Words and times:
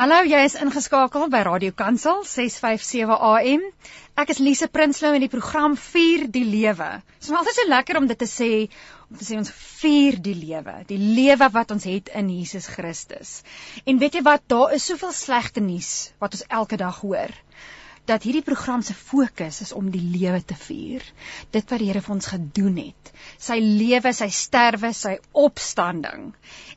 Hallo, 0.00 0.22
jy 0.24 0.38
is 0.48 0.54
ingeskakel 0.56 1.26
by 1.28 1.42
Radio 1.44 1.74
Kansel 1.76 2.22
657 2.24 3.18
AM. 3.20 3.66
Ek 4.22 4.30
is 4.32 4.38
Lise 4.40 4.64
Prinsloo 4.72 5.10
in 5.12 5.20
die 5.20 5.28
program 5.28 5.74
Vier 5.76 6.22
die 6.32 6.46
Lewe. 6.48 6.86
Dit 7.18 7.26
is 7.28 7.34
altyd 7.36 7.58
so 7.58 7.68
lekker 7.68 7.98
om 8.00 8.06
dit 8.08 8.16
te 8.22 8.28
sê, 8.30 8.48
om 9.10 9.18
te 9.20 9.26
sê 9.28 9.36
ons 9.36 9.52
vier 9.82 10.16
die 10.24 10.32
lewe, 10.38 10.78
die 10.88 10.96
lewe 10.96 11.50
wat 11.52 11.76
ons 11.76 11.84
het 11.84 12.08
in 12.16 12.32
Jesus 12.32 12.70
Christus. 12.72 13.34
En 13.84 14.00
weet 14.00 14.16
jy 14.16 14.24
wat, 14.24 14.48
daar 14.48 14.72
is 14.78 14.88
soveel 14.88 15.12
slegte 15.12 15.60
nuus 15.60 15.92
wat 16.16 16.38
ons 16.38 16.48
elke 16.48 16.80
dag 16.80 17.04
hoor 17.04 17.36
dat 18.08 18.24
hierdie 18.26 18.44
program 18.46 18.82
se 18.82 18.94
fokus 18.94 19.60
is 19.60 19.72
om 19.72 19.90
die 19.90 20.02
lewe 20.02 20.40
te 20.42 20.56
vier. 20.58 21.04
Dit 21.52 21.70
wat 21.70 21.82
die 21.82 21.90
Here 21.90 22.02
vir 22.02 22.14
ons 22.14 22.30
gedoen 22.32 22.78
het. 22.80 23.12
Sy 23.38 23.58
lewe, 23.60 24.12
sy 24.16 24.28
sterwe, 24.34 24.92
sy 24.96 25.16
opstanding 25.32 26.30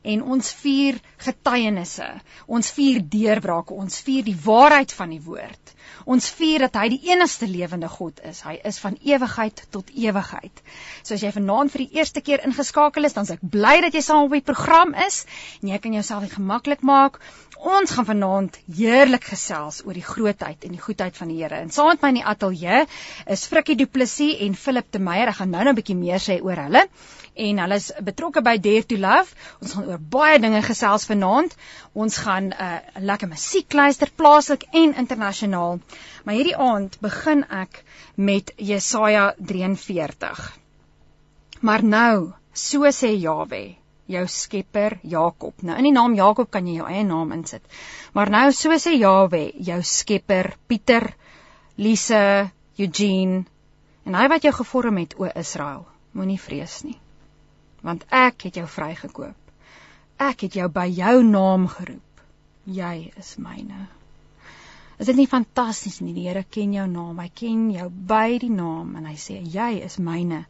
en 0.04 0.22
ons 0.36 0.52
vier 0.60 1.00
getuienisse. 1.24 2.08
Ons 2.46 2.70
vier 2.76 3.00
deurbrake, 3.00 3.74
ons 3.74 4.00
vier 4.06 4.26
die 4.26 4.38
waarheid 4.44 4.92
van 4.92 5.14
die 5.16 5.22
woord. 5.24 5.73
Ons 6.04 6.28
vier 6.38 6.64
dat 6.66 6.76
hy 6.76 6.88
die 6.94 7.10
enigste 7.10 7.46
lewende 7.48 7.88
God 7.88 8.20
is. 8.24 8.42
Hy 8.44 8.58
is 8.64 8.78
van 8.82 8.98
ewigheid 9.02 9.64
tot 9.74 9.90
ewigheid. 9.94 10.62
So 11.02 11.14
as 11.14 11.24
jy 11.24 11.32
vanaand 11.34 11.72
vir 11.72 11.84
die 11.86 12.00
eerste 12.00 12.20
keer 12.24 12.44
ingeskakel 12.44 13.04
is, 13.08 13.16
dan 13.16 13.28
is 13.28 13.34
ek 13.36 13.44
bly 13.56 13.80
dat 13.86 13.94
jy 13.94 14.02
saam 14.04 14.28
op 14.28 14.36
die 14.36 14.44
program 14.44 14.94
is 15.06 15.24
en 15.62 15.72
jy 15.72 15.78
kan 15.78 15.96
jouself 15.96 16.28
gemaklik 16.34 16.82
maak. 16.82 17.20
Ons 17.64 17.94
gaan 17.96 18.04
vanaand 18.04 18.58
heerlik 18.76 19.24
gesels 19.24 19.80
oor 19.86 19.96
die 19.96 20.04
grootheid 20.04 20.66
en 20.66 20.74
die 20.76 20.82
goedheid 20.82 21.16
van 21.16 21.30
die 21.32 21.40
Here. 21.40 21.62
En 21.64 21.70
saam 21.72 21.94
met 21.94 22.02
my 22.02 22.10
in 22.12 22.18
die 22.20 22.26
ateljee 22.34 22.84
is 23.36 23.46
Frikkie 23.48 23.76
Du 23.80 23.86
Plessis 23.86 24.40
en 24.44 24.54
Philip 24.54 24.90
de 24.92 25.00
Meyer. 25.00 25.32
Ek 25.32 25.40
gaan 25.40 25.50
nou-nou 25.50 25.72
'n 25.72 25.80
bietjie 25.80 25.96
meer 25.96 26.20
sê 26.20 26.40
oor 26.42 26.60
hulle 26.66 26.84
en 27.34 27.58
hulle 27.58 27.78
is 27.80 27.90
betrokke 28.06 28.42
by 28.46 28.54
Dare 28.62 28.86
to 28.86 28.96
Love. 29.00 29.34
Ons 29.62 29.74
gaan 29.74 29.88
oor 29.90 30.02
baie 30.16 30.38
dinge 30.42 30.62
gesels 30.62 31.06
vanaand. 31.10 31.54
Ons 31.92 32.18
gaan 32.22 32.50
'n 32.50 32.54
uh, 32.54 32.78
lekker 33.10 33.28
musiek 33.28 33.72
luister 33.72 34.10
plaaslik 34.16 34.66
en 34.72 34.94
internasionaal. 34.94 35.80
Maar 36.24 36.34
hierdie 36.34 36.56
aand 36.56 36.98
begin 37.00 37.44
ek 37.50 37.82
met 38.14 38.52
Jesaja 38.56 39.34
43. 39.38 40.58
Maar 41.60 41.82
nou, 41.82 42.32
so 42.52 42.90
sê 42.90 43.14
Jawe, 43.18 43.76
jou 44.06 44.26
Skepper 44.26 44.98
Jakob. 45.02 45.62
Nou 45.62 45.76
in 45.78 45.84
die 45.84 45.92
naam 45.92 46.14
Jakob 46.14 46.50
kan 46.50 46.66
jy 46.66 46.76
jou 46.76 46.86
eie 46.86 47.04
naam 47.04 47.32
insit. 47.32 47.62
Maar 48.12 48.30
nou 48.30 48.52
so 48.52 48.70
sê 48.70 48.94
Jawe, 48.98 49.50
jou 49.58 49.82
Skepper 49.82 50.54
Pieter, 50.66 51.14
Lise, 51.76 52.50
Eugene 52.78 53.44
en 54.04 54.14
hy 54.14 54.28
wat 54.28 54.42
jou 54.42 54.52
gevorm 54.52 54.98
het 54.98 55.14
o 55.18 55.26
Israel. 55.34 55.86
Moenie 56.12 56.38
vrees 56.38 56.84
nie 56.84 57.03
want 57.84 58.06
ek 58.10 58.48
het 58.48 58.60
jou 58.60 58.66
vrygekoop. 58.70 59.36
Ek 60.24 60.46
het 60.46 60.56
jou 60.56 60.68
by 60.72 60.86
jou 60.88 61.18
naam 61.26 61.68
geroep. 61.68 62.24
Jy 62.64 63.12
is 63.20 63.34
myne. 63.36 63.88
Is 64.98 65.08
dit 65.10 65.18
nie 65.18 65.26
fantasties 65.26 65.98
nie? 66.00 66.14
Die 66.14 66.28
Here 66.28 66.44
ken 66.56 66.72
jou 66.72 66.86
naam. 66.88 67.18
Hy 67.18 67.28
ken 67.34 67.66
jou 67.74 67.88
by 67.90 68.38
die 68.40 68.52
naam 68.52 68.94
en 68.98 69.08
hy 69.10 69.16
sê 69.18 69.40
jy 69.56 69.72
is 69.84 69.98
myne. 69.98 70.44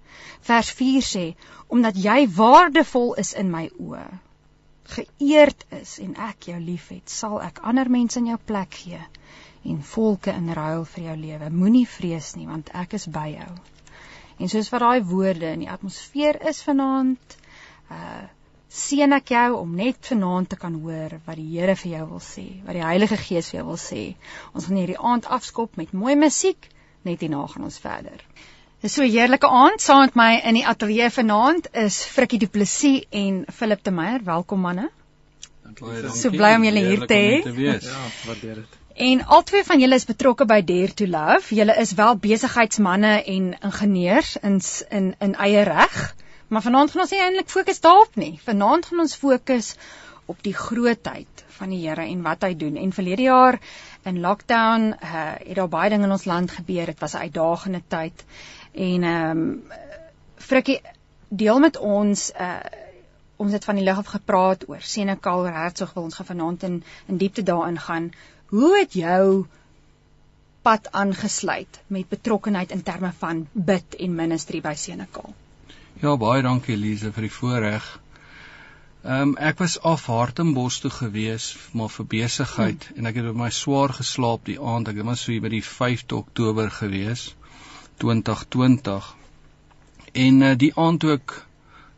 Vers 0.45 0.71
4 0.81 1.07
sê 1.09 1.25
omdat 1.73 1.99
jy 1.99 2.19
waardevol 2.37 3.15
is 3.23 3.33
in 3.41 3.51
my 3.51 3.65
oë, 3.81 4.05
geëerd 4.95 5.65
is 5.81 5.97
en 6.05 6.13
ek 6.29 6.51
jou 6.51 6.61
liefhet, 6.61 7.09
sal 7.09 7.41
ek 7.43 7.63
ander 7.65 7.89
mense 7.89 8.21
in 8.21 8.29
jou 8.35 8.39
plek 8.53 8.77
gee 8.85 9.01
en 9.65 9.81
volke 9.95 10.33
in 10.37 10.53
ruil 10.53 10.85
vir 10.93 11.07
jou 11.09 11.17
lewe. 11.23 11.49
Moenie 11.51 11.87
vrees 11.89 12.35
nie 12.37 12.47
want 12.51 12.69
ek 12.85 12.99
is 13.01 13.09
by 13.09 13.31
jou. 13.33 13.53
En 14.39 14.49
soos 14.49 14.71
wat 14.73 14.83
daai 14.83 15.03
woorde 15.07 15.53
in 15.55 15.65
die 15.65 15.71
atmosfeer 15.71 16.41
is 16.49 16.63
vanaand, 16.67 17.37
uh 17.91 18.25
seën 18.75 19.15
ek 19.15 19.31
jou 19.31 19.51
om 19.61 19.75
net 19.79 20.09
vanaand 20.09 20.49
te 20.51 20.57
kan 20.59 20.75
hoor 20.83 21.13
wat 21.29 21.37
die 21.39 21.47
Here 21.53 21.77
vir 21.79 21.93
jou 21.93 22.07
wil 22.09 22.23
sê, 22.27 22.43
wat 22.67 22.75
die 22.75 22.83
Heilige 22.83 23.19
Gees 23.21 23.53
vir 23.53 23.61
jou 23.61 23.67
wil 23.69 23.79
sê. 23.79 24.03
Ons 24.51 24.67
gaan 24.67 24.81
hierdie 24.81 24.99
aand 24.99 25.29
afskop 25.37 25.79
met 25.79 25.93
mooi 25.95 26.17
musiek, 26.19 26.67
net 27.07 27.23
hierna 27.23 27.45
gaan 27.53 27.69
ons 27.69 27.79
verder. 27.79 28.25
Dis 28.83 28.99
so 28.99 29.07
'n 29.07 29.15
heerlike 29.15 29.47
aand 29.47 29.81
saam 29.81 30.03
met 30.09 30.17
my 30.19 30.33
in 30.51 30.59
die 30.59 30.67
ateljee 30.67 31.11
vanaand 31.21 31.71
is 31.87 32.03
Frikkie 32.17 32.39
Du 32.39 32.49
Plessis 32.49 33.07
en 33.11 33.45
Philip 33.53 33.85
de 33.85 33.91
Meyer. 33.91 34.25
Welkom 34.25 34.61
manne. 34.61 34.91
Dankie. 35.63 36.11
So 36.11 36.31
bly 36.31 36.57
om 36.57 36.65
julle 36.65 36.83
hier 36.89 37.07
te 37.07 37.15
hê. 37.15 37.61
Ja, 37.63 38.03
waardeer 38.27 38.55
dit. 38.55 38.84
En 38.95 39.25
albei 39.27 39.65
van 39.67 39.81
julle 39.83 39.97
is 39.99 40.05
betrokke 40.07 40.45
by 40.47 40.61
Dare 40.63 40.95
to 40.95 41.07
Love. 41.11 41.55
Julle 41.55 41.75
is 41.83 41.93
wel 41.99 42.15
besigheidsmande 42.17 43.25
en 43.27 43.47
ingenieurs 43.59 44.37
in 44.37 44.61
in 44.89 45.15
in 45.19 45.35
eie 45.35 45.63
reg. 45.63 46.15
Maar 46.49 46.63
vanaand 46.63 46.91
gaan 46.91 47.01
ons 47.01 47.11
nie 47.11 47.21
eintlik 47.21 47.51
fokus 47.51 47.81
daarop 47.81 48.15
nie. 48.15 48.39
Vanaand 48.45 48.87
gaan 48.87 49.01
ons 49.03 49.17
fokus 49.19 49.75
op 50.27 50.39
die 50.43 50.55
grootheid 50.55 51.43
van 51.57 51.75
die 51.75 51.81
Here 51.89 52.07
en 52.07 52.23
wat 52.23 52.47
hy 52.47 52.55
doen. 52.57 52.77
En 52.77 52.93
verlede 52.93 53.23
jaar 53.23 53.59
in 54.05 54.21
lockdown 54.21 54.93
uh, 54.93 55.25
het 55.43 55.57
daar 55.57 55.69
baie 55.69 55.91
dinge 55.91 56.07
in 56.07 56.15
ons 56.15 56.25
land 56.25 56.51
gebeur. 56.51 56.87
Dit 56.87 57.01
was 57.01 57.15
'n 57.15 57.27
uitdagende 57.27 57.83
tyd. 57.89 58.25
En 58.73 59.03
ehm 59.03 59.31
um, 59.31 59.63
Frikkie 60.37 60.81
deel 61.29 61.59
met 61.59 61.77
ons 61.77 62.31
uh 62.31 62.63
ons 63.37 63.53
het 63.53 63.65
van 63.65 63.75
die 63.75 63.85
lig 63.85 63.97
af 63.99 64.07
gepraat 64.07 64.69
oor 64.69 64.81
Senekal 64.81 65.45
Hertsog 65.45 65.93
wil 65.95 66.03
ons 66.03 66.15
gaan 66.15 66.27
vanaand 66.27 66.63
in 66.63 66.85
in 67.07 67.17
diepte 67.17 67.43
daarin 67.43 67.79
gaan 67.79 68.13
Hoe 68.55 68.77
het 68.79 68.93
jou 68.95 69.47
pad 70.63 70.93
aangesluit 70.93 71.81
met 71.87 72.09
betrokkenheid 72.09 72.71
in 72.71 72.83
terme 72.87 73.11
van 73.19 73.41
bid 73.53 73.97
en 73.99 74.15
ministry 74.15 74.61
by 74.63 74.75
Senekal? 74.79 75.33
Ja, 76.03 76.13
baie 76.17 76.43
dankie 76.47 76.77
Elise 76.77 77.11
vir 77.17 77.27
die 77.27 77.33
voorreg. 77.35 77.89
Ehm 79.03 79.33
um, 79.33 79.33
ek 79.49 79.59
was 79.59 79.75
af 79.93 80.05
Hartenbos 80.07 80.79
toe 80.85 80.93
gewees 80.99 81.49
maar 81.73 81.91
vir 81.97 82.07
besigheid 82.13 82.87
hmm. 82.87 83.01
en 83.01 83.11
ek 83.11 83.19
het 83.21 83.31
op 83.33 83.41
my 83.41 83.49
swaar 83.57 83.97
geslaap 83.97 84.47
die 84.47 84.61
aand. 84.75 84.93
Ek 84.93 85.03
was 85.09 85.25
so 85.27 85.33
hier 85.35 85.43
by 85.43 85.51
die 85.57 85.65
5de 85.71 86.21
Oktober 86.21 86.71
gewees 86.77 87.25
2020. 88.05 89.09
En 90.27 90.39
uh, 90.51 90.53
die 90.63 90.71
aand 90.85 91.03
toe 91.03 91.17
ek 91.17 91.35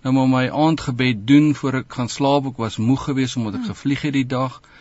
nou 0.09 0.15
maar 0.21 0.33
my 0.39 0.47
aandgebed 0.65 1.29
doen 1.29 1.53
voor 1.61 1.83
ek 1.83 2.01
gaan 2.01 2.09
slaap, 2.17 2.49
ek 2.55 2.65
was 2.65 2.81
moeg 2.81 3.05
geweest 3.11 3.37
omdat 3.37 3.61
ek 3.61 3.67
hmm. 3.67 3.75
gevlieg 3.75 4.09
het 4.09 4.17
die 4.17 4.31
dag. 4.39 4.57
Hmm 4.63 4.75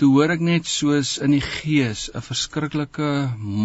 toe 0.00 0.08
hoor 0.14 0.32
ek 0.32 0.40
net 0.40 0.64
soos 0.66 1.18
in 1.24 1.36
die 1.36 1.44
gees 1.44 2.08
'n 2.14 2.24
verskriklike 2.24 3.12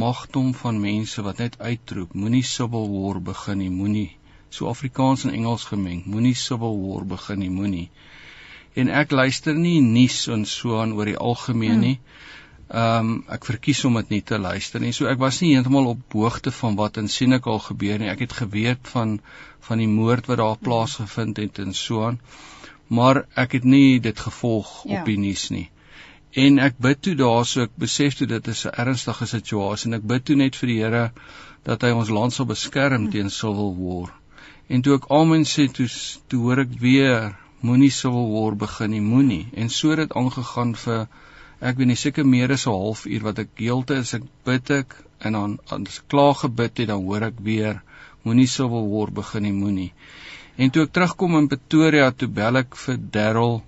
magdom 0.04 0.54
van 0.62 0.84
mense 0.90 1.24
wat 1.30 1.40
net 1.40 1.58
uitroep 1.60 2.14
moenie 2.14 2.44
civil 2.44 2.88
war 2.92 3.22
begin 3.32 3.62
nie 3.64 3.74
moenie 3.80 4.12
so 4.56 4.70
Afrikaans 4.72 5.26
en 5.26 5.34
Engels 5.36 5.66
gemeng 5.72 6.06
moenie 6.06 6.36
civil 6.40 6.78
war 6.82 7.04
begin 7.06 7.42
nie 7.44 7.52
moenie. 7.52 7.90
En 8.76 8.92
ek 9.02 9.12
luister 9.12 9.56
nie 9.56 9.82
nuus 9.82 10.26
en 10.36 10.46
so 10.52 10.80
aan 10.80 10.96
oor 10.96 11.12
die 11.12 11.20
algemeen 11.30 11.84
nie. 11.84 11.98
Ehm 12.70 13.12
um, 13.12 13.12
ek 13.36 13.48
verkies 13.50 13.84
om 13.90 14.00
dit 14.00 14.16
nie 14.16 14.22
te 14.32 14.40
luister 14.40 14.84
nie. 14.84 14.94
So 14.98 15.10
ek 15.12 15.22
was 15.22 15.42
nie 15.42 15.54
heeltemal 15.54 15.92
op 15.92 16.18
hoogte 16.20 16.52
van 16.62 16.80
wat 16.80 16.98
in 17.02 17.12
Senekal 17.12 17.62
gebeur 17.68 18.00
nie. 18.00 18.12
Ek 18.12 18.26
het 18.26 18.40
geweet 18.42 18.92
van 18.96 19.20
van 19.68 19.84
die 19.84 19.92
moord 19.92 20.28
wat 20.32 20.42
daar 20.44 20.60
plaasgevind 20.70 21.40
het 21.44 21.64
en 21.64 21.74
so 21.74 22.04
aan. 22.08 22.20
Maar 22.88 23.26
ek 23.36 23.60
het 23.60 23.64
nie 23.64 24.00
dit 24.00 24.20
gevolg 24.28 24.84
ja. 24.86 25.00
op 25.00 25.10
die 25.10 25.18
nuus 25.18 25.50
nie 25.50 25.70
En 26.44 26.58
ek 26.60 26.80
bid 26.84 27.00
toe 27.06 27.14
daarso 27.16 27.64
ek 27.64 27.76
besef 27.80 28.16
toe 28.20 28.26
dit 28.28 28.48
is 28.54 28.62
'n 28.68 28.74
ernstige 28.84 29.26
situasie 29.32 29.88
en 29.90 29.98
ek 29.98 30.08
bid 30.12 30.24
toe 30.30 30.36
net 30.40 30.56
vir 30.62 30.70
die 30.72 30.80
Here 30.82 31.04
dat 31.70 31.84
hy 31.88 31.92
ons 31.96 32.10
land 32.18 32.34
sal 32.36 32.48
beskerm 32.50 33.06
teen 33.12 33.30
civil 33.36 33.72
war. 33.78 34.10
En 34.68 34.82
toe 34.82 34.98
ek 34.98 35.08
amen 35.20 35.46
sê 35.52 35.68
toe 35.78 35.88
toe 36.30 36.40
hoor 36.42 36.62
ek 36.66 36.74
weer 36.82 37.38
moenie 37.62 37.92
civil 37.98 38.28
war 38.34 38.58
begin 38.64 38.92
nie, 38.92 39.00
moenie. 39.14 39.46
En 39.54 39.70
so 39.70 39.94
het 39.94 40.02
dit 40.04 40.16
aangegaan 40.22 40.74
vir 40.84 41.08
ek 41.62 41.78
weet 41.78 41.88
nie 41.94 42.02
seker 42.04 42.28
meer 42.34 42.52
as 42.58 42.68
'n 42.68 42.76
halfuur 42.82 43.24
wat 43.28 43.40
ek 43.46 43.64
heelte 43.68 44.02
is 44.04 44.14
ek 44.20 44.26
bid 44.50 44.72
ek 44.80 44.96
en 45.22 45.40
dan 45.40 45.58
as 45.78 46.02
klaar 46.12 46.36
gebid 46.42 46.84
het 46.84 46.92
dan 46.92 47.06
hoor 47.06 47.24
ek 47.30 47.40
weer 47.40 47.82
moenie 48.26 48.50
civil 48.58 48.90
war 48.92 49.12
begin 49.22 49.44
nie, 49.44 49.56
moenie. 49.64 49.94
En 50.58 50.70
toe 50.70 50.84
ek 50.84 50.92
terugkom 50.92 51.38
in 51.40 51.48
Pretoria 51.48 52.12
toe 52.12 52.28
bel 52.28 52.58
ek 52.58 52.76
vir 52.76 53.00
Darryl 53.18 53.62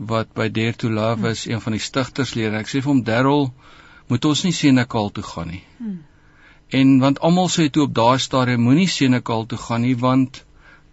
wat 0.00 0.32
by 0.34 0.48
Dare 0.48 0.76
to 0.80 0.90
Love 0.90 1.28
is, 1.28 1.44
hmm. 1.44 1.52
een 1.52 1.60
van 1.60 1.76
die 1.76 1.82
stigterslede. 1.84 2.60
Ek 2.60 2.70
sê 2.70 2.80
vir 2.80 2.90
hom 2.92 3.02
Darryl, 3.04 3.50
moet 4.08 4.24
ons 4.24 4.44
nie 4.46 4.54
Senekal 4.56 5.10
toe 5.14 5.24
gaan 5.26 5.52
nie. 5.52 5.62
Hmm. 5.78 5.98
En 6.80 6.98
want 7.02 7.20
almal 7.26 7.50
sê 7.52 7.68
toe 7.70 7.84
op 7.88 7.94
daai 7.94 8.18
stadium 8.22 8.64
moenie 8.66 8.88
Senekal 8.88 9.46
toe 9.50 9.58
gaan 9.58 9.84
nie 9.86 9.96
want 9.98 10.44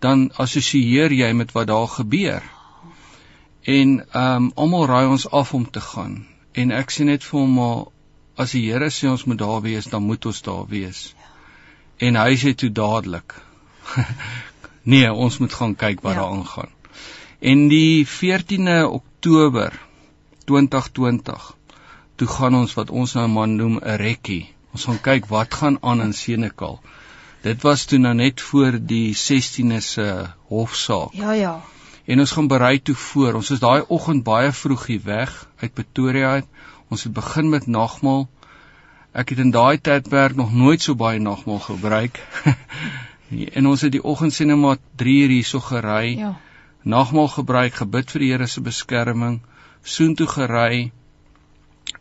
dan 0.04 0.28
assosieer 0.38 1.14
jy 1.14 1.32
met 1.34 1.54
wat 1.56 1.70
daar 1.72 1.88
gebeur. 1.98 2.44
En 3.64 4.00
ehm 4.02 4.48
um, 4.48 4.52
almal 4.56 4.88
raai 4.90 5.06
ons 5.08 5.30
af 5.30 5.54
om 5.54 5.70
te 5.70 5.82
gaan. 5.82 6.26
En 6.54 6.72
ek 6.72 6.94
sê 6.94 7.06
net 7.08 7.24
vir 7.24 7.40
hom 7.40 7.56
maar 7.60 7.86
as 8.38 8.54
die 8.54 8.68
Here 8.70 8.90
sê 8.94 9.10
ons 9.10 9.26
moet 9.26 9.40
daar 9.40 9.62
wees, 9.62 9.90
dan 9.90 10.04
moet 10.04 10.26
ons 10.26 10.42
daar 10.46 10.68
wees. 10.70 11.14
Ja. 11.18 11.28
En 11.98 12.16
hy 12.20 12.36
sê 12.38 12.54
toe 12.54 12.70
dadelik 12.70 13.34
Nee, 14.92 15.08
ons 15.12 15.38
moet 15.42 15.54
gaan 15.54 15.74
kyk 15.76 16.04
wat 16.06 16.14
ja. 16.16 16.20
daar 16.22 16.32
aangaan. 16.36 16.70
En 17.40 17.68
die 17.70 18.08
14de 18.10 18.90
Oktober 18.90 19.74
2020 20.50 21.56
toe 22.16 22.28
gaan 22.28 22.56
ons 22.58 22.72
wat 22.74 22.90
ons 22.90 23.14
nou 23.14 23.28
maar 23.30 23.48
noem 23.48 23.78
'n 23.78 23.98
rekkie. 24.02 24.54
Ons 24.74 24.86
gaan 24.90 25.02
kyk 25.02 25.28
wat 25.30 25.54
gaan 25.54 25.78
aan 25.82 26.02
in 26.02 26.14
Senekal. 26.14 26.82
Dit 27.42 27.62
was 27.62 27.86
toe 27.86 28.00
nou 28.00 28.14
net 28.14 28.42
voor 28.42 28.80
die 28.82 29.14
16de 29.14 29.78
se 29.78 30.30
hofsaak. 30.48 31.14
Ja 31.14 31.32
ja. 31.32 31.62
En 32.06 32.20
ons 32.20 32.32
gaan 32.32 32.48
berei 32.48 32.82
toe 32.82 32.96
voor. 32.96 33.34
Ons 33.34 33.52
is 33.52 33.60
daai 33.60 33.84
oggend 33.88 34.24
baie 34.24 34.52
vroeg 34.52 34.86
hier 34.86 35.02
weg 35.04 35.50
uit 35.58 35.74
Pretoria 35.74 36.32
uit. 36.32 36.46
Ons 36.90 37.04
het 37.04 37.14
begin 37.14 37.50
met 37.50 37.68
nagmaal. 37.68 38.28
Ek 39.12 39.30
het 39.30 39.38
in 39.38 39.52
daai 39.52 39.78
tydperk 39.78 40.36
nog 40.36 40.54
nooit 40.54 40.82
so 40.82 40.96
baie 40.96 41.20
nagmaal 41.20 41.60
gebruik. 41.60 42.20
en 43.58 43.68
ons 43.68 43.82
het 43.82 43.92
die 43.92 44.04
oggend 44.04 44.34
sien 44.34 44.48
net 44.48 44.58
maar 44.58 44.78
3 44.96 45.22
uur 45.22 45.30
hierso 45.30 45.60
gery. 45.60 46.18
Ja. 46.18 46.36
Nagmaal 46.88 47.28
gebruik, 47.34 47.74
gebid 47.82 48.12
vir 48.14 48.24
die 48.24 48.30
Here 48.32 48.48
se 48.48 48.62
beskerming, 48.64 49.42
soontoe 49.84 50.28
gery 50.32 50.92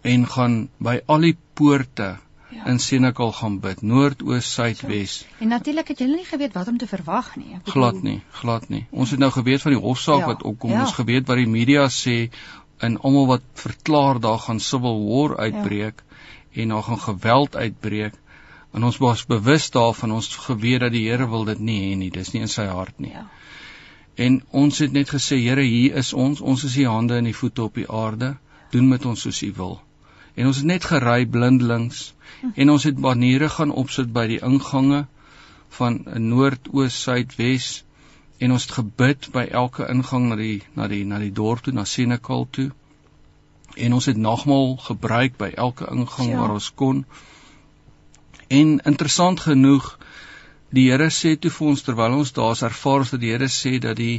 en 0.06 0.26
gaan 0.30 0.54
by 0.82 1.00
al 1.10 1.26
die 1.26 1.36
poorte 1.58 2.16
Ja. 2.54 2.64
in 2.70 2.78
Senekal 2.78 3.32
gaan 3.32 3.56
bid, 3.60 3.80
noord, 3.82 4.22
oos, 4.22 4.46
suid, 4.54 4.80
wes. 4.86 5.16
En 5.42 5.48
natuurlik 5.50 5.88
het 5.88 5.98
julle 5.98 6.14
nie 6.16 6.24
geweet 6.24 6.54
wat 6.54 6.68
om 6.70 6.76
te 6.78 6.86
verwag 6.86 7.32
nie. 7.36 7.56
Bedoel- 7.56 7.72
Glad 7.72 8.02
nie, 8.02 8.20
glad 8.30 8.68
nie. 8.68 8.86
Ons 8.90 9.10
het 9.10 9.18
nou 9.18 9.30
geweet 9.34 9.62
van 9.62 9.72
die 9.72 9.80
hofsaak 9.80 10.20
Ja, 10.20 10.26
wat 10.26 10.42
opkom. 10.42 10.70
ja. 10.70 10.80
Ons 10.80 10.92
geweet 10.94 11.26
wat 11.26 11.36
die 11.36 11.46
media 11.46 11.88
sê 11.88 12.30
en 12.78 12.98
almal 13.02 13.26
wat 13.26 13.42
verklaar 13.54 14.20
daar 14.20 14.38
gaan 14.38 14.60
civil 14.60 15.02
war 15.08 15.36
uitbreek 15.38 16.02
en 16.54 16.68
daar 16.68 16.82
gaan 16.82 17.00
geweld 17.00 17.56
uitbreek. 17.56 18.14
En 18.72 18.84
ons 18.84 18.96
was 18.98 19.26
bewus 19.26 19.70
daarvan, 19.70 20.12
ons 20.12 20.36
geweet 20.36 20.80
dat 20.80 20.92
die 20.92 21.08
Here 21.10 21.28
wil 21.28 21.44
dit 21.44 21.58
nie 21.58 21.80
hê 21.94 21.96
nie. 21.98 22.10
Dis 22.10 22.32
nie 22.32 22.42
in 22.42 22.48
sy 22.48 22.66
hart 22.66 22.98
nie. 23.00 23.10
Ja. 23.12 23.26
En 24.16 24.42
ons 24.50 24.78
het 24.78 24.92
net 24.92 25.10
gesê, 25.12 25.36
Here, 25.44 25.62
hier 25.62 25.96
is 26.00 26.12
ons. 26.12 26.40
Ons 26.40 26.64
is 26.64 26.74
die 26.78 26.86
hande 26.88 27.18
en 27.20 27.28
die 27.28 27.36
voete 27.36 27.62
op 27.62 27.74
die 27.76 27.88
aarde. 27.90 28.36
Doen 28.72 28.88
met 28.88 29.04
ons 29.04 29.20
soos 29.26 29.42
U 29.42 29.52
wil. 29.56 29.74
En 30.34 30.46
ons 30.46 30.56
het 30.56 30.68
net 30.68 30.84
gery 30.84 31.26
blindelings 31.26 32.14
en 32.54 32.70
ons 32.70 32.84
het 32.84 32.98
baniere 33.00 33.48
gaan 33.48 33.70
opsit 33.72 34.10
by 34.12 34.26
die 34.28 34.40
ingange 34.44 35.06
van 35.78 36.02
noord, 36.28 36.68
oos, 36.72 36.96
suid, 37.02 37.32
wes 37.40 37.84
en 38.38 38.52
ons 38.52 38.66
het 38.66 38.74
gebid 38.78 39.30
by 39.32 39.46
elke 39.60 39.86
ingang 39.88 40.28
na 40.28 40.36
die 40.36 40.58
na 40.76 40.88
die 40.92 41.04
na 41.08 41.20
die 41.22 41.32
dorp 41.32 41.64
toe, 41.64 41.72
na 41.72 41.84
Senekal 41.88 42.44
toe. 42.52 42.70
En 43.76 43.96
ons 43.96 44.08
het 44.08 44.16
nagmaal 44.16 44.76
gebruik 44.88 45.36
by 45.40 45.50
elke 45.56 45.88
ingang 45.92 46.30
Ja. 46.30 46.40
waar 46.40 46.52
ons 46.58 46.68
kon. 46.74 47.04
En 48.48 48.78
interessant 48.84 49.40
genoeg 49.40 49.98
die 50.76 50.86
Here 50.90 51.08
sê 51.14 51.34
toe 51.40 51.50
vir 51.58 51.68
ons 51.72 51.82
terwyl 51.86 52.14
ons 52.20 52.32
daar's 52.36 52.62
ervaar 52.66 53.04
ons 53.04 53.12
dat 53.14 53.20
die 53.22 53.32
Here 53.34 53.48
sê 53.52 53.76
dat 53.82 53.96
die 54.00 54.16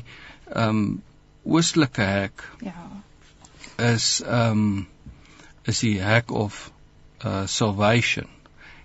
ehm 0.53 0.69
um, 0.69 1.01
oostelike 1.47 2.03
hek 2.03 2.43
Ja. 2.65 2.73
is 3.91 4.07
ehm 4.25 4.51
um, 4.51 4.87
is 5.67 5.79
die 5.83 5.97
hek 6.01 6.31
of 6.31 6.71
uh 7.25 7.45
salvation 7.47 8.27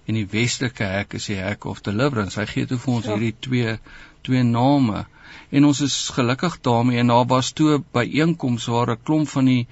en 0.06 0.14
die 0.18 0.26
westelike 0.32 0.84
hek 0.96 1.14
is 1.14 1.26
die 1.30 1.36
hek 1.38 1.64
of 1.70 1.80
deliverance. 1.86 2.38
Hy 2.40 2.46
gee 2.50 2.66
toe 2.66 2.78
vir 2.78 2.94
ons 2.94 3.06
Ja. 3.06 3.12
hierdie 3.16 3.34
twee 3.46 3.78
twee 4.26 4.42
name 4.42 5.04
en 5.50 5.64
ons 5.68 5.80
is 5.80 5.96
gelukkig 6.16 6.58
daarmee 6.66 6.98
en 7.02 7.06
daar 7.12 7.26
was 7.30 7.52
toe 7.52 7.78
by 7.92 8.04
einkoms 8.22 8.66
waar 8.66 8.90
'n 8.96 9.02
klomp 9.04 9.28
van 9.28 9.44
die 9.50 9.66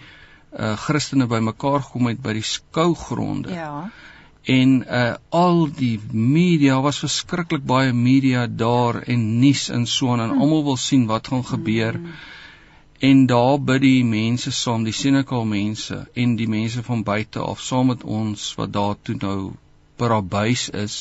uh 0.58 0.76
Christene 0.76 1.26
bymekaar 1.26 1.82
gekom 1.82 2.06
het 2.10 2.22
by 2.22 2.32
die 2.32 2.42
skougronde 2.46 3.52
Ja. 3.54 3.90
En 4.50 4.70
uh 4.82 5.14
al 5.40 5.60
die 5.78 6.00
media 6.10 6.80
was 6.82 6.98
verskriklik 7.04 7.62
baie 7.72 7.92
media 7.92 8.46
daar 8.62 9.02
en 9.14 9.26
nuus 9.42 9.68
en 9.76 9.86
so 9.86 10.10
aan 10.12 10.24
en 10.24 10.32
Hm. 10.34 10.40
almal 10.42 10.64
wil 10.64 10.76
sien 10.76 11.06
wat 11.06 11.28
gaan 11.28 11.44
gebeur. 11.44 12.00
En 13.10 13.26
daar 13.26 13.60
bid 13.68 13.80
die 13.80 14.04
mense 14.04 14.50
saam 14.52 14.84
die 14.84 14.92
Senekal 14.92 15.44
mense 15.44 16.00
en 16.14 16.34
die 16.36 16.48
mense 16.48 16.82
van 16.82 17.02
buite 17.02 17.38
af 17.52 17.60
saam 17.60 17.86
met 17.86 18.02
ons 18.04 18.54
wat 18.56 18.72
daar 18.72 18.96
toe 19.02 19.16
nou 19.20 19.52
parabuis 19.96 20.68
is 20.82 20.98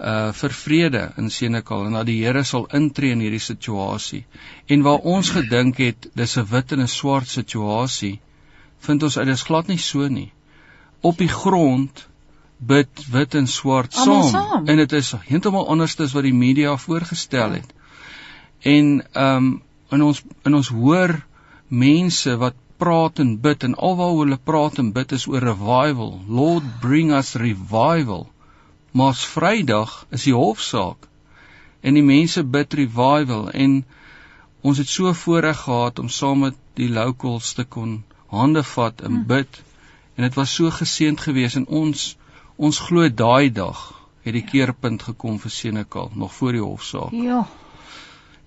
uh 0.00 0.32
vir 0.32 0.56
vrede 0.64 1.04
in 1.22 1.30
Senekal 1.30 1.86
en 1.86 1.96
dat 2.00 2.06
die 2.06 2.18
Here 2.24 2.44
sal 2.44 2.66
intree 2.80 3.12
in 3.12 3.20
hierdie 3.20 3.46
situasie. 3.46 4.24
En 4.66 4.82
waar 4.82 5.08
ons 5.14 5.30
gedink 5.38 5.78
het 5.78 6.10
dis 6.14 6.36
'n 6.36 6.46
wit 6.50 6.72
en 6.72 6.82
'n 6.82 6.94
swart 6.98 7.28
situasie 7.28 8.18
vind 8.80 9.02
ons 9.02 9.18
uit 9.18 9.26
dis 9.26 9.42
glad 9.42 9.66
nie 9.66 9.78
so 9.78 10.08
nie. 10.08 10.32
Op 11.00 11.18
die 11.18 11.28
grond 11.28 12.08
bid 12.60 13.04
wit 13.10 13.34
en 13.34 13.46
swart 13.48 13.94
saam, 13.94 14.28
saam. 14.28 14.68
en 14.68 14.76
dit 14.76 14.92
is 14.92 15.14
heeltemal 15.24 15.68
anders 15.72 15.96
as 16.00 16.12
wat 16.12 16.26
die 16.28 16.36
media 16.36 16.76
voorgestel 16.76 17.58
het. 17.58 17.74
En 18.60 19.00
ehm 19.12 19.36
um, 19.36 19.50
en 19.90 20.02
ons 20.06 20.22
en 20.46 20.54
ons 20.54 20.68
hoor 20.68 21.16
mense 21.66 22.36
wat 22.38 22.54
praat 22.78 23.18
en 23.18 23.32
bid 23.40 23.64
en 23.66 23.74
alwaar 23.74 24.12
hulle 24.18 24.38
praat 24.50 24.78
en 24.78 24.92
bid 24.92 25.12
is 25.12 25.26
oor 25.26 25.42
revival. 25.42 26.12
Lord 26.28 26.68
bring 26.80 27.10
us 27.12 27.34
revival. 27.34 28.28
Maar 28.92 29.14
as 29.14 29.24
Vrydag 29.24 30.06
is 30.10 30.28
die 30.28 30.34
hofsaak 30.34 31.08
en 31.80 31.96
die 31.96 32.04
mense 32.04 32.44
bid 32.44 32.74
revival 32.74 33.48
en 33.50 33.80
ons 34.60 34.78
het 34.78 34.88
so 34.88 35.12
voorreg 35.16 35.64
gehad 35.64 35.98
om 35.98 36.08
saam 36.12 36.44
met 36.46 36.56
die 36.76 36.90
locals 36.92 37.52
te 37.56 37.64
kon 37.64 38.00
hande 38.30 38.62
vat 38.74 39.00
en 39.06 39.22
bid 39.26 39.62
en 40.16 40.26
dit 40.26 40.36
was 40.36 40.54
so 40.54 40.70
geseënd 40.70 41.22
geweest 41.26 41.56
en 41.60 41.66
ons 41.82 42.02
ons 42.60 42.78
glo 42.86 43.08
daai 43.08 43.48
dag 43.56 43.78
het 44.24 44.36
die 44.36 44.44
keerpunt 44.44 45.02
gekom 45.08 45.38
vir 45.40 45.52
Senekal 45.54 46.10
nog 46.22 46.32
voor 46.36 46.56
die 46.56 46.62
hofsaak. 46.64 47.12
Ja. 47.16 47.40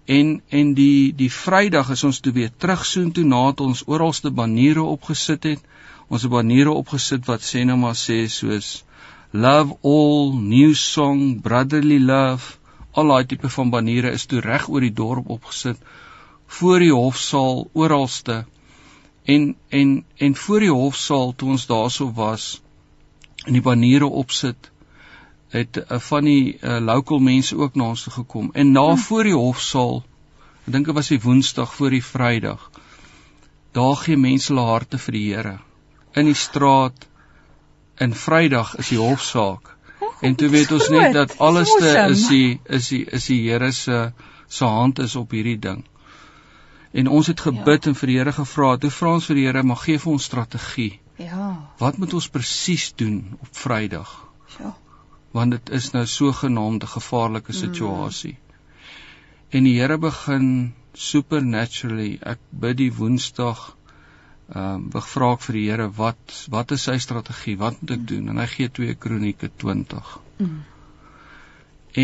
En 0.05 0.41
en 0.49 0.73
die 0.77 1.13
die 1.17 1.31
Vrydag 1.31 1.89
is 1.95 2.03
ons 2.03 2.19
toe 2.19 2.33
weer 2.35 2.51
terug 2.57 2.85
soontoe 2.85 3.23
nadat 3.25 3.63
ons 3.65 3.83
oralste 3.87 4.31
baniere 4.31 4.83
opgesit 4.95 5.47
het. 5.49 5.61
Ons 6.09 6.27
het 6.27 6.31
baniere 6.31 6.71
opgesit 6.71 7.25
wat 7.25 7.45
sê 7.47 7.63
nou 7.65 7.77
maar 7.81 7.97
sê 7.97 8.19
soos 8.29 8.83
love 9.31 9.77
all, 9.81 10.33
new 10.37 10.73
song, 10.77 11.39
brotherly 11.41 11.97
love. 11.99 12.57
Al 12.93 13.09
daai 13.09 13.25
tipe 13.25 13.49
van 13.49 13.71
baniere 13.73 14.11
is 14.13 14.27
toe 14.29 14.43
reg 14.45 14.67
oor 14.69 14.85
die 14.85 14.93
dorp 14.93 15.29
opgesit 15.37 15.79
voor 16.59 16.83
die 16.85 16.93
hofsaal 16.93 17.65
oralste. 17.73 18.43
En 19.25 19.55
en 19.69 20.03
en 20.17 20.35
voor 20.35 20.67
die 20.67 20.75
hofsaal 20.83 21.33
toe 21.33 21.49
ons 21.55 21.65
daarso 21.71 22.11
was 22.13 22.51
en 23.45 23.53
die 23.53 23.61
baniere 23.61 24.07
opsit 24.07 24.71
het 25.53 25.77
uh, 25.77 25.99
van 25.99 26.25
die 26.25 26.57
uh, 26.61 26.79
local 26.81 27.19
mense 27.19 27.57
ook 27.57 27.75
na 27.75 27.91
ons 27.93 28.03
toe 28.03 28.13
gekom. 28.13 28.49
En 28.53 28.71
na 28.71 28.89
Hm. 28.91 28.97
voor 28.97 29.23
die 29.23 29.37
hofsaal 29.37 30.03
ek 30.65 30.71
dink 30.73 30.85
dit 30.85 30.95
was 30.95 31.11
die 31.11 31.21
woensdag 31.21 31.73
voor 31.75 31.89
die 31.89 32.03
vrydag 32.03 32.69
daar 33.73 33.95
gee 33.95 34.17
mense 34.17 34.53
hulle 34.53 34.65
harte 34.67 34.97
vir 34.97 35.15
die 35.17 35.27
Here. 35.33 35.57
In 36.13 36.25
die 36.29 36.37
straat 36.37 37.07
en 37.97 38.13
vrydag 38.13 38.75
is 38.77 38.91
die 38.93 38.99
hofsaak. 39.01 39.71
En 40.21 40.35
toe 40.35 40.49
weet 40.53 40.71
ons 40.71 40.89
net 40.93 41.13
dat 41.13 41.37
alles 41.39 41.71
te 41.79 41.93
is 42.09 42.27
die 42.29 42.59
is 42.65 42.89
die 42.93 43.03
is 43.05 43.25
die 43.31 43.41
Here 43.49 43.71
se 43.71 44.11
se 44.47 44.65
hand 44.65 44.99
is 44.99 45.15
op 45.15 45.31
hierdie 45.31 45.59
ding. 45.59 45.83
En 46.93 47.07
ons 47.07 47.27
het 47.27 47.39
gebid 47.39 47.83
ja. 47.83 47.89
en 47.89 47.95
vir 47.95 48.07
die 48.07 48.17
Here 48.17 48.31
gevra. 48.31 48.75
Toe 48.77 48.91
vra 48.91 49.15
ons 49.17 49.25
vir 49.25 49.41
die 49.41 49.47
Here 49.47 49.63
maar 49.63 49.81
gee 49.81 49.97
vir 49.97 50.13
ons 50.13 50.29
strategie 50.29 51.02
Ja. 51.21 51.69
wat 51.77 51.97
moet 51.97 52.13
ons 52.13 52.29
presies 52.29 52.93
doen 52.95 53.37
op 53.39 53.51
vrydag 53.51 54.13
Ja. 54.59 54.75
want 55.31 55.51
dit 55.51 55.69
is 55.69 55.91
nou 55.91 56.05
so 56.05 56.31
genaamde 56.31 56.87
gevaarlike 56.87 57.53
situasie. 57.53 58.37
Mm. 58.37 58.43
En 59.53 59.63
die 59.67 59.75
Here 59.77 59.97
begin 60.01 60.73
supernaturally. 60.97 62.17
Ek 62.25 62.39
bid 62.49 62.79
die 62.79 62.91
Woensdag 62.97 63.63
ehm 64.53 64.89
um, 64.93 65.01
vra 65.07 65.29
ek 65.35 65.43
vir 65.45 65.57
die 65.57 65.65
Here 65.67 65.85
wat 65.97 66.37
wat 66.53 66.73
is 66.75 66.85
sy 66.89 66.95
strategie? 67.01 67.55
Wat 67.61 67.77
moet 67.81 67.93
ek 67.95 68.07
doen? 68.09 68.31
En 68.33 68.41
hy 68.41 68.47
gee 68.55 68.71
2 68.79 68.95
Kronieke 69.05 69.51
20. 69.63 70.09
Mm. 70.41 70.57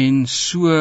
En 0.02 0.22
so 0.34 0.78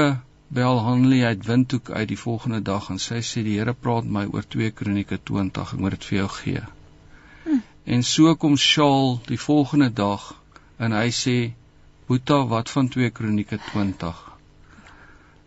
bel 0.61 0.81
Hanlie 0.85 1.25
uit 1.25 1.49
Windhoek 1.49 1.91
uit 1.91 2.09
die 2.13 2.21
volgende 2.21 2.61
dag 2.65 2.91
en 2.93 3.01
sy 3.01 3.23
sê 3.31 3.45
die 3.45 3.57
Here 3.59 3.75
praat 3.75 4.05
met 4.05 4.17
my 4.19 4.27
oor 4.37 4.45
2 4.57 4.71
Kronieke 4.83 5.21
20. 5.33 5.73
Ek 5.73 5.85
moet 5.85 5.97
dit 5.97 6.11
vir 6.11 6.19
jou 6.19 6.29
gee. 6.37 6.65
En 7.89 8.03
so 8.05 8.35
kom 8.37 8.57
Shaal 8.61 9.15
die 9.27 9.39
volgende 9.41 9.89
dag 9.89 10.25
en 10.77 10.93
hy 10.93 11.09
sê 11.19 11.37
Boeta, 12.09 12.43
wat 12.51 12.69
van 12.73 12.89
2 12.93 13.11
Kronieke 13.17 13.57
20? 13.71 14.19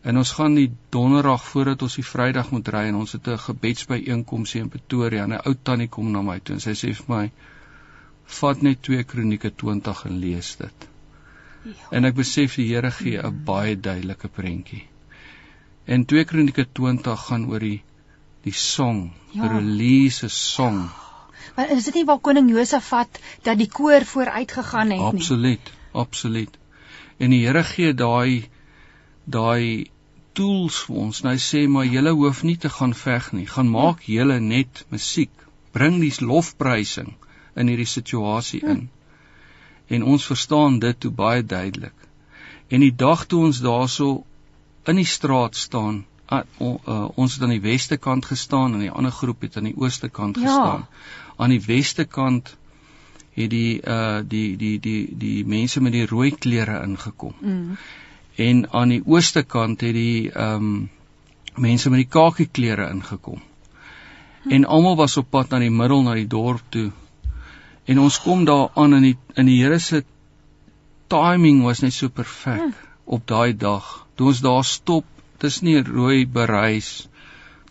En 0.02 0.18
ons 0.18 0.32
gaan 0.38 0.56
die 0.58 0.72
donderdag 0.90 1.44
voordat 1.46 1.82
ons 1.86 1.98
die 2.00 2.06
Vrydag 2.06 2.50
moet 2.54 2.72
ry 2.74 2.82
en 2.90 2.98
ons 3.02 3.14
het 3.18 3.28
'n 3.28 3.44
gebedsbyeenkoms 3.44 4.54
hier 4.54 4.64
in 4.66 4.72
Pretoria 4.74 5.24
en 5.24 5.34
'n 5.38 5.42
ou 5.46 5.54
tannie 5.70 5.88
kom 5.98 6.10
na 6.12 6.22
my 6.22 6.40
toe 6.40 6.56
en 6.56 6.64
sy 6.66 6.74
sê 6.80 6.94
vir 7.02 7.10
my: 7.16 7.32
"Vat 8.40 8.62
net 8.62 8.82
2 8.90 9.04
Kronieke 9.04 9.52
20 9.66 10.06
en 10.06 10.18
lees 10.20 10.56
dit." 10.56 10.88
Ja. 11.66 11.74
En 11.92 12.06
ek 12.06 12.16
besef 12.16 12.56
die 12.56 12.68
Here 12.74 12.92
gee 12.92 13.22
'n 13.22 13.44
baie 13.46 13.76
duidelike 13.76 14.28
prentjie. 14.28 14.84
En 15.86 16.06
2 16.06 16.26
Kronieke 16.26 16.66
20 16.74 17.20
gaan 17.28 17.46
oor 17.52 17.60
die 17.60 17.84
die 18.44 18.54
song, 18.54 19.12
Ja. 19.32 19.48
release 19.48 20.30
song. 20.30 20.90
Maar 21.56 21.72
is 21.76 21.88
dit 21.90 22.00
nie 22.00 22.06
waar 22.10 22.20
koning 22.20 22.50
Josafat 22.52 23.20
dat 23.48 23.58
die 23.58 23.70
koor 23.70 24.06
vooruit 24.06 24.52
gegaan 24.52 24.90
het 24.94 25.00
nie? 25.00 25.22
Absoluut, 25.22 25.72
absoluut. 25.92 26.58
En 27.18 27.34
die 27.36 27.46
Here 27.46 27.64
gee 27.64 27.94
daai 27.94 28.50
daai 29.26 29.92
tools 30.34 30.80
vir 30.86 31.02
ons. 31.06 31.22
Hy 31.28 31.38
sê 31.44 31.66
maar 31.70 31.86
julle 31.86 32.14
hoef 32.18 32.44
nie 32.48 32.58
te 32.58 32.72
gaan 32.78 32.96
veg 32.98 33.32
nie. 33.38 33.48
Gaan 33.48 33.70
maak 33.72 34.06
julle 34.08 34.40
net 34.40 34.86
musiek. 34.90 35.34
Bring 35.76 36.00
die 36.02 36.14
lofprysing 36.20 37.14
in 37.56 37.72
hierdie 37.72 37.90
situasie 37.90 38.62
in. 38.74 38.88
En 39.92 40.04
ons 40.04 40.26
verstaan 40.26 40.80
dit 40.80 41.00
toe 41.00 41.12
baie 41.12 41.44
duidelik. 41.44 41.96
En 42.72 42.84
die 42.84 42.96
dag 42.96 43.26
toe 43.28 43.46
ons 43.50 43.60
daarso 43.64 44.24
in 44.88 44.98
die 45.02 45.08
straat 45.08 45.56
staan 45.56 46.06
uh, 46.32 46.40
uh, 46.62 47.08
ons 47.16 47.34
het 47.34 47.44
aan 47.44 47.54
die 47.56 47.62
weste 47.62 47.98
kant 47.98 48.26
gestaan 48.26 48.74
en 48.74 48.80
die 48.80 48.92
ander 48.92 49.12
groep 49.12 49.42
het 49.42 49.58
aan 49.58 49.70
die 49.70 49.78
ooste 49.78 50.10
kant 50.10 50.38
Ja. 50.38 50.44
gestaan. 50.48 50.88
Aan 51.38 51.50
die 51.50 51.62
weste 51.66 52.06
kant 52.06 52.56
het 53.34 53.50
die 53.50 53.82
uh 53.82 54.20
die 54.28 54.58
die 54.58 54.80
die 54.80 55.18
die 55.18 55.46
mense 55.46 55.82
met 55.82 55.92
die 55.92 56.06
rooi 56.06 56.32
klere 56.32 56.82
ingekom. 56.84 57.34
Mm. 57.40 57.78
En 58.36 58.72
aan 58.72 58.90
die 58.90 59.04
ooste 59.06 59.44
kant 59.44 59.82
het 59.82 59.94
die 59.94 60.32
ehm 60.32 60.56
um, 60.56 60.90
mense 61.56 61.90
met 61.90 62.00
die 62.00 62.08
kakie 62.08 62.48
klere 62.52 62.90
ingekom. 62.90 63.42
En 64.50 64.66
almal 64.66 64.96
was 64.96 65.18
op 65.18 65.30
pad 65.30 65.50
na 65.50 65.60
die 65.60 65.70
middel 65.72 66.02
na 66.04 66.14
die 66.14 66.28
dorp 66.28 66.62
toe. 66.70 66.92
En 67.86 68.00
ons 68.00 68.22
kom 68.22 68.46
daar 68.46 68.70
aan 68.76 68.94
in 68.94 69.02
die 69.02 69.18
in 69.36 69.46
die 69.46 69.64
Here 69.64 69.80
se 69.80 70.04
timing 71.08 71.64
was 71.64 71.82
net 71.82 71.94
so 71.94 72.10
perfek 72.10 72.74
op 73.04 73.28
daai 73.28 73.58
dag. 73.58 74.08
Toe 74.16 74.28
ons 74.28 74.42
daar 74.42 74.64
stop, 74.64 75.06
dis 75.42 75.62
nie 75.66 75.78
rooi 75.84 76.26
bereis. 76.40 77.08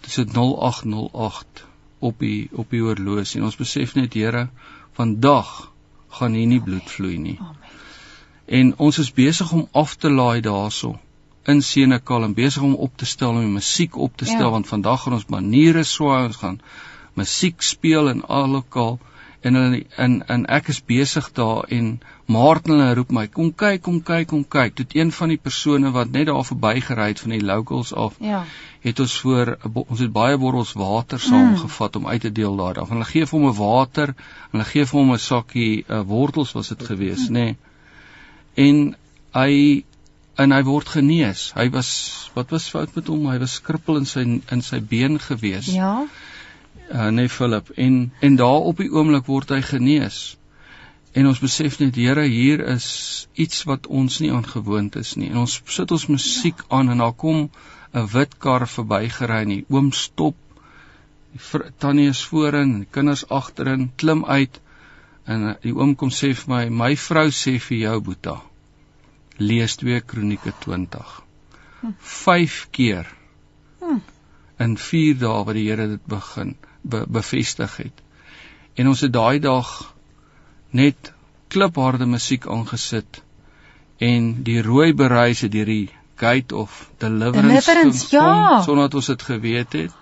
Dis 0.04 0.16
dit 0.20 0.32
0808 0.36 1.64
op 2.00 2.22
die 2.24 2.48
op 2.52 2.70
die 2.72 2.82
horlosie 2.84 3.40
en 3.40 3.48
ons 3.50 3.58
besef 3.60 3.94
net 3.98 4.16
Here, 4.16 4.48
vandag 4.96 5.70
gaan 6.18 6.34
hier 6.34 6.48
nie 6.50 6.60
bloed 6.64 6.88
vloei 6.90 7.18
nie. 7.18 7.38
En 8.46 8.72
ons 8.78 8.98
is 8.98 9.12
besig 9.14 9.52
om 9.52 9.68
af 9.82 9.94
te 9.96 10.10
laai 10.10 10.40
daarso 10.46 10.96
in 11.50 11.62
Senekal 11.62 12.24
en 12.24 12.34
besig 12.34 12.62
om 12.62 12.74
op 12.74 12.96
te 12.96 13.06
stel 13.06 13.30
om 13.36 13.44
die 13.44 13.52
musiek 13.52 13.96
op 13.96 14.16
te 14.16 14.24
stel 14.24 14.48
Ja. 14.48 14.54
want 14.56 14.68
vandag 14.68 15.02
gaan 15.02 15.12
ons 15.12 15.26
maniere 15.26 15.84
swaai, 15.84 16.24
ons 16.24 16.36
gaan 16.36 16.60
musiek 17.14 17.62
speel 17.62 18.08
in 18.08 18.24
allokaal 18.24 18.98
en 19.42 19.54
hulle 19.54 19.84
en 19.96 20.16
en 20.28 20.46
ek 20.46 20.68
is 20.68 20.80
besig 20.84 21.30
daar 21.36 21.64
en 21.76 22.00
Martin 22.26 22.74
hulle 22.76 22.94
roep 22.94 23.10
my 23.16 23.26
kom 23.26 23.52
kyk 23.62 23.82
kom 23.86 24.00
kyk 24.10 24.28
kom 24.32 24.44
kyk 24.56 24.76
dit 24.82 24.96
een 25.00 25.12
van 25.12 25.32
die 25.32 25.38
persone 25.38 25.92
wat 25.96 26.12
net 26.16 26.26
daar 26.28 26.44
verbygery 26.44 27.06
het 27.12 27.22
van 27.24 27.34
die 27.36 27.44
locals 27.52 27.94
af 27.94 28.18
Ja. 28.20 28.44
het 28.80 29.00
ons 29.00 29.16
voor 29.20 29.56
ons 29.72 30.00
het 30.00 30.12
baie 30.12 30.36
borrels 30.38 30.72
water 30.72 31.20
saamgevat 31.20 31.96
om 31.96 32.06
uit 32.06 32.20
te 32.20 32.32
deel 32.32 32.56
daaraf. 32.56 32.88
En 32.88 33.00
hulle 33.00 33.04
gee 33.12 33.26
vir 33.26 33.38
hom 33.38 33.48
'n 33.48 33.56
water 33.56 34.14
hulle 34.52 34.64
gee 34.64 34.84
vir 34.84 35.00
hom 35.00 35.12
'n 35.12 35.18
sakkie 35.18 35.84
uh, 35.88 36.00
wortels 36.00 36.52
was 36.52 36.68
dit 36.68 36.82
gewees, 36.82 37.28
nê. 37.28 37.32
Nee. 37.32 37.56
En 38.54 38.96
hy 39.32 39.84
en 40.36 40.52
hy 40.52 40.62
word 40.62 40.88
genees. 40.88 41.52
Hy 41.54 41.68
was 41.70 41.90
wat 42.34 42.50
was 42.50 42.68
fout 42.68 42.94
met 42.94 43.06
hom? 43.06 43.26
Hy 43.26 43.38
was 43.38 43.60
krippel 43.60 43.96
in 43.96 44.06
sy 44.06 44.20
in 44.50 44.62
sy 44.62 44.80
been 44.80 45.18
gewees. 45.18 45.66
Ja. 45.66 46.06
Uh, 46.90 47.06
nee 47.14 47.28
Philip 47.28 47.68
en 47.70 48.12
en 48.20 48.36
daar 48.36 48.66
op 48.66 48.80
die 48.82 48.90
oomblik 48.90 49.28
word 49.30 49.52
hy 49.54 49.60
genees. 49.62 50.36
En 51.14 51.26
ons 51.30 51.38
besef 51.38 51.76
net 51.78 51.94
Here, 51.94 52.24
hier 52.26 52.62
is 52.72 52.86
iets 53.34 53.62
wat 53.70 53.86
ons 53.86 54.16
nie 54.22 54.30
aangewoond 54.34 54.96
is 54.98 55.12
nie. 55.14 55.28
En 55.30 55.44
ons 55.44 55.54
sit 55.70 55.90
ons 55.94 56.06
musiek 56.10 56.64
aan 56.68 56.90
en 56.90 57.02
daar 57.02 57.14
kom 57.14 57.44
'n 57.94 58.06
wit 58.14 58.34
kar 58.38 58.66
verbygery 58.66 59.38
en 59.42 59.52
die 59.54 59.64
oom 59.68 59.92
stop. 59.92 60.34
Die 61.32 61.60
tannie 61.78 62.08
is 62.10 62.24
voorin 62.26 62.74
en 62.74 62.80
die 62.84 62.90
kinders 62.90 63.22
agterin, 63.28 63.92
klim 63.96 64.24
uit 64.24 64.60
en 65.26 65.42
uh, 65.42 65.54
die 65.62 65.74
oom 65.74 65.94
kom 65.94 66.10
sê 66.10 66.34
vir 66.34 66.54
my, 66.54 66.64
"My 66.68 66.96
vrou 66.96 67.28
sê 67.30 67.58
vir 67.60 67.78
jou 67.78 68.00
Boeta, 68.00 68.40
lees 69.38 69.76
2 69.76 70.00
Kronieke 70.00 70.52
20." 70.66 71.22
Vyf 72.24 72.66
keer 72.70 73.06
Hm. 73.80 74.02
in 74.58 74.76
4 74.76 75.18
dae 75.18 75.44
wat 75.44 75.54
die 75.54 75.68
Here 75.68 75.86
dit 75.88 76.06
begin 76.06 76.56
be, 76.82 77.04
bevestig 77.08 77.76
het. 77.76 78.02
En 78.74 78.88
ons 78.88 79.00
het 79.00 79.12
daai 79.12 79.38
dag 79.38 79.94
net 80.70 81.12
klipharde 81.50 82.06
musiek 82.06 82.46
aangesit 82.46 83.22
en 84.00 84.28
die 84.46 84.60
rooi 84.62 84.92
bereis 84.96 85.42
het 85.44 85.52
deur 85.52 85.68
die 85.68 85.90
gate 86.20 86.56
of 86.56 86.90
deliverance, 86.98 87.48
Deliverance, 87.48 88.04
gekom, 88.06 88.26
ja. 88.26 88.62
sonder 88.62 88.86
dat 88.88 88.94
ons 89.00 89.10
dit 89.12 89.22
geweet 89.22 89.72
het. 89.72 89.96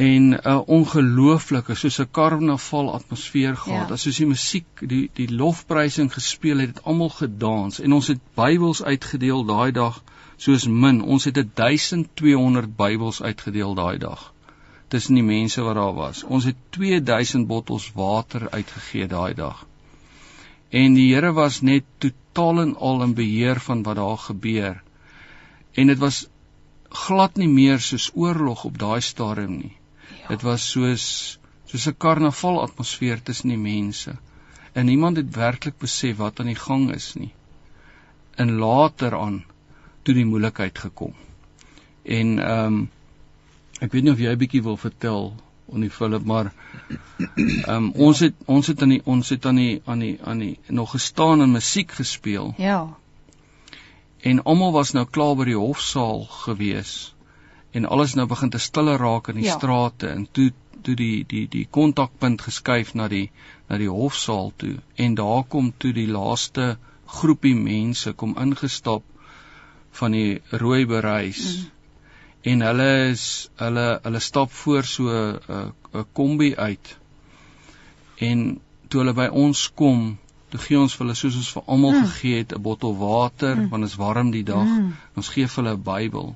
En 0.00 0.28
'n 0.30 0.38
uh, 0.48 0.60
ongelooflike 0.66 1.74
soos 1.74 1.98
'n 2.00 2.08
karnaval 2.10 2.92
atmosfeer 2.94 3.56
gehad. 3.56 3.88
Ja. 3.88 3.94
Ja. 3.94 3.96
Soos 3.96 4.16
die 4.16 4.26
musiek, 4.26 4.66
die 4.80 5.10
die 5.14 5.28
lofprysing 5.34 6.12
gespeel 6.12 6.58
het, 6.58 6.68
het 6.68 6.84
almal 6.84 7.08
gedans 7.08 7.80
en 7.80 7.92
ons 7.92 8.06
het 8.06 8.20
Bybels 8.34 8.82
uitgedeel 8.82 9.44
daai 9.44 9.72
dag 9.72 10.02
soos 10.36 10.66
min. 10.66 11.02
Ons 11.02 11.24
het 11.24 11.36
1200 11.54 12.76
Bybels 12.76 13.22
uitgedeel 13.22 13.74
daai 13.74 13.98
dag 13.98 14.32
tussen 14.90 15.18
die 15.18 15.26
mense 15.26 15.62
wat 15.62 15.78
daar 15.78 15.94
was. 15.94 16.22
Ons 16.24 16.46
het 16.48 16.58
2000 16.76 17.46
bottels 17.46 17.90
water 17.94 18.48
uitgegee 18.50 19.06
daai 19.10 19.34
dag. 19.38 19.66
En 20.70 20.94
die 20.94 21.08
Here 21.12 21.32
was 21.34 21.60
net 21.66 21.86
totaal 22.02 22.62
en 22.64 22.76
al 22.76 23.02
in 23.06 23.14
beheer 23.18 23.60
van 23.60 23.82
wat 23.86 23.98
daar 23.98 24.18
gebeur. 24.18 24.82
En 25.74 25.86
dit 25.86 25.98
was 25.98 26.26
glad 26.90 27.36
nie 27.38 27.48
meer 27.48 27.78
soos 27.80 28.10
oorlog 28.14 28.64
op 28.64 28.78
daai 28.78 29.00
stadium 29.00 29.56
nie. 29.58 29.76
Dit 30.28 30.42
was 30.46 30.66
soos 30.70 31.06
soos 31.70 31.86
'n 31.86 31.96
karnaval 31.98 32.62
atmosfeer 32.62 33.22
tussen 33.22 33.48
die 33.48 33.58
mense. 33.58 34.16
En 34.72 34.86
niemand 34.86 35.16
het 35.16 35.34
werklik 35.34 35.78
besef 35.78 36.16
wat 36.16 36.40
aan 36.40 36.50
die 36.50 36.62
gang 36.62 36.90
is 36.94 37.14
nie. 37.14 37.32
En 38.34 38.58
later 38.58 39.18
aan 39.18 39.44
toe 40.02 40.14
die 40.14 40.24
moeilikheid 40.24 40.78
gekom. 40.78 41.14
En 42.02 42.38
ehm 42.38 42.66
um, 42.66 42.90
ek 43.80 43.92
weet 43.92 44.04
nie 44.04 44.12
of 44.12 44.20
jy 44.20 44.32
'n 44.32 44.40
bietjie 44.40 44.62
wil 44.62 44.76
vertel 44.76 45.32
on 45.72 45.84
die 45.84 45.90
Philip 45.90 46.24
maar 46.24 46.50
ehm 47.18 47.76
um, 47.76 47.90
ons 48.06 48.20
het 48.24 48.34
ons 48.46 48.66
het 48.66 48.82
aan 48.82 48.94
die 48.96 49.02
ons 49.04 49.28
het 49.34 49.46
aan 49.46 49.60
die 49.60 49.82
aan 49.84 50.02
die 50.04 50.16
aan 50.32 50.42
die 50.44 50.58
nog 50.80 50.90
gestaan 50.96 51.42
en 51.44 51.54
musiek 51.58 51.92
gespeel 52.00 52.54
Ja. 52.58 52.80
en 54.30 54.42
almal 54.42 54.72
was 54.72 54.92
nou 54.92 55.06
klaar 55.06 55.36
by 55.36 55.46
die 55.52 55.60
hofsaal 55.60 56.24
gewees 56.44 57.14
en 57.72 57.86
alles 57.86 58.14
nou 58.18 58.26
begin 58.26 58.50
te 58.50 58.58
stille 58.58 58.96
raak 58.96 59.28
in 59.28 59.40
die 59.42 59.48
ja. 59.48 59.56
strate 59.58 60.08
en 60.08 60.26
toe 60.32 60.50
toe 60.82 60.96
die 60.96 61.24
die 61.28 61.46
die 61.48 61.66
kontakpunt 61.70 62.42
geskuif 62.42 62.94
na 62.94 63.08
die 63.08 63.30
na 63.68 63.78
die 63.78 63.90
hofsaal 63.90 64.52
toe 64.56 64.76
en 64.96 65.14
daar 65.14 65.44
kom 65.44 65.72
toe 65.78 65.92
die 65.92 66.08
laaste 66.10 66.76
groepie 67.06 67.54
mense 67.54 68.12
kom 68.12 68.36
ingestap 68.38 69.04
van 70.00 70.12
die 70.12 70.40
rooi 70.50 70.86
bereis 70.86 71.44
mm. 71.46 71.79
En 72.42 72.60
hulle 72.60 72.88
is 73.10 73.24
hulle 73.60 73.86
hulle 74.02 74.20
stap 74.20 74.50
voor 74.62 74.84
so 74.84 75.08
'n 75.08 75.38
'n 75.48 75.72
'n 75.92 76.06
kombi 76.12 76.54
uit 76.56 76.96
en 78.16 78.60
toe 78.88 79.00
hulle 79.00 79.14
by 79.14 79.26
ons 79.26 79.72
kom 79.74 80.18
toe 80.50 80.60
gee 80.60 80.78
ons 80.78 80.94
vir 80.96 81.06
hulle 81.06 81.16
soos 81.16 81.36
ons 81.36 81.50
vir 81.56 81.62
almal 81.66 81.92
mm. 81.92 82.06
gegee 82.06 82.38
het 82.38 82.52
'n 82.52 82.62
bottel 82.62 82.96
water 82.96 83.56
mm. 83.56 83.68
want 83.68 83.82
dit 83.82 83.90
is 83.90 83.96
warm 83.96 84.30
die 84.30 84.44
dag 84.44 84.66
Mm. 84.66 84.92
ons 85.16 85.28
gee 85.28 85.46
vir 85.46 85.64
hulle 85.64 85.76
'n 85.76 85.82
Bybel 85.82 86.34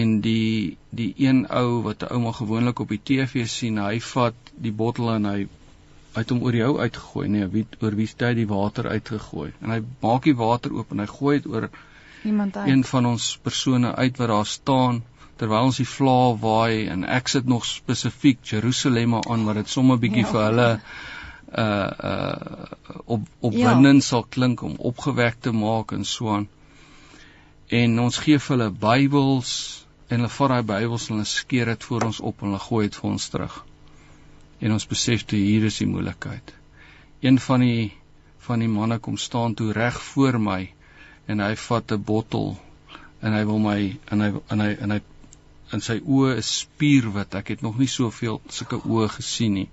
en 0.00 0.20
die 0.20 0.76
die 0.90 1.14
een 1.16 1.46
ou 1.50 1.82
wat 1.82 2.02
'n 2.02 2.12
ouma 2.14 2.32
gewoonlik 2.32 2.78
op 2.78 2.88
die 2.88 3.02
TV 3.04 3.46
sien 3.48 3.78
hy 3.78 4.00
vat 4.00 4.34
die 4.54 4.72
bottel 4.72 5.14
en 5.14 5.24
hy 5.24 5.46
het 6.14 6.30
hom 6.30 6.42
oor 6.42 6.56
jou 6.56 6.78
uitgegooi 6.78 7.28
nee 7.28 7.46
wie 7.46 7.66
oor 7.80 7.96
wie 7.96 8.06
het 8.06 8.20
hy 8.20 8.34
die 8.34 8.48
water 8.48 8.88
uitgegooi 8.88 9.52
en 9.60 9.70
hy 9.70 9.80
maak 10.00 10.28
die 10.28 10.36
water 10.36 10.72
oop 10.72 10.92
en 10.92 10.98
hy 10.98 11.06
gooi 11.06 11.36
dit 11.40 11.52
oor 11.52 11.68
Iemand 12.24 12.56
uit. 12.56 12.68
een 12.68 12.84
van 12.84 13.06
ons 13.06 13.38
persone 13.42 13.94
uit 13.94 14.16
wat 14.16 14.28
daar 14.28 14.46
staan 14.46 15.02
terwyl 15.36 15.64
ons 15.70 15.76
die 15.80 15.88
vla 15.88 16.34
waai 16.38 16.86
en 16.92 17.04
ek 17.04 17.28
sit 17.28 17.46
nog 17.50 17.64
spesifiek 17.66 18.38
Jerusalem 18.46 19.14
aan 19.20 19.44
wat 19.48 19.58
dit 19.58 19.68
sommer 19.68 19.98
bietjie 19.98 20.22
Ja. 20.26 20.30
vir 20.30 20.42
hulle 20.48 20.68
uh 21.58 21.90
uh 22.10 23.00
op 23.04 23.26
opwindend 23.40 24.02
ja. 24.02 24.08
sal 24.08 24.24
klink 24.24 24.62
om 24.62 24.76
opgewek 24.78 25.40
te 25.40 25.52
maak 25.52 25.92
en 25.92 26.04
so 26.04 26.30
aan. 26.34 26.48
En 27.68 27.98
ons 28.00 28.18
gee 28.18 28.38
vir 28.38 28.56
hulle 28.56 28.70
Bybels 28.70 29.52
en 30.08 30.20
hulle 30.20 30.28
vat 30.28 30.48
daai 30.48 30.62
Bybels 30.62 31.08
en 31.08 31.16
hulle 31.16 31.28
skeer 31.28 31.66
dit 31.72 31.84
voor 31.84 32.06
ons 32.10 32.20
op 32.20 32.42
en 32.42 32.52
hulle 32.52 32.62
gooi 32.68 32.84
dit 32.88 32.96
vir 33.00 33.10
ons 33.10 33.28
terug. 33.34 33.64
En 34.60 34.72
ons 34.72 34.86
besef 34.86 35.24
toe 35.24 35.38
hier 35.38 35.64
is 35.64 35.78
die 35.78 35.86
moeilikheid. 35.90 36.54
Een 37.20 37.38
van 37.38 37.60
die 37.60 37.92
van 38.46 38.58
die 38.58 38.68
manne 38.68 38.98
kom 38.98 39.16
staan 39.16 39.54
toe 39.54 39.72
reg 39.72 40.00
voor 40.02 40.38
my 40.40 40.60
en 41.32 41.40
hy 41.40 41.54
vat 41.68 41.92
'n 41.96 42.04
bottel 42.10 42.52
en 43.22 43.36
hy 43.36 43.42
wil 43.48 43.60
my 43.62 43.78
en 44.14 44.24
hy 44.24 44.30
en 44.54 44.64
hy 44.64 44.70
en 44.86 44.94
hy 44.96 45.00
in 45.76 45.80
sy 45.84 45.98
oë 46.00 46.36
is 46.40 46.48
spierwit. 46.62 47.34
Ek 47.38 47.54
het 47.54 47.62
nog 47.64 47.78
nie 47.80 47.88
soveel 47.88 48.40
sulke 48.52 48.80
oë 48.82 49.08
gesien 49.16 49.54
nie. 49.60 49.68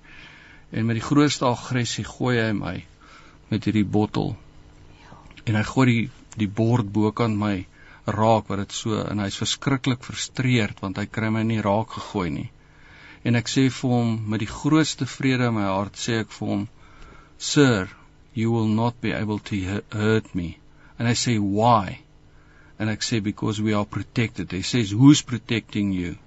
En 0.72 0.86
met 0.88 1.00
die 1.00 1.04
grootste 1.04 1.48
aggressie 1.50 2.06
gooi 2.08 2.38
hy 2.39 2.54
my 2.56 2.75
met 3.50 3.66
hierdie 3.66 3.88
bottel. 3.98 4.36
En 5.46 5.58
hy 5.60 5.66
gooi 5.74 5.88
die 5.92 6.06
die 6.39 6.51
bord 6.62 6.88
bokant 6.96 7.36
my 7.36 7.66
raak 8.06 8.48
wat 8.50 8.62
dit 8.62 8.75
so 8.78 9.01
en 9.01 9.20
hy's 9.20 9.38
verskriklik 9.42 10.06
frustreerd 10.06 10.80
want 10.84 11.01
hy 11.01 11.06
kry 11.18 11.32
my 11.34 11.44
nie 11.44 11.62
raak 11.66 11.98
gegooi 11.98 12.30
nie. 12.38 12.50
En 13.28 13.36
ek 13.36 13.51
sê 13.51 13.66
vir 13.82 13.96
hom 13.96 14.13
met 14.32 14.39
die 14.46 14.54
grootste 14.54 15.10
vrede 15.10 15.50
in 15.50 15.58
my 15.58 15.68
hart 15.68 16.00
sê 16.00 16.22
ek 16.24 16.32
vir 16.38 16.54
hom 16.54 16.68
Sir, 17.39 17.89
you 18.36 18.51
will 18.51 18.68
not 18.68 19.01
be 19.01 19.12
able 19.16 19.39
to 19.50 19.56
hu- 19.56 19.84
hurt 19.96 20.34
me. 20.36 20.58
And 21.00 21.08
I 21.08 21.13
say 21.13 21.39
why? 21.39 22.01
And 22.77 22.91
ek 22.91 23.06
sê 23.08 23.24
because 23.24 23.62
we 23.62 23.74
are 23.74 23.86
protected. 23.86 24.51
He 24.51 24.62
says 24.62 24.91
who's 24.91 25.22
protecting 25.22 25.94
you? 25.94 26.18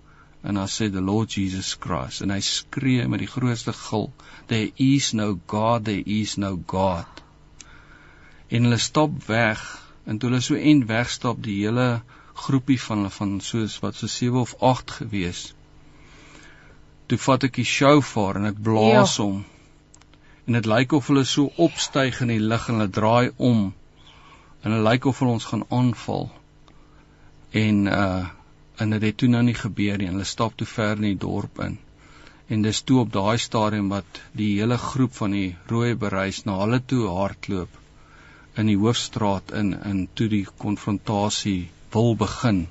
And 0.43 0.59
I 0.59 0.67
say 0.67 0.89
the 0.89 1.01
Lord 1.01 1.29
Jesus 1.29 1.75
Christ. 1.75 2.23
En 2.23 2.33
hy 2.35 2.41
skree 2.43 3.05
met 3.07 3.21
die 3.23 3.31
grootste 3.31 3.75
gil, 3.77 4.09
there 4.49 4.73
is 4.77 5.13
no 5.15 5.35
God, 5.47 5.85
there 5.85 6.03
is 6.05 6.39
no 6.39 6.57
God. 6.57 7.23
En 8.51 8.67
hulle 8.67 8.81
stap 8.83 9.15
weg 9.29 9.63
en 10.05 10.19
toe 10.19 10.31
hulle 10.31 10.43
so 10.43 10.59
end 10.59 10.89
wegstap, 10.89 11.39
die 11.45 11.61
hele 11.63 12.03
groepie 12.47 12.81
van 12.81 13.07
van 13.11 13.37
soos 13.45 13.77
wat 13.85 14.01
so 14.01 14.11
7 14.11 14.41
of 14.41 14.57
8 14.73 14.97
gewees. 15.03 15.45
Toe 17.07 17.21
vat 17.27 17.45
ek 17.49 17.61
die 17.61 17.69
shofar 17.69 18.41
en 18.41 18.49
ek 18.51 18.59
blaas 18.67 19.19
ja. 19.19 19.29
hom. 19.29 19.45
En 20.49 20.59
dit 20.59 20.69
lyk 20.75 20.97
of 20.97 21.13
hulle 21.13 21.25
so 21.29 21.53
opstyg 21.69 22.19
in 22.25 22.33
die 22.35 22.43
lug 22.43 22.67
en 22.69 22.81
hulle 22.81 22.97
draai 22.99 23.31
om. 23.37 23.71
En 24.63 24.71
dit 24.71 24.85
lyk 24.87 25.05
of 25.11 25.19
hulle 25.19 25.37
ons 25.39 25.49
gaan 25.51 25.67
aanval. 25.69 26.31
En 27.51 27.87
uh 27.87 28.29
en 28.83 28.91
dit 28.91 29.03
het 29.03 29.17
toe 29.21 29.29
nou 29.29 29.43
nie 29.47 29.55
gebeur 29.55 29.99
nie. 30.01 30.09
Hulle 30.09 30.25
stap 30.27 30.57
toe 30.57 30.67
ver 30.67 30.97
in 30.97 31.05
die 31.11 31.19
dorp 31.25 31.61
in. 31.63 31.77
En 32.49 32.63
dis 32.65 32.81
toe 32.89 32.99
op 33.03 33.13
daai 33.13 33.39
stadium 33.39 33.89
wat 33.93 34.21
die 34.39 34.49
hele 34.59 34.79
groep 34.79 35.15
van 35.15 35.37
die 35.37 35.55
rooi 35.71 35.95
bereis 35.95 36.43
na 36.49 36.57
hulle 36.63 36.81
toe 36.93 37.05
hardloop 37.09 37.79
in 38.61 38.69
die 38.69 38.79
hoofstraat 38.81 39.53
in 39.61 39.73
in 39.91 40.01
toe 40.15 40.29
die 40.29 40.45
konfrontasie 40.65 41.71
wil 41.95 42.17
begin 42.17 42.67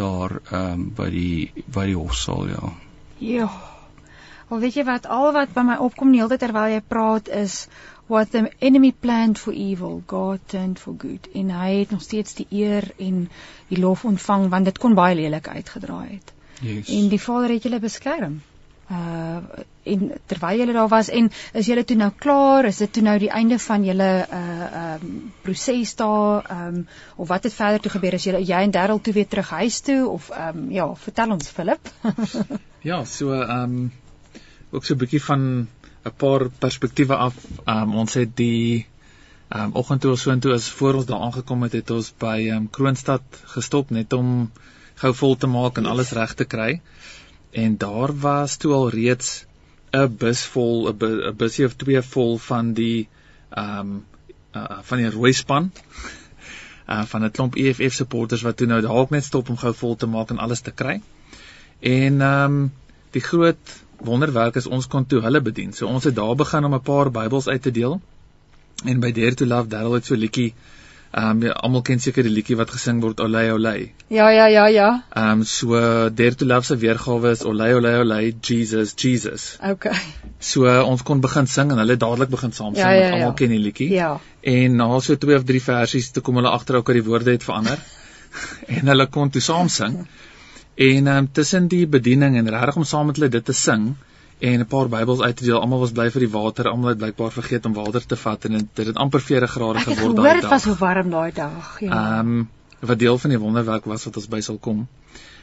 daar 0.00 0.40
ehm 0.40 0.72
um, 0.72 0.88
by 0.96 1.08
die 1.14 1.64
by 1.76 1.86
die 1.92 1.96
hofsaal 1.96 2.48
ja. 2.48 2.72
Ja. 3.18 3.48
Al 4.50 4.58
weet 4.58 4.74
jy 4.80 4.84
wat? 4.84 5.06
Al 5.06 5.30
wat 5.32 5.52
by 5.54 5.62
my 5.62 5.76
opkom 5.78 6.10
die 6.10 6.18
hele 6.18 6.34
tyd 6.34 6.42
terwyl 6.42 6.72
jy 6.72 6.82
praat 6.82 7.28
is 7.40 7.68
what 8.10 8.32
the 8.34 8.48
enemy 8.58 8.90
planned 8.90 9.38
for 9.38 9.54
evil 9.54 10.02
God 10.10 10.42
turned 10.50 10.80
for 10.82 10.96
good. 10.98 11.28
En 11.38 11.52
hy 11.54 11.70
het 11.78 11.90
nog 11.94 12.02
steeds 12.02 12.34
die 12.34 12.46
eer 12.50 12.88
en 12.98 13.28
die 13.70 13.78
lof 13.78 14.04
ontvang 14.04 14.48
want 14.50 14.66
dit 14.66 14.78
kon 14.82 14.98
baie 14.98 15.14
lelik 15.14 15.48
uitgedraai 15.48 16.08
het. 16.16 16.32
Yes. 16.60 16.90
En 16.90 17.06
die 17.12 17.20
Vader 17.22 17.54
het 17.54 17.68
julle 17.68 17.78
beskerm. 17.80 18.40
Uh 18.90 19.68
en 19.90 20.10
terwyl 20.28 20.58
julle 20.60 20.74
daar 20.76 20.90
was 20.92 21.08
en 21.08 21.30
is 21.56 21.66
julle 21.66 21.84
toe 21.84 21.96
nou 21.96 22.10
klaar? 22.24 22.66
Is 22.68 22.82
dit 22.82 22.92
toe 22.92 23.02
nou 23.02 23.14
die 23.18 23.30
einde 23.30 23.58
van 23.58 23.84
julle 23.86 24.10
uh 24.26 24.66
um 24.82 25.32
proses 25.46 25.94
daar? 25.96 26.50
Um 26.56 26.82
of 27.16 27.28
wat 27.28 27.46
het 27.46 27.54
verder 27.54 27.80
toe 27.80 27.94
gebeur? 27.94 28.18
As 28.18 28.26
julle 28.26 28.42
jy 28.42 28.60
en 28.66 28.74
Darryl 28.74 29.00
toe 29.00 29.14
weer 29.14 29.28
terug 29.28 29.50
huis 29.50 29.80
toe? 29.80 30.08
Of 30.08 30.28
um 30.34 30.70
ja 30.74 30.90
vertel 31.06 31.38
ons 31.38 31.48
Philip. 31.48 31.94
Ja 32.82 33.04
so 33.04 33.32
um 33.32 33.90
ook 34.70 34.84
so 34.84 34.94
'n 34.94 34.98
bietjie 34.98 35.22
van 35.22 35.68
'n 36.04 36.16
paar 36.16 36.48
perspektiewe 36.48 37.16
af. 37.16 37.34
Um 37.66 37.94
ons 37.94 38.14
het 38.14 38.36
die 38.36 38.86
um 39.48 39.72
oggend 39.74 40.00
toe 40.00 40.10
ons 40.10 40.22
soontoe 40.22 40.52
is 40.54 40.68
voor 40.68 40.94
ons 40.94 41.06
daar 41.06 41.20
aangekom 41.20 41.62
het 41.62 41.72
het 41.72 41.90
ons 41.90 42.12
by 42.18 42.50
um 42.56 42.70
Kroonstad 42.70 43.22
gestop 43.54 43.90
net 43.90 44.12
om 44.12 44.50
gou 44.94 45.14
vol 45.14 45.36
te 45.36 45.46
maak 45.46 45.78
en 45.78 45.86
alles 45.86 46.12
reg 46.12 46.34
te 46.34 46.44
kry. 46.44 46.80
En 47.50 47.76
daar 47.76 48.18
was 48.18 48.56
toe 48.56 48.72
al 48.72 48.90
reeds 48.90 49.46
'n 49.92 50.16
bus 50.16 50.44
vol 50.54 50.88
'n 50.92 51.36
busie 51.36 51.66
of 51.66 51.74
twee 51.74 52.02
vol 52.02 52.38
van 52.38 52.72
die 52.72 53.08
ehm 53.50 53.78
um, 53.78 54.04
uh, 54.54 54.78
van 54.82 54.98
die 54.98 55.10
rooi 55.10 55.32
span. 55.32 55.72
Uh, 56.88 57.04
van 57.12 57.24
'n 57.24 57.30
klomp 57.30 57.56
EFF 57.56 57.94
supporters 57.94 58.42
wat 58.42 58.56
toe 58.56 58.66
nou 58.66 58.80
dalk 58.80 59.10
net 59.10 59.24
stop 59.24 59.48
om 59.48 59.56
gou 59.56 59.74
vol 59.74 59.96
te 59.96 60.06
maak 60.06 60.30
en 60.30 60.38
alles 60.38 60.60
te 60.60 60.70
kry. 60.70 61.00
En 61.80 62.20
ehm 62.20 62.44
um, 62.44 62.72
die 63.10 63.22
groot 63.22 63.82
wonderwerk 64.04 64.56
is 64.56 64.66
ons 64.66 64.86
kon 64.86 65.06
toe 65.06 65.20
hulle 65.20 65.40
bedien. 65.40 65.72
So 65.72 65.86
ons 65.86 66.04
het 66.04 66.16
daar 66.16 66.34
begin 66.34 66.64
om 66.64 66.74
'n 66.74 66.80
paar 66.80 67.10
Bybels 67.10 67.48
uit 67.48 67.62
te 67.62 67.70
deel. 67.70 68.00
En 68.84 69.00
by 69.00 69.12
Dare 69.12 69.34
to 69.34 69.46
Love 69.46 69.68
Daryl 69.68 69.92
het 69.92 70.04
so 70.04 70.14
liedjie 70.14 70.54
Ehm 71.10 71.30
um, 71.30 71.42
ja, 71.42 71.54
almal 71.66 71.82
ken 71.82 71.98
seker 71.98 72.22
die 72.22 72.30
liedjie 72.30 72.54
wat 72.54 72.70
gesing 72.70 73.00
word 73.02 73.18
Olay 73.20 73.48
Olay. 73.50 73.88
Ja 74.14 74.28
ja 74.30 74.44
ja 74.46 74.66
ja. 74.70 74.90
Ehm 75.10 75.40
um, 75.40 75.42
so 75.42 75.80
Dare 76.20 76.36
to 76.38 76.46
Love 76.46 76.68
se 76.68 76.76
weergawe 76.78 77.32
is 77.34 77.42
Olay 77.42 77.74
Olay 77.74 77.96
Olay 77.98 78.28
Jesus 78.40 78.92
Jesus. 78.94 79.46
Okay. 79.72 79.96
So 80.38 80.68
uh, 80.70 80.86
ons 80.86 81.02
kon 81.02 81.20
begin 81.20 81.50
sing 81.50 81.72
en 81.74 81.82
hulle 81.82 81.96
dadelik 81.96 82.30
begin 82.30 82.54
saam 82.54 82.76
sing 82.78 82.84
ja, 82.84 82.92
ja, 82.94 83.08
ja. 83.08 83.16
almal 83.16 83.34
ken 83.40 83.50
die 83.50 83.58
liedjie. 83.58 83.88
Ja. 83.90 84.12
En 84.54 84.78
na 84.78 84.86
so 85.00 85.18
twee 85.18 85.34
of 85.34 85.48
drie 85.50 85.62
versies 85.64 86.12
toe 86.14 86.22
kom 86.22 86.38
hulle 86.38 86.54
agter 86.54 86.78
ook 86.78 86.86
dat 86.92 87.00
die 87.00 87.06
woorde 87.08 87.34
het 87.34 87.48
verander. 87.48 87.82
en 88.78 88.94
hulle 88.94 89.08
kon 89.10 89.34
toe 89.34 89.42
saam 89.42 89.68
sing. 89.68 90.04
En 90.74 91.06
um, 91.06 91.32
tussen 91.32 91.68
die 91.68 91.86
bediening 91.86 92.36
en 92.36 92.48
regtig 92.48 92.76
om 92.76 92.84
saam 92.84 93.06
met 93.06 93.16
hulle 93.16 93.28
dit 93.28 93.44
te 93.44 93.52
sing 93.52 93.94
en 94.40 94.60
'n 94.60 94.66
paar 94.66 94.88
Bybels 94.88 95.20
uit 95.20 95.36
te 95.36 95.44
deel. 95.44 95.60
Almal 95.60 95.78
was 95.78 95.92
bly 95.92 96.10
vir 96.10 96.20
die 96.20 96.30
water, 96.30 96.68
almal 96.68 96.88
het 96.88 96.98
blykbaar 96.98 97.32
vergeet 97.32 97.66
om 97.66 97.72
water 97.72 98.06
te 98.06 98.16
vat 98.16 98.44
en 98.44 98.52
dit 98.74 98.86
het 98.86 98.96
amper 98.96 99.20
40 99.20 99.50
grade 99.50 99.78
geword 99.78 100.16
daai 100.16 100.32
dag. 100.32 100.40
Dit 100.40 100.50
was 100.50 100.62
so 100.62 100.74
warm 100.74 101.10
daai 101.10 101.32
dag, 101.32 101.80
ja. 101.80 101.90
Ehm 101.90 102.28
um, 102.38 102.48
wat 102.80 102.98
deel 102.98 103.18
van 103.18 103.30
die 103.30 103.38
wonderwerk 103.38 103.84
was 103.84 104.04
wat 104.04 104.16
ons 104.16 104.28
by 104.28 104.40
sal 104.40 104.58
kom. 104.58 104.86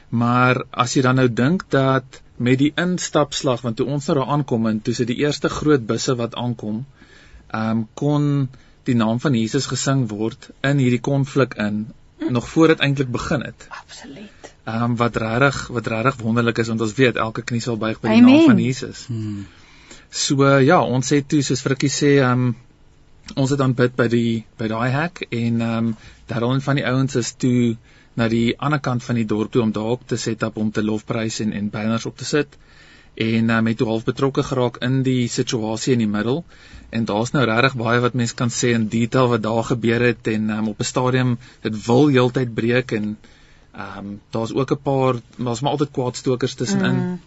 Maar 0.10 0.64
as 0.72 0.94
jy 0.94 1.02
dan 1.02 1.16
nou 1.16 1.28
dink 1.34 1.66
dat 1.70 2.22
met 2.36 2.58
die 2.58 2.72
instapslag 2.76 3.62
want 3.62 3.78
toe 3.78 3.86
ons 3.86 4.06
nou 4.08 4.18
daar 4.18 4.28
aankom 4.28 4.66
en 4.68 4.82
toe 4.82 4.94
se 4.94 5.06
die 5.06 5.18
eerste 5.18 5.50
groot 5.50 5.86
busse 5.86 6.16
wat 6.16 6.36
aankom, 6.36 6.86
ehm 7.52 7.70
um, 7.70 7.88
kon 7.94 8.50
die 8.84 8.96
naam 8.96 9.20
van 9.20 9.34
Jesus 9.34 9.66
gesing 9.66 10.10
word 10.10 10.50
in 10.64 10.78
hierdie 10.78 11.02
konflik 11.02 11.54
in 11.54 11.88
nog 12.30 12.50
voor 12.50 12.68
dit 12.68 12.80
eintlik 12.80 13.12
begin 13.12 13.42
het. 13.42 13.68
Absoluut 13.70 14.37
ehm 14.68 14.84
um, 14.84 14.96
wat 15.00 15.16
regtig 15.24 15.58
wat 15.72 15.88
regtig 15.88 16.22
wonderlik 16.22 16.58
is 16.60 16.68
want 16.68 16.82
ons 16.84 16.96
weet 17.00 17.20
elke 17.24 17.44
knie 17.50 17.62
sal 17.64 17.78
buig 17.80 18.00
by 18.04 18.10
die 18.12 18.22
Amen. 18.22 18.34
naam 18.34 18.50
van 18.52 18.58
Jesus. 18.60 19.06
Hmm. 19.08 19.46
So 20.10 20.48
ja, 20.60 20.80
ons 20.84 21.12
het 21.16 21.28
toe 21.32 21.42
soos 21.42 21.64
Frikkie 21.64 21.92
sê 21.92 22.18
ehm 22.20 22.48
um, 22.48 22.56
ons 23.36 23.52
het 23.52 23.60
dan 23.60 23.76
bid 23.76 23.96
by 24.00 24.08
die 24.12 24.34
by 24.60 24.68
daai 24.72 24.90
hek 24.92 25.24
en 25.30 25.62
ehm 25.62 25.78
um, 25.78 25.94
daarin 26.28 26.64
van 26.66 26.80
die 26.80 26.86
ouens 26.88 27.16
is 27.16 27.32
toe 27.44 27.78
na 28.20 28.28
die 28.28 28.58
ander 28.58 28.82
kant 28.84 29.04
van 29.06 29.16
die 29.20 29.28
dorp 29.30 29.52
toe 29.54 29.62
om 29.62 29.72
daar 29.72 29.94
op 29.96 30.04
te 30.08 30.18
set 30.18 30.44
op 30.44 30.58
om 30.58 30.72
te 30.72 30.84
lofprys 30.84 31.40
en 31.46 31.54
en 31.54 31.70
banners 31.70 32.06
op 32.10 32.18
te 32.18 32.26
sit 32.26 32.60
en 33.28 33.50
um, 33.50 33.72
het 33.72 33.78
toe 33.78 33.88
half 33.88 34.04
betrokke 34.10 34.44
geraak 34.44 34.82
in 34.90 35.00
die 35.08 35.28
situasie 35.32 35.96
in 35.96 36.04
die 36.04 36.12
middel 36.18 36.44
en 36.90 37.06
daar's 37.06 37.32
nou 37.36 37.46
regtig 37.48 37.80
baie 37.80 38.04
wat 38.04 38.20
mense 38.20 38.36
kan 38.36 38.52
sê 38.58 38.74
in 38.76 38.88
detail 38.92 39.32
wat 39.38 39.48
daar 39.48 39.64
gebeur 39.72 40.08
het 40.10 40.28
en 40.36 40.50
um, 40.58 40.68
op 40.76 40.84
'n 40.84 40.92
stadium 40.92 41.38
dit 41.64 41.86
wil 41.88 42.08
heeltyd 42.08 42.54
breek 42.62 42.92
en 43.00 43.16
Ehm 43.78 43.98
um, 43.98 44.22
daar's 44.34 44.54
ook 44.54 44.72
'n 44.72 44.82
paar 44.82 45.20
daar's 45.38 45.62
maar 45.62 45.72
altyd 45.72 45.92
kwaadstokers 45.92 46.54
tussenin 46.54 46.96
mm. 46.96 47.20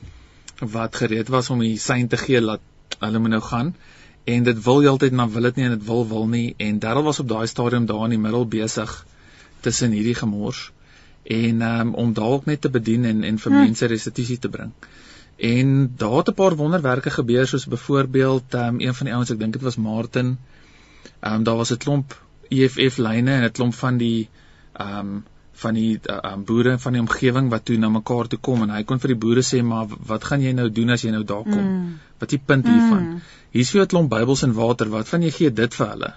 wat 0.70 0.96
gereed 0.96 1.28
was 1.28 1.50
om 1.50 1.58
die 1.58 1.78
sein 1.78 2.08
te 2.08 2.16
gee 2.16 2.40
dat 2.40 2.60
hulle 2.98 3.18
moet 3.18 3.30
nou 3.30 3.42
gaan 3.42 3.74
en 4.24 4.42
dit 4.42 4.64
wil 4.64 4.80
heeltyd 4.80 5.12
na 5.12 5.28
wil 5.28 5.42
dit 5.42 5.56
nie 5.56 5.64
en 5.64 5.78
dit 5.78 5.86
wil 5.86 6.08
wil 6.08 6.26
nie 6.26 6.54
en 6.56 6.78
Darryl 6.78 7.02
was 7.02 7.20
op 7.20 7.28
daai 7.28 7.46
stadium 7.46 7.86
daar 7.86 8.04
in 8.04 8.16
die 8.16 8.24
middel 8.26 8.46
besig 8.46 9.06
tussen 9.60 9.90
hierdie 9.90 10.14
gemors 10.14 10.72
en 11.22 11.62
um, 11.62 11.94
om 11.94 12.12
dalk 12.12 12.44
net 12.44 12.60
te 12.60 12.70
bedien 12.70 13.04
en 13.04 13.24
en 13.24 13.38
vir 13.38 13.52
mm. 13.52 13.64
mense 13.64 13.86
restituisie 13.86 14.38
te 14.38 14.48
bring. 14.48 14.72
En 15.36 15.92
daar 15.96 16.16
het 16.16 16.28
'n 16.28 16.34
paar 16.34 16.56
wonderwerke 16.56 17.10
gebeur 17.10 17.46
soos 17.46 17.66
byvoorbeeld 17.66 18.54
um, 18.54 18.80
een 18.80 18.94
van 18.94 19.06
die 19.06 19.14
ouens 19.14 19.30
ek 19.30 19.38
dink 19.38 19.52
dit 19.52 19.62
was 19.62 19.76
Martin. 19.76 20.38
Ehm 21.20 21.34
um, 21.34 21.42
daar 21.42 21.56
was 21.56 21.72
'n 21.72 21.76
klomp 21.76 22.16
EFF 22.48 22.96
lyne 22.96 23.30
en 23.30 23.44
'n 23.44 23.52
klomp 23.52 23.74
van 23.74 23.96
die 23.96 24.28
ehm 24.72 24.98
um, 24.98 25.24
van 25.62 25.76
die 25.78 25.98
uh, 25.98 26.18
um, 26.32 26.44
boere 26.48 26.78
van 26.78 26.96
die 26.96 27.02
omgewing 27.02 27.50
wat 27.52 27.66
toe 27.68 27.76
na 27.80 27.90
mekaar 27.92 28.30
toe 28.32 28.38
kom 28.48 28.64
en 28.66 28.72
hy 28.74 28.82
kon 28.88 29.02
vir 29.02 29.14
die 29.14 29.20
boere 29.24 29.44
sê 29.46 29.60
maar 29.66 29.92
wat 30.12 30.24
gaan 30.30 30.44
jy 30.44 30.54
nou 30.56 30.68
doen 30.80 30.96
as 30.96 31.04
jy 31.04 31.12
nou 31.14 31.22
daar 31.24 31.44
kom? 31.44 31.60
Mm. 31.66 31.92
Wat 32.22 32.32
die 32.32 32.40
punt 32.52 32.68
hiervan? 32.68 33.04
Mm. 33.06 33.20
Hier's 33.56 33.70
vir 33.74 33.84
'n 33.84 33.92
klomp 33.92 34.10
Bybels 34.10 34.42
en 34.46 34.56
water. 34.56 34.88
Wat 34.88 35.08
van 35.08 35.22
jy 35.26 35.30
gee 35.36 35.52
dit 35.62 35.74
vir 35.74 35.88
hulle? 35.94 36.12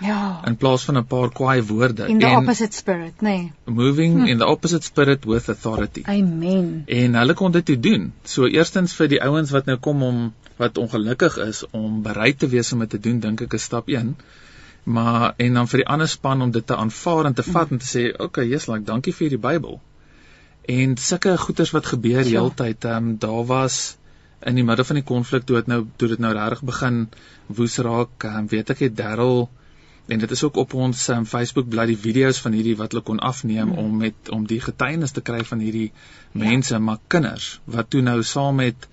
Ja. 0.00 0.40
In 0.46 0.56
plaas 0.56 0.84
van 0.86 0.96
'n 0.98 1.06
paar 1.06 1.30
kwaai 1.34 1.62
woorde 1.62 2.06
in 2.06 2.20
the 2.22 2.30
opposite 2.30 2.76
spirit, 2.76 3.14
nê. 3.20 3.36
Nee. 3.36 3.52
Moving 3.64 4.20
hm. 4.20 4.26
in 4.26 4.38
the 4.38 4.46
opposite 4.46 4.84
spirit 4.84 5.24
with 5.24 5.48
authority. 5.48 6.02
Amen. 6.06 6.82
En 6.86 7.14
hulle 7.14 7.34
kon 7.34 7.52
dit 7.52 7.64
toe 7.64 7.80
doen. 7.80 8.12
So 8.22 8.46
eerstens 8.46 8.94
vir 8.94 9.08
die 9.08 9.22
ouens 9.22 9.50
wat 9.50 9.66
nou 9.66 9.76
kom 9.76 10.02
om 10.02 10.32
wat 10.56 10.78
ongelukkig 10.78 11.36
is 11.36 11.64
om 11.70 12.02
bereid 12.02 12.38
te 12.38 12.48
wees 12.48 12.72
om 12.72 12.78
dit 12.78 12.90
te 12.90 13.00
doen, 13.00 13.20
dink 13.20 13.40
ek 13.40 13.52
is 13.52 13.62
stap 13.62 13.88
1 13.88 14.14
maar 14.88 15.34
en 15.36 15.54
dan 15.54 15.68
vir 15.68 15.82
die 15.82 15.90
ander 15.94 16.08
span 16.08 16.42
om 16.42 16.50
dit 16.50 16.66
te 16.66 16.76
aanvaar 16.76 17.28
en 17.28 17.36
te 17.36 17.44
vat 17.44 17.70
en 17.74 17.80
te 17.82 17.88
sê 17.88 18.08
okay 18.26 18.46
Jesus 18.48 18.70
like 18.72 18.86
dankie 18.88 19.12
vir 19.12 19.34
die 19.34 19.40
Bybel 19.48 19.80
en 20.74 20.96
sulke 20.96 21.36
goeters 21.44 21.72
wat 21.76 21.90
gebeur 21.92 22.22
ja. 22.22 22.30
heeltyd 22.38 22.84
ehm 22.88 23.10
um, 23.10 23.18
daar 23.24 23.44
was 23.50 23.78
in 24.40 24.60
die 24.60 24.64
middel 24.64 24.86
van 24.88 25.00
die 25.00 25.06
konflik 25.10 25.44
toe 25.44 25.60
dit 25.60 25.70
nou 25.72 25.80
toe 26.00 26.08
dit 26.14 26.24
nou 26.24 26.32
regtig 26.36 26.64
begin 26.72 26.98
woes 27.60 27.78
raak 27.86 28.28
um, 28.32 28.48
weet 28.54 28.72
ek 28.74 28.84
het 28.86 28.96
Darryl 28.96 29.48
en 30.08 30.24
dit 30.24 30.30
is 30.36 30.42
ook 30.48 30.56
op 30.64 30.74
ons 30.74 31.08
um, 31.14 31.26
Facebook 31.28 31.68
bladsy 31.68 31.92
die 31.92 32.02
video's 32.08 32.40
van 32.44 32.56
hierdie 32.56 32.76
wat 32.80 32.94
hulle 32.94 33.04
kon 33.10 33.20
afneem 33.32 33.74
hmm. 33.74 33.78
om 33.84 34.04
met 34.04 34.32
om 34.38 34.46
die 34.48 34.60
getuienis 34.64 35.16
te 35.16 35.24
kry 35.30 35.42
van 35.50 35.64
hierdie 35.64 35.90
ja. 35.90 36.44
mense 36.44 36.78
maar 36.78 37.02
kinders 37.14 37.58
wat 37.76 37.90
toe 37.92 38.04
nou 38.06 38.22
saam 38.22 38.62
met 38.64 38.88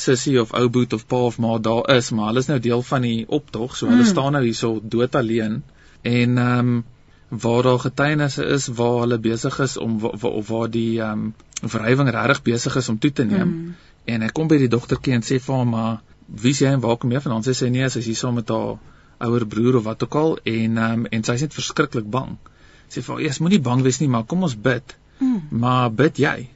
sussie 0.00 0.38
of 0.40 0.54
ou 0.56 0.68
boet 0.72 0.92
of 0.96 1.06
pa 1.06 1.24
of 1.28 1.38
ma 1.38 1.58
daar 1.58 1.90
is, 1.96 2.10
maar 2.10 2.30
hulle 2.30 2.42
is 2.44 2.48
nou 2.50 2.58
deel 2.62 2.82
van 2.82 3.04
die 3.06 3.24
optog, 3.28 3.76
so 3.76 3.88
hulle 3.88 4.04
mm. 4.04 4.10
staan 4.12 4.36
nou 4.36 4.42
hierso 4.44 4.72
dood 4.82 5.20
alleen 5.20 5.60
en 6.02 6.38
ehm 6.38 6.58
um, 6.72 6.80
waar 7.30 7.62
daar 7.62 7.78
getuienisse 7.78 8.44
is 8.44 8.66
waar 8.66 9.00
hulle 9.00 9.18
besig 9.18 9.58
is 9.62 9.76
om 9.76 10.00
of 10.04 10.48
waar 10.48 10.70
die 10.70 11.00
ehm 11.00 11.26
um, 11.26 11.34
verhywing 11.62 12.10
regtig 12.10 12.42
besig 12.42 12.76
is 12.76 12.88
om 12.88 12.98
toe 12.98 13.12
te 13.12 13.24
neem. 13.24 13.48
Mm. 13.48 13.74
En 14.04 14.22
ek 14.22 14.32
kom 14.32 14.48
by 14.48 14.58
die 14.58 14.70
dogtertjie 14.72 15.14
en 15.14 15.22
sê 15.22 15.38
vir 15.38 15.56
haar 15.56 15.66
maar 15.66 15.98
wie 16.42 16.54
sê 16.54 16.70
en 16.70 16.80
waar 16.80 16.96
kom 16.96 17.12
jy 17.12 17.20
vandaan? 17.20 17.44
Sy 17.46 17.54
sê 17.58 17.70
nee, 17.70 17.88
sy 17.90 18.02
is 18.02 18.08
hier 18.10 18.18
saam 18.18 18.38
met 18.40 18.50
haar 18.50 18.78
ouer 19.26 19.46
broer 19.46 19.76
of 19.80 19.84
wat 19.84 20.02
ook 20.06 20.16
al 20.22 20.38
en 20.44 20.78
ehm 20.78 21.04
um, 21.04 21.06
en 21.10 21.26
sy 21.26 21.36
is 21.38 21.46
net 21.46 21.58
verskriklik 21.58 22.08
bang. 22.10 22.38
Sy 22.88 23.00
sê 23.00 23.04
vir 23.04 23.14
haar, 23.14 23.22
"Eers 23.26 23.38
moenie 23.38 23.60
bang 23.60 23.82
wees 23.82 24.00
nie, 24.00 24.08
maar 24.08 24.24
kom 24.24 24.42
ons 24.42 24.56
bid." 24.56 24.96
Mm. 25.20 25.42
Maar 25.50 25.92
bid 25.92 26.18
jy? 26.18 26.48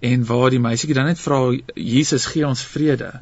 En 0.00 0.24
waar 0.24 0.50
die 0.50 0.62
meisietjie 0.62 0.94
dan 0.94 1.10
net 1.10 1.20
vra 1.20 1.40
Jesus 1.74 2.26
gee 2.26 2.46
ons 2.46 2.62
vrede 2.62 3.12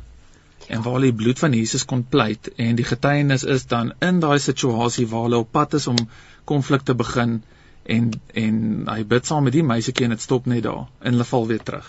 en 0.67 0.83
waar 0.83 0.97
hulle 0.99 1.11
die 1.11 1.19
bloed 1.23 1.39
van 1.39 1.55
Jesus 1.55 1.85
kon 1.85 2.05
pleit 2.05 2.51
en 2.57 2.77
die 2.77 2.87
getuienis 2.87 3.45
is 3.45 3.67
dan 3.71 3.93
in 4.05 4.21
daai 4.21 4.39
situasie 4.43 5.07
waar 5.11 5.29
hulle 5.29 5.43
op 5.45 5.53
pad 5.53 5.75
is 5.79 5.87
om 5.87 6.01
konflik 6.45 6.83
te 6.83 6.95
begin 6.95 7.41
en 7.87 8.11
en 8.35 8.57
hy 8.91 9.05
bid 9.05 9.27
saam 9.27 9.47
met 9.47 9.55
die 9.55 9.67
meisietjie 9.67 10.09
en 10.09 10.17
dit 10.17 10.25
stop 10.25 10.47
net 10.51 10.65
daar 10.67 10.87
en 11.01 11.15
hulle 11.15 11.29
val 11.29 11.47
weer 11.47 11.62
terug. 11.62 11.87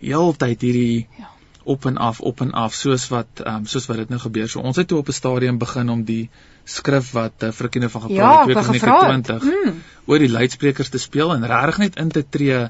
Heeltyd 0.00 0.64
hierdie 0.64 1.06
ja. 1.18 1.28
op 1.64 1.84
en 1.86 1.98
af 2.00 2.20
op 2.20 2.40
en 2.40 2.52
af 2.56 2.74
soos 2.74 3.08
wat 3.12 3.42
um, 3.46 3.66
soos 3.66 3.88
wat 3.90 4.00
dit 4.00 4.12
nou 4.12 4.20
gebeur. 4.20 4.48
So 4.48 4.64
ons 4.64 4.80
het 4.80 4.88
toe 4.88 4.98
op 4.98 5.08
'n 5.08 5.18
stadium 5.18 5.58
begin 5.58 5.90
om 5.90 6.04
die 6.04 6.30
skrif 6.64 7.12
wat 7.12 7.42
uh, 7.42 7.50
Frikkie 7.52 7.80
nou 7.80 7.90
van 7.90 8.02
gepraat 8.02 8.46
het, 8.48 8.56
ja, 8.56 8.62
2020 8.62 9.42
mm. 9.42 9.82
oor 10.06 10.18
die 10.18 10.30
luidsprekers 10.30 10.88
te 10.88 10.98
speel 10.98 11.34
en 11.34 11.46
regtig 11.46 11.78
net 11.78 11.96
in 11.96 12.08
te 12.08 12.24
tree 12.28 12.68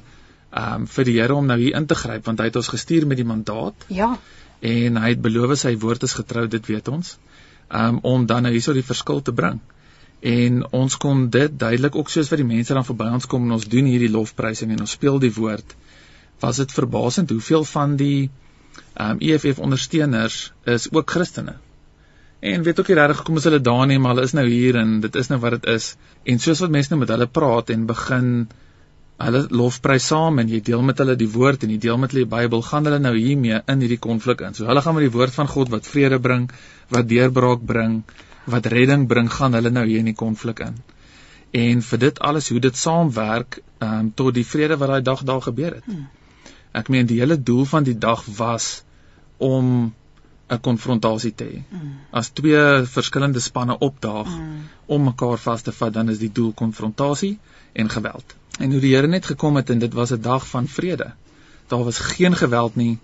um 0.51 0.87
vir 0.87 1.07
die 1.07 1.17
Here 1.19 1.35
om 1.35 1.45
nou 1.47 1.57
hier 1.59 1.75
in 1.79 1.87
te 1.87 1.95
gryp 1.95 2.25
want 2.27 2.39
hy 2.39 2.49
het 2.49 2.59
ons 2.59 2.71
gestuur 2.73 3.07
met 3.07 3.17
die 3.17 3.27
mandaat. 3.27 3.85
Ja. 3.87 4.17
En 4.61 4.97
hy 4.97 5.13
het 5.13 5.21
beloof 5.21 5.57
sy 5.57 5.75
woord 5.79 6.03
is 6.03 6.13
getrou, 6.13 6.47
dit 6.47 6.65
weet 6.67 6.87
ons. 6.87 7.17
Um 7.69 7.99
om 8.03 8.25
dan 8.25 8.43
nou 8.43 8.51
hierso 8.53 8.73
die 8.73 8.85
verskil 8.85 9.21
te 9.21 9.33
bring 9.33 9.61
en 10.21 10.59
ons 10.77 10.97
kon 11.01 11.29
dit 11.33 11.53
duidelik 11.59 11.95
ook 11.97 12.09
soos 12.13 12.29
wat 12.29 12.37
die 12.37 12.45
mense 12.45 12.75
dan 12.77 12.85
verby 12.85 13.07
ons 13.09 13.25
kom 13.25 13.47
en 13.47 13.55
ons 13.57 13.65
doen 13.65 13.87
hierdie 13.89 14.11
lofprysing 14.13 14.69
en 14.75 14.83
ons 14.85 14.93
speel 14.97 15.17
die 15.23 15.31
woord 15.33 15.73
was 16.43 16.59
dit 16.61 16.73
verbasend 16.73 17.33
hoeveel 17.33 17.65
van 17.65 17.95
die 17.97 18.29
ehm 18.93 19.17
um, 19.17 19.19
EFF 19.19 19.59
ondersteuners 19.59 20.51
is 20.65 20.87
ook 20.91 21.09
Christene. 21.09 21.55
En 22.39 22.63
weet 22.63 22.79
ook 22.79 22.87
nie 22.87 22.95
regtig 22.97 23.17
hoekom 23.17 23.37
is 23.37 23.43
hulle 23.43 23.61
daar 23.61 23.85
nie, 23.87 23.99
maar 23.99 24.15
hulle 24.15 24.25
is 24.25 24.33
nou 24.33 24.45
hier 24.47 24.75
en 24.79 24.99
dit 25.03 25.15
is 25.15 25.29
nou 25.29 25.39
wat 25.39 25.57
dit 25.57 25.67
is. 25.73 25.95
En 26.23 26.39
soos 26.39 26.59
wat 26.63 26.73
mense 26.73 26.89
nou 26.91 26.99
met 26.99 27.11
hulle 27.13 27.27
praat 27.27 27.69
en 27.69 27.85
begin 27.85 28.29
hulle 29.25 29.41
lofprys 29.49 30.07
saam 30.11 30.39
en 30.41 30.49
jy 30.49 30.61
deel 30.65 30.81
met 30.85 31.01
hulle 31.01 31.15
die 31.19 31.29
woord 31.31 31.63
en 31.65 31.73
jy 31.73 31.77
deel 31.83 31.97
met 32.01 32.13
hulle 32.13 32.25
die 32.25 32.31
Bybel, 32.31 32.63
gaan 32.65 32.87
hulle 32.87 32.99
nou 33.03 33.13
hiermee 33.17 33.61
in 33.73 33.83
hierdie 33.83 33.99
konflik 34.01 34.43
in. 34.47 34.55
So 34.57 34.69
hulle 34.69 34.83
gaan 34.85 34.97
met 34.97 35.07
die 35.07 35.13
woord 35.15 35.35
van 35.35 35.49
God 35.51 35.71
wat 35.73 35.89
vrede 35.89 36.19
bring, 36.19 36.49
wat 36.93 37.09
deurbraak 37.09 37.65
bring, 37.73 38.01
wat 38.51 38.69
redding 38.73 39.07
bring 39.11 39.29
gaan 39.31 39.57
hulle 39.57 39.71
nou 39.73 39.85
hier 39.87 40.01
in 40.03 40.11
die 40.11 40.17
konflik 40.17 40.63
in. 40.65 40.79
En 41.51 41.81
vir 41.83 42.03
dit 42.05 42.19
alles 42.19 42.49
hoe 42.49 42.59
dit 42.63 42.77
saamwerk 42.77 43.59
um, 43.83 44.11
tot 44.15 44.33
die 44.35 44.47
vrede 44.47 44.77
wat 44.79 44.93
daai 44.93 45.01
dag 45.11 45.23
daar 45.27 45.41
gebeur 45.47 45.79
het. 45.79 45.85
Hmm. 45.85 46.07
Ek 46.71 46.87
meen 46.87 47.09
die 47.09 47.19
hele 47.19 47.35
doel 47.35 47.65
van 47.67 47.83
die 47.83 47.97
dag 47.97 48.23
was 48.37 48.83
om 49.37 49.91
'n 50.51 50.59
konfrontasie 50.59 51.33
te 51.35 51.45
hê. 51.47 51.59
Hmm. 51.69 51.91
As 52.19 52.29
twee 52.29 52.63
verskillende 52.95 53.39
spanne 53.39 53.77
opdaag 53.77 54.27
mm. 54.27 54.63
om 54.85 55.03
mekaar 55.03 55.39
vas 55.39 55.61
te 55.61 55.71
vat, 55.71 55.93
dan 55.93 56.09
is 56.09 56.19
die 56.19 56.31
doel 56.31 56.51
konfrontasie 56.51 57.37
en 57.73 57.89
geweld. 57.89 58.35
En 58.59 58.71
hoe 58.71 58.81
die 58.83 58.95
Here 58.95 59.07
net 59.07 59.25
gekom 59.25 59.55
het 59.55 59.69
en 59.69 59.79
dit 59.79 59.93
was 59.93 60.11
'n 60.11 60.21
dag 60.21 60.47
van 60.47 60.67
vrede. 60.67 61.13
Daar 61.67 61.83
was 61.83 61.99
geen 61.99 62.35
geweld 62.35 62.75
nie. 62.75 62.99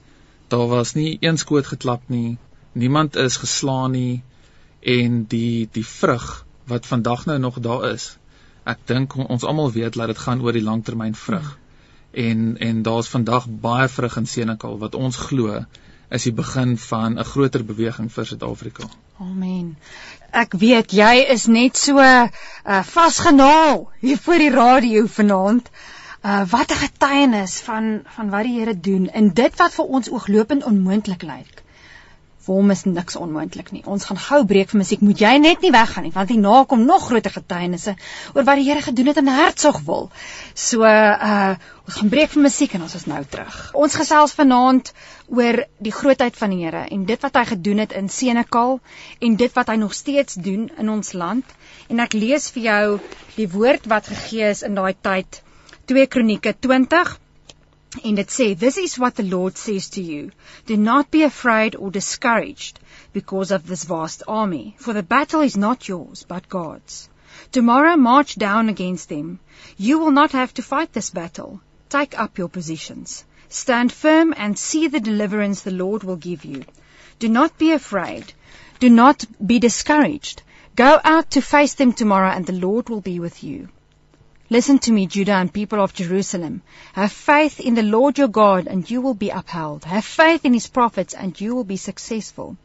Daar 0.48 0.68
was 0.68 0.94
nie 0.94 1.18
een 1.20 1.38
skoot 1.38 1.68
geklap 1.68 2.02
nie. 2.08 2.38
Niemand 2.72 3.16
is 3.16 3.38
geslaan 3.38 3.92
nie 3.92 4.24
en 4.82 5.24
die 5.24 5.70
die 5.72 5.86
vrug 5.86 6.46
wat 6.66 6.86
vandag 6.86 7.26
nou 7.26 7.40
nog 7.40 7.60
daar 7.60 7.90
is. 7.92 8.18
Ek 8.64 8.78
dink 8.86 9.16
ons 9.16 9.44
almal 9.44 9.72
weet 9.72 9.94
dat 9.94 10.08
dit 10.08 10.18
gaan 10.18 10.42
oor 10.42 10.52
die 10.54 10.64
langtermyn 10.64 11.16
vrug. 11.16 11.58
En 12.12 12.58
en 12.58 12.82
daar's 12.82 13.08
vandag 13.08 13.48
baie 13.48 13.88
vrug 13.88 14.18
in 14.18 14.28
Senekal 14.28 14.78
wat 14.78 14.96
ons 14.96 15.18
glo 15.18 15.66
is 16.10 16.24
die 16.24 16.34
begin 16.34 16.78
van 16.78 17.20
'n 17.20 17.24
groter 17.24 17.66
beweging 17.66 18.12
vir 18.12 18.26
Suid-Afrika. 18.26 18.90
Amen. 19.20 19.78
Ek 20.32 20.54
weet 20.54 20.92
jy 20.92 21.26
is 21.36 21.46
net 21.46 21.78
so 21.78 22.00
uh, 22.00 22.28
vasgenaal 22.84 23.90
hier 24.00 24.18
voor 24.18 24.38
die 24.38 24.52
radio 24.52 25.06
vanaand. 25.06 25.70
Uh 26.24 26.44
wat 26.50 26.72
'n 26.72 26.82
getuienis 26.86 27.60
van 27.60 28.02
van 28.16 28.30
wat 28.30 28.44
die 28.44 28.60
Here 28.60 28.80
doen 28.80 29.10
in 29.14 29.30
dit 29.34 29.56
wat 29.56 29.74
vir 29.74 29.86
ons 29.86 30.10
ooglopend 30.10 30.64
onmoontlik 30.64 31.22
lyk 31.22 31.64
vir 32.48 32.56
hom 32.56 32.72
is 32.74 32.84
niks 32.88 33.18
onmoontlik 33.20 33.72
nie. 33.76 33.84
Ons 33.86 34.08
gaan 34.08 34.20
gou 34.22 34.40
breek 34.48 34.72
vir 34.72 34.82
musiek. 34.82 35.04
Moet 35.04 35.24
jy 35.24 35.34
net 35.44 35.64
nie 35.66 35.72
weggaan 35.76 36.08
nie, 36.08 36.14
want 36.16 36.32
hierna 36.32 36.64
kom 36.70 36.86
nog 36.88 37.10
groter 37.10 37.34
getuienisse 37.36 37.96
oor 38.34 38.48
wat 38.48 38.60
die 38.60 38.68
Here 38.68 38.84
gedoen 38.86 39.12
het 39.12 39.20
in 39.22 39.32
Hertsgwil. 39.32 40.08
So 40.56 40.88
uh 40.88 41.58
ons 41.88 42.02
gaan 42.02 42.10
breek 42.12 42.34
vir 42.34 42.44
musiek 42.44 42.74
en 42.76 42.82
ons 42.84 42.96
is 42.98 43.06
nou 43.08 43.22
terug. 43.32 43.60
Ons 43.80 43.94
gesels 43.96 44.34
vanaand 44.36 44.90
oor 45.32 45.62
die 45.80 45.94
grootheid 45.96 46.36
van 46.36 46.52
die 46.52 46.66
Here 46.66 46.84
en 46.92 47.06
dit 47.08 47.22
wat 47.24 47.40
hy 47.40 47.46
gedoen 47.54 47.80
het 47.84 47.96
in 47.96 48.10
Senekal 48.12 48.80
en 49.24 49.38
dit 49.40 49.56
wat 49.56 49.72
hy 49.72 49.78
nog 49.80 49.96
steeds 49.96 50.36
doen 50.36 50.68
in 50.78 50.92
ons 50.92 51.14
land. 51.16 51.56
En 51.88 52.04
ek 52.04 52.18
lees 52.18 52.50
vir 52.56 52.68
jou 52.68 52.84
die 53.38 53.48
woord 53.56 53.88
wat 53.88 54.12
gegee 54.12 54.52
is 54.52 54.66
in 54.68 54.76
daai 54.76 54.96
tyd 55.00 55.40
2 55.88 56.12
Kronieke 56.12 56.52
20 56.60 57.16
En 58.04 58.16
dit 58.16 58.28
sê, 58.28 58.58
This 58.58 58.78
is 58.78 59.00
what 59.00 59.16
the 59.16 59.24
Lord 59.24 59.58
says 59.58 59.90
to 59.92 60.02
you. 60.02 60.32
Do 60.66 60.78
not 60.78 61.10
be 61.12 61.24
afraid 61.24 61.76
or 61.76 61.92
discouraged 61.92 62.80
because 63.14 63.52
of 63.52 63.66
this 63.68 63.84
vast 63.84 64.24
army, 64.28 64.76
for 64.80 64.94
the 64.94 65.04
battle 65.04 65.42
is 65.42 65.58
not 65.58 65.88
yours, 65.88 66.26
but 66.28 66.50
God's. 66.50 67.10
Tomorrow 67.52 67.96
march 67.96 68.36
down 68.36 68.70
against 68.70 69.10
them. 69.10 69.40
You 69.78 70.00
will 70.00 70.12
not 70.12 70.32
have 70.32 70.54
to 70.56 70.62
fight 70.62 70.94
this 70.94 71.10
battle. 71.10 71.62
Take 71.90 72.20
up 72.20 72.38
your 72.38 72.50
positions. 72.50 73.24
Stand 73.50 73.92
firm 73.92 74.34
and 74.36 74.60
see 74.60 74.88
the 74.88 75.00
deliverance 75.00 75.62
the 75.62 75.72
Lord 75.72 76.04
will 76.04 76.18
give 76.18 76.44
you. 76.44 76.66
Do 77.20 77.30
not 77.30 77.58
be 77.58 77.72
afraid. 77.72 78.34
Do 78.80 78.90
not 78.90 79.26
be 79.46 79.60
discouraged. 79.60 80.44
Go 80.76 81.00
out 81.04 81.32
to 81.32 81.42
face 81.42 81.74
them 81.76 81.94
tomorrow 81.94 82.30
and 82.30 82.46
the 82.46 82.54
Lord 82.54 82.90
will 82.90 83.02
be 83.02 83.20
with 83.20 83.44
you. 83.44 83.70
Listen 84.50 84.80
to 84.80 84.94
me, 84.94 85.08
Judah 85.08 85.34
and 85.34 85.52
people 85.52 85.82
of 85.82 85.94
Jerusalem. 85.94 86.62
Have 86.94 87.12
faith 87.12 87.60
in 87.60 87.76
the 87.76 87.84
Lord 87.84 88.18
your 88.18 88.30
God 88.30 88.68
and 88.68 88.90
you 88.90 89.02
will 89.02 89.14
be 89.14 89.30
upheld. 89.30 89.84
Have 89.84 90.06
faith 90.06 90.46
in 90.46 90.54
his 90.54 90.68
prophets 90.68 91.14
and 91.14 91.40
you 91.42 91.54
will 91.54 91.66
be 91.66 91.76
successful. 91.76 92.56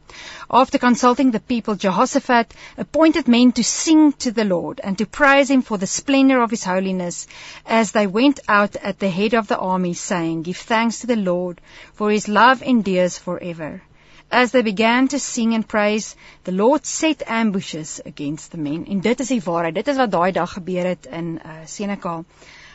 After 0.49 0.77
consulting 0.77 1.31
the 1.31 1.41
people, 1.41 1.75
Jehoshaphat 1.75 2.53
appointed 2.77 3.27
men 3.27 3.51
to 3.53 3.65
sing 3.65 4.13
to 4.13 4.31
the 4.31 4.45
Lord 4.45 4.79
and 4.81 4.97
to 4.97 5.05
praise 5.05 5.49
him 5.49 5.61
for 5.61 5.77
the 5.77 5.85
splendor 5.85 6.41
of 6.41 6.51
his 6.51 6.63
holiness 6.63 7.27
as 7.65 7.91
they 7.91 8.07
went 8.07 8.39
out 8.47 8.77
at 8.77 8.99
the 8.99 9.09
head 9.09 9.33
of 9.33 9.49
the 9.49 9.57
army 9.57 9.93
saying, 9.93 10.43
Give 10.43 10.55
thanks 10.55 11.01
to 11.01 11.07
the 11.07 11.17
Lord 11.17 11.59
for 11.91 12.11
his 12.11 12.29
love 12.29 12.61
endures 12.61 13.17
forever. 13.17 13.81
As 14.33 14.51
they 14.51 14.63
began 14.63 15.07
to 15.07 15.19
sing 15.19 15.53
and 15.53 15.67
praise, 15.67 16.15
the 16.43 16.51
Lord 16.51 16.85
set 16.85 17.21
ambushes 17.27 18.01
against 18.05 18.51
the 18.51 18.57
men. 18.57 18.85
En 18.85 18.99
dit 18.99 19.19
is 19.19 19.27
die 19.27 19.41
waarheid. 19.43 19.75
Dit 19.75 19.87
is 19.87 19.97
wat 20.01 20.11
daai 20.11 20.31
dag 20.31 20.53
gebeur 20.53 20.89
het 20.89 21.05
in 21.05 21.37
uh, 21.37 21.57
Senekal. 21.65 22.25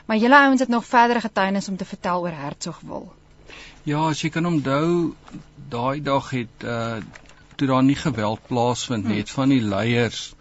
Maar 0.06 0.16
julle 0.16 0.38
ouens 0.38 0.60
het 0.60 0.68
nog 0.68 0.86
verdere 0.86 1.20
getuienis 1.20 1.68
om 1.68 1.76
te 1.76 1.84
vertel 1.84 2.22
oor 2.22 2.36
Hertsgwil. 2.42 3.08
Ja, 3.82 4.06
as 4.08 4.22
jy 4.22 4.30
kan 4.30 4.46
onthou, 4.46 5.14
daai 5.68 6.02
dag 6.02 6.30
het 6.30 6.64
uh 6.64 7.00
toe 7.58 7.66
daar 7.66 7.82
nie 7.82 7.96
geweld 7.98 8.44
plaasvind 8.46 9.08
nie, 9.10 9.16
het 9.18 9.30
van 9.34 9.50
die 9.50 9.60
leiers 9.60 10.34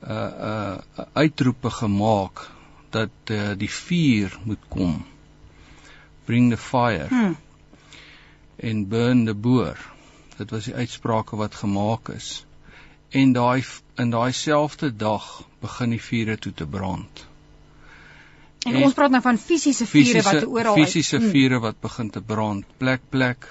uh 0.00 0.30
uh 0.48 1.04
uitroepe 1.12 1.70
gemaak 1.70 2.46
dat 2.90 3.30
uh, 3.30 3.50
die 3.60 3.70
vuur 3.70 4.38
moet 4.48 4.62
kom. 4.72 5.02
Bring 6.24 6.48
the 6.50 6.56
fire. 6.56 7.06
Hmm. 7.12 7.36
En 8.56 8.88
burn 8.88 9.26
the 9.26 9.34
boer 9.34 9.89
dit 10.40 10.52
was 10.56 10.68
die 10.70 10.74
uitsprake 10.74 11.38
wat 11.40 11.58
gemaak 11.62 12.10
is 12.14 12.28
en 13.20 13.32
daai 13.36 13.64
in 14.04 14.12
daai 14.14 14.32
selfde 14.40 14.90
dag 15.02 15.26
begin 15.64 15.96
die 15.96 16.02
vure 16.04 16.36
toe 16.46 16.52
te 16.60 16.66
brand 16.76 17.24
en, 18.66 18.74
en 18.74 18.82
ons 18.88 18.96
praat 18.98 19.14
nou 19.16 19.22
van 19.24 19.40
fisiese 19.40 19.88
vure 19.90 20.22
wat 20.28 20.46
oral 20.46 20.78
fisiese 20.80 21.18
hmm. 21.18 21.32
vure 21.34 21.60
wat 21.66 21.80
begin 21.86 22.12
te 22.16 22.22
brand 22.32 22.78
plek 22.82 23.04
plek 23.16 23.50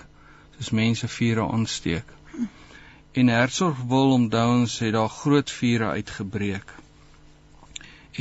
soos 0.57 0.71
mense 0.81 1.11
vure 1.19 1.45
aansteek 1.57 2.15
en 3.19 3.31
Hertzog 3.33 3.85
wil 3.93 4.15
onthou 4.15 4.47
ons 4.55 4.79
het 4.85 4.93
daar 4.95 5.13
groot 5.19 5.53
vure 5.61 5.93
uitgebreek 5.99 6.75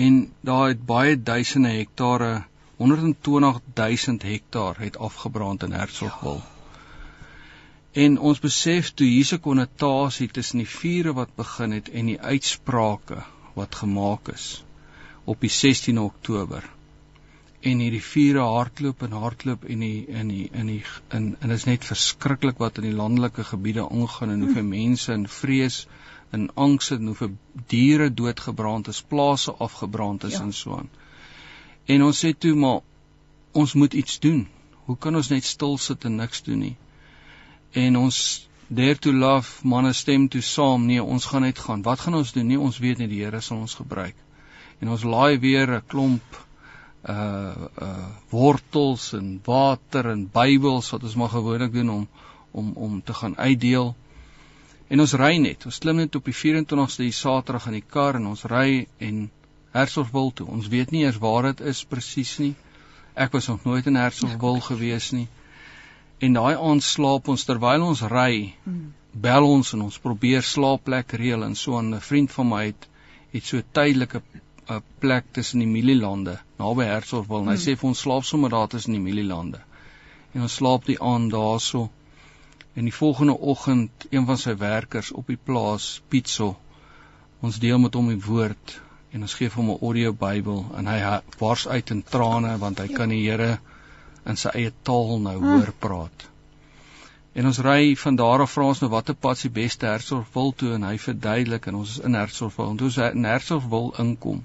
en 0.07 0.20
daar 0.50 0.68
het 0.72 0.85
baie 0.87 1.16
duisende 1.33 1.74
hektare 1.78 2.33
120 2.78 3.61
000 3.74 4.18
hektaar 4.22 4.78
het 4.78 4.98
afgebrand 4.98 5.62
in 5.62 5.72
Hertzogwil. 5.72 6.40
Ja. 6.44 6.58
En 7.92 8.18
ons 8.18 8.40
besef 8.40 8.90
toe 8.92 9.07
hier's 9.07 9.33
'n 9.33 9.40
konnotasie 9.40 10.29
tussen 10.29 10.59
die 10.59 10.68
vure 10.68 11.12
wat 11.12 11.37
begin 11.37 11.70
het 11.72 11.88
en 11.88 12.07
die 12.07 12.20
uitsprake 12.20 13.22
wat 13.55 13.74
gemaak 13.74 14.29
is 14.29 14.64
op 15.24 15.40
die 15.40 15.51
16 15.51 15.98
Oktober. 15.98 16.68
En 17.61 17.79
hierdie 17.79 18.03
vure 18.03 18.40
hardloop 18.40 19.03
en 19.03 19.12
hardloop 19.12 19.64
en 19.64 19.81
die 19.81 20.07
in 20.07 20.29
die 20.29 20.48
in 20.53 20.66
die 20.66 20.83
in 21.16 21.37
en 21.40 21.51
is 21.51 21.64
net 21.64 21.85
verskriklik 21.85 22.59
wat 22.59 22.79
in 22.79 22.85
die 22.90 22.98
landelike 23.01 23.44
gebiede 23.44 23.88
aangaan 23.88 24.31
en 24.31 24.44
hoeveel 24.46 24.68
mense 24.68 25.12
in 25.12 25.27
vrees 25.29 25.87
en 26.31 26.51
angs 26.55 26.90
en 26.90 27.07
hoeveel 27.07 27.37
diere 27.66 28.14
doodgebrand 28.14 28.88
is, 28.88 29.03
plase 29.03 29.53
afgebrand 29.53 30.24
is 30.24 30.33
ja. 30.33 30.42
en 30.42 30.53
so 30.53 30.77
aan. 30.77 30.90
En 31.87 32.03
ons 32.03 32.24
sê 32.24 32.35
toe 32.38 32.55
maar 32.55 32.81
ons 33.53 33.74
moet 33.74 33.94
iets 33.94 34.18
doen. 34.18 34.46
Hoe 34.85 34.96
kan 34.96 35.16
ons 35.16 35.29
net 35.29 35.44
stil 35.44 35.79
sit 35.79 36.05
en 36.05 36.16
niks 36.16 36.42
doen 36.42 36.59
nie? 36.59 36.77
En 37.72 37.96
ons 37.96 38.48
dare 38.68 38.98
to 38.98 39.12
love 39.12 39.66
manne 39.66 39.92
stem 39.92 40.28
toe 40.28 40.42
saam 40.42 40.87
nee 40.87 41.02
ons 41.02 41.24
gaan 41.24 41.42
net 41.42 41.59
gaan 41.59 41.83
wat 41.83 42.00
gaan 42.00 42.14
ons 42.14 42.33
doen 42.33 42.46
nie 42.46 42.59
ons 42.59 42.78
weet 42.78 42.98
nie 42.98 43.09
die 43.09 43.22
Here 43.24 43.40
sal 43.40 43.62
ons 43.64 43.74
gebruik 43.74 44.16
en 44.81 44.88
ons 44.94 45.04
laai 45.04 45.38
weer 45.38 45.70
'n 45.76 45.87
klomp 45.87 46.42
uh 47.09 47.68
uh 47.87 48.09
wortels 48.31 49.12
en 49.12 49.40
water 49.44 50.11
en 50.11 50.28
Bybels 50.33 50.90
wat 50.90 51.02
ons 51.02 51.14
maar 51.14 51.35
gewoonlik 51.37 51.72
doen 51.72 51.90
om 51.90 52.09
om 52.52 52.72
om 52.76 53.02
te 53.02 53.14
gaan 53.14 53.37
uitdeel 53.37 53.94
en 54.88 55.00
ons 55.00 55.14
ry 55.14 55.37
net 55.37 55.66
ons 55.66 55.78
klim 55.78 55.96
net 55.96 56.14
op 56.14 56.24
die 56.24 56.38
24ste 56.42 57.04
die 57.09 57.12
Saterdag 57.12 57.66
in 57.66 57.81
die 57.81 57.88
kar 57.96 58.16
en 58.16 58.26
ons 58.26 58.44
ry 58.44 58.87
en 58.98 59.28
Hersorgwil 59.72 60.31
toe. 60.33 60.46
Ons 60.48 60.68
weet 60.72 60.92
nie 60.94 61.04
eers 61.04 61.18
waar 61.20 61.50
dit 61.50 61.61
is 61.72 61.85
presies 61.85 62.38
nie. 62.42 62.54
Ek 63.14 63.35
was 63.37 63.48
nog 63.50 63.66
nooit 63.68 63.87
in 63.90 63.98
Hersorgwil 64.00 64.61
gewees 64.64 65.11
nie. 65.12 65.26
En 66.26 66.33
daai 66.35 66.54
aand 66.57 66.83
slaap 66.83 67.28
ons 67.33 67.44
terwyl 67.46 67.85
ons 67.87 68.02
ry. 68.11 68.54
Hmm. 68.64 68.92
Bel 69.26 69.44
ons 69.46 69.72
en 69.74 69.85
ons 69.87 69.98
probeer 70.02 70.42
slaapplek 70.42 71.14
reël 71.20 71.44
en 71.46 71.54
so 71.54 71.78
'n 71.81 72.00
vriend 72.09 72.33
van 72.37 72.48
my 72.48 72.62
het 72.66 72.88
het 73.33 73.44
so 73.44 73.62
tydelike 73.78 74.22
'n 74.68 74.83
plek 75.00 75.24
tussen 75.33 75.61
die 75.61 75.70
Mielielande 75.74 76.38
naby 76.59 76.85
Hersorgwil. 76.85 77.44
Hmm. 77.44 77.52
Hy 77.52 77.57
sê 77.57 77.76
vir 77.76 77.88
ons 77.88 78.02
slaap 78.07 78.24
sommer 78.24 78.50
daar 78.50 78.68
tussen 78.68 78.92
die 78.92 79.04
Mielielande. 79.07 79.61
En 80.35 80.42
ons 80.42 80.54
slaap 80.54 80.85
die 80.85 81.00
aand 81.00 81.31
daarso. 81.33 81.90
En 82.74 82.85
die 82.85 82.94
volgende 82.94 83.38
oggend 83.38 84.07
een 84.11 84.26
van 84.26 84.38
sy 84.38 84.57
werkers 84.57 85.12
op 85.12 85.26
die 85.26 85.40
plaas, 85.44 86.02
Pietso, 86.09 86.57
ons 87.40 87.59
deel 87.59 87.78
met 87.78 87.94
hom 87.94 88.09
die 88.09 88.24
woord 88.26 88.81
en 89.12 89.22
ons 89.22 89.35
gee 89.35 89.50
hom 89.54 89.70
'n 89.70 89.78
audio 89.83 90.12
Bybel 90.12 90.64
en 90.76 90.87
hy 90.87 91.20
wars 91.38 91.66
uit 91.68 91.90
in 91.90 92.02
trane 92.02 92.59
want 92.59 92.78
hy 92.78 92.88
kan 92.88 93.09
die 93.09 93.22
Here 93.31 93.59
in 94.29 94.37
sy 94.41 94.53
eie 94.55 94.73
taal 94.87 95.17
nou 95.25 95.37
ah. 95.38 95.47
hoor 95.53 95.73
praat. 95.85 96.29
En 97.38 97.47
ons 97.47 97.61
ry 97.62 97.95
van 98.03 98.17
daar 98.19 98.43
af 98.43 98.55
vra 98.57 98.67
ons 98.73 98.81
nou 98.83 98.91
watter 98.91 99.14
pad 99.14 99.38
se 99.38 99.51
beste 99.55 99.87
Hersorgwil 99.87 100.53
toe 100.59 100.73
en 100.75 100.87
hy 100.88 100.97
verduidelik 100.99 101.69
en 101.71 101.81
ons 101.81 101.97
is 101.97 102.05
in 102.09 102.17
Hersorgwil. 102.19 102.73
Ons 102.75 102.87
is 102.88 102.99
in 103.12 103.29
Hersorgwil 103.29 103.93
inkom. 104.05 104.41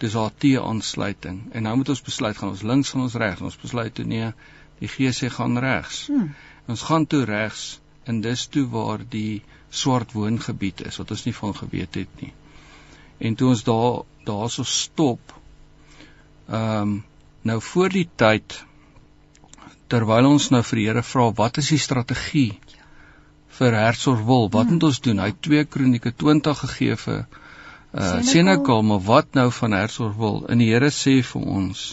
Dis 0.00 0.14
haar 0.16 0.30
T-aansluiting 0.42 1.40
en 1.50 1.66
nou 1.66 1.74
moet 1.80 1.90
ons 1.94 2.04
besluit 2.06 2.38
gaan 2.38 2.54
ons 2.54 2.62
links 2.72 2.94
of 2.94 3.02
ons 3.06 3.18
regs. 3.24 3.42
Ons 3.50 3.58
besluit 3.60 3.94
toe 3.96 4.06
nee, 4.06 4.30
die 4.80 5.10
sê 5.16 5.32
gaan 5.32 5.58
regs. 5.60 6.06
Hmm. 6.12 6.30
Ons 6.70 6.86
gaan 6.88 7.08
toe 7.10 7.24
regs 7.28 7.80
en 8.08 8.22
dis 8.24 8.46
toe 8.46 8.64
waar 8.70 9.02
die 9.16 9.42
swart 9.70 10.14
woongebied 10.14 10.86
is 10.86 11.02
wat 11.02 11.10
ons 11.10 11.26
nie 11.26 11.36
van 11.36 11.54
geweet 11.54 11.98
het 12.04 12.22
nie. 12.22 12.32
En 13.18 13.34
toe 13.34 13.50
ons 13.52 13.66
daar 13.66 14.02
daarso 14.24 14.64
stop 14.64 15.36
ehm 16.46 16.82
um, 16.82 16.98
nou 17.42 17.56
voor 17.64 17.88
die 17.88 18.08
tyd 18.20 18.58
terwyl 19.90 20.28
ons 20.30 20.48
nou 20.54 20.62
vir 20.70 20.80
die 20.80 20.86
Here 20.88 21.04
vra 21.06 21.28
wat 21.42 21.58
is 21.62 21.70
die 21.74 21.82
strategie 21.82 22.50
vir 23.58 23.76
Hersorgwil 23.76 24.48
wat 24.54 24.68
hmm. 24.68 24.78
moet 24.78 24.88
ons 24.90 25.02
doen 25.06 25.22
hy 25.24 25.30
2 25.48 25.66
Kronieke 25.74 26.14
20 26.24 26.64
gegee 26.64 26.98
vir 27.04 27.20
uh 27.90 28.16
Senekal 28.26 28.84
maar 28.86 29.04
wat 29.10 29.34
nou 29.38 29.48
van 29.60 29.76
Hersorgwil 29.76 30.44
en 30.52 30.62
die 30.62 30.70
Here 30.72 30.92
sê 30.94 31.20
vir 31.32 31.46
ons 31.58 31.86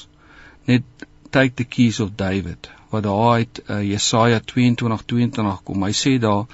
net 0.70 1.08
take 1.32 1.58
the 1.60 1.66
keys 1.78 2.00
of 2.04 2.16
David 2.20 2.70
wat 2.90 3.04
daar 3.04 3.34
uit 3.42 3.62
uh, 3.68 3.82
Jesaja 3.84 4.40
22:22 4.40 5.64
kom. 5.64 5.84
Hy 5.84 5.92
sê 5.92 6.14
daar 6.24 6.46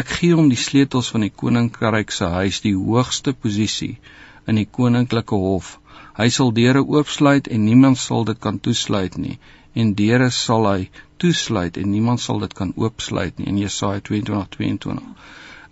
ek 0.00 0.12
gee 0.20 0.36
hom 0.38 0.50
die 0.52 0.58
sleutels 0.60 1.10
van 1.10 1.24
die 1.26 1.32
koninkryk 1.42 2.14
se 2.14 2.28
huis, 2.30 2.60
die 2.62 2.76
hoogste 2.76 3.34
posisie 3.34 3.96
in 4.46 4.60
die 4.60 4.68
koninklike 4.78 5.34
hof. 5.34 5.78
Hy 6.14 6.28
sal 6.30 6.52
deure 6.54 6.84
oopsluit 6.84 7.50
en 7.50 7.64
niemand 7.64 7.98
sal 7.98 8.24
dit 8.28 8.38
kan 8.38 8.60
toesluit 8.62 9.18
nie 9.18 9.38
en 9.72 9.94
deure 9.94 10.30
sal 10.30 10.66
hy 10.66 10.88
toesluit 11.22 11.76
en 11.76 11.90
niemand 11.90 12.20
sal 12.20 12.40
dit 12.42 12.54
kan 12.54 12.72
oopsluit 12.76 13.38
nie 13.38 13.48
in 13.52 13.58
Jesaja 13.58 14.00
22:22. 14.08 15.02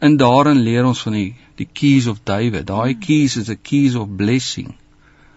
In 0.00 0.16
daarin 0.16 0.60
leer 0.62 0.86
ons 0.86 1.02
van 1.02 1.16
die 1.18 1.34
die 1.58 1.68
keys 1.80 2.06
of 2.06 2.20
David. 2.24 2.66
Daai 2.66 2.94
keys 2.94 3.36
is 3.36 3.48
a 3.50 3.56
keys 3.56 3.94
of 3.94 4.16
blessing 4.16 4.74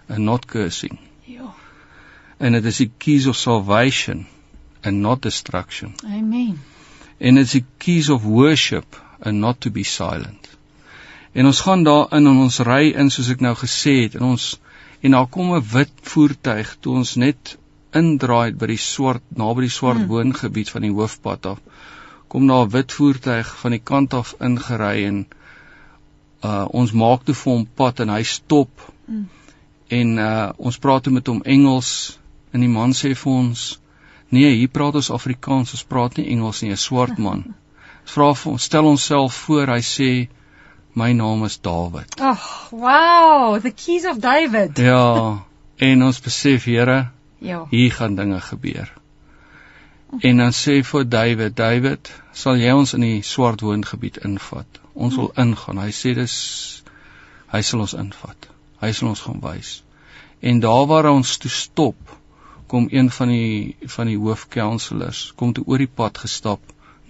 and 0.08 0.20
not 0.20 0.46
cursing. 0.46 1.00
Ja. 1.26 1.54
En 2.38 2.54
dit 2.54 2.66
is 2.66 2.78
die 2.78 2.92
keys 2.98 3.26
of 3.28 3.36
salvation 3.36 4.28
and 4.84 5.02
not 5.02 5.22
destruction. 5.22 5.96
Amen. 6.06 6.60
And 7.20 7.38
it's 7.38 7.56
a 7.56 7.64
keys 7.78 8.10
of 8.10 8.26
worship 8.26 8.96
and 9.20 9.40
not 9.40 9.62
to 9.62 9.72
be 9.72 9.84
silent. 9.84 10.50
En 11.32 11.46
ons 11.46 11.60
gaan 11.60 11.84
daar 11.84 12.12
in 12.12 12.28
en 12.28 12.38
ons 12.38 12.60
ry 12.60 12.92
in 12.92 13.10
soos 13.10 13.30
ek 13.32 13.42
nou 13.42 13.56
gesê 13.56 14.02
het 14.04 14.16
en 14.20 14.34
ons 14.34 14.48
en 15.02 15.12
daar 15.18 15.28
kom 15.28 15.54
'n 15.56 15.64
wit 15.74 15.94
voertuig 16.14 16.76
toe 16.80 16.96
ons 17.02 17.16
net 17.16 17.58
indraai 17.98 18.54
by 18.54 18.70
die 18.72 18.80
swart 18.80 19.24
naby 19.36 19.68
die 19.68 19.76
swart 19.78 20.00
hmm. 20.02 20.08
woongebied 20.12 20.72
van 20.74 20.86
die 20.88 20.94
hoofpad 20.94 21.46
af. 21.46 21.60
Kom 22.28 22.48
daar 22.48 22.66
'n 22.66 22.74
wit 22.76 22.92
voertuig 22.92 23.58
van 23.64 23.72
die 23.72 23.84
kant 23.92 24.14
af 24.14 24.36
ingery 24.40 25.06
en 25.06 25.26
uh 26.44 26.66
ons 26.70 26.92
maak 26.92 27.24
toe 27.26 27.36
vir 27.36 27.54
hom 27.54 27.68
pad 27.76 28.00
en 28.00 28.10
hy 28.10 28.24
stop. 28.24 28.70
Hmm. 29.06 29.30
En 29.88 30.18
uh 30.18 30.50
ons 30.58 30.78
praat 30.78 31.04
toe 31.04 31.14
met 31.14 31.28
hom 31.28 31.42
Engels 31.44 32.20
en 32.54 32.60
die 32.60 32.74
man 32.80 32.94
sê 32.94 33.16
vir 33.16 33.32
ons 33.34 33.82
Nee, 34.32 34.52
hier 34.56 34.70
praat 34.72 34.96
ons 34.96 35.10
Afrikaans, 35.12 35.74
ons 35.76 35.84
praat 35.84 36.16
nie 36.18 36.30
Engels 36.32 36.62
nie, 36.62 36.72
'n 36.72 36.78
swart 36.80 37.18
man. 37.20 37.44
Ons 38.02 38.14
vra 38.16 38.34
vir 38.34 38.52
ons 38.52 38.64
stel 38.64 38.86
onsself 38.88 39.34
voor, 39.46 39.68
hy 39.68 39.82
sê 39.84 40.30
my 40.96 41.12
naam 41.14 41.44
is 41.44 41.58
Dawid. 41.58 42.16
Ag, 42.20 42.46
oh, 42.72 42.80
wow, 42.80 43.60
the 43.60 43.72
keys 43.72 44.06
of 44.06 44.20
David. 44.20 44.78
Ja, 44.78 45.44
en 45.78 46.04
ons 46.04 46.20
besef, 46.20 46.64
Here, 46.64 47.12
ja. 47.42 47.66
Hier 47.70 47.92
gaan 47.92 48.16
dinge 48.16 48.42
gebeur. 48.42 48.92
En 50.20 50.38
dan 50.38 50.52
sê 50.52 50.82
vir 50.84 51.06
David, 51.08 51.56
David, 51.56 52.12
sal 52.36 52.60
jy 52.60 52.72
ons 52.76 52.94
in 52.98 53.06
die 53.06 53.22
swart 53.24 53.64
woongebied 53.64 54.20
invat? 54.28 54.82
Ons 54.94 55.16
wil 55.16 55.32
ingaan. 55.40 55.80
Hy 55.80 55.92
sê 55.96 56.14
dis 56.18 56.36
hy 57.52 57.62
sal 57.64 57.84
ons 57.86 57.96
invat. 57.96 58.50
Hy 58.84 58.92
sal 58.96 59.14
ons 59.14 59.24
gaan 59.28 59.40
wys. 59.44 59.80
En 60.42 60.60
daar 60.60 60.86
waar 60.90 61.10
ons 61.12 61.38
toe 61.38 61.52
stop, 61.52 62.18
kom 62.72 62.88
een 62.92 63.10
van 63.12 63.32
die 63.32 63.88
van 63.96 64.08
die 64.08 64.20
hoofcounselors 64.20 65.32
kom 65.36 65.52
toe 65.54 65.66
oor 65.68 65.82
die 65.84 65.92
pad 66.02 66.22
gestap 66.24 66.62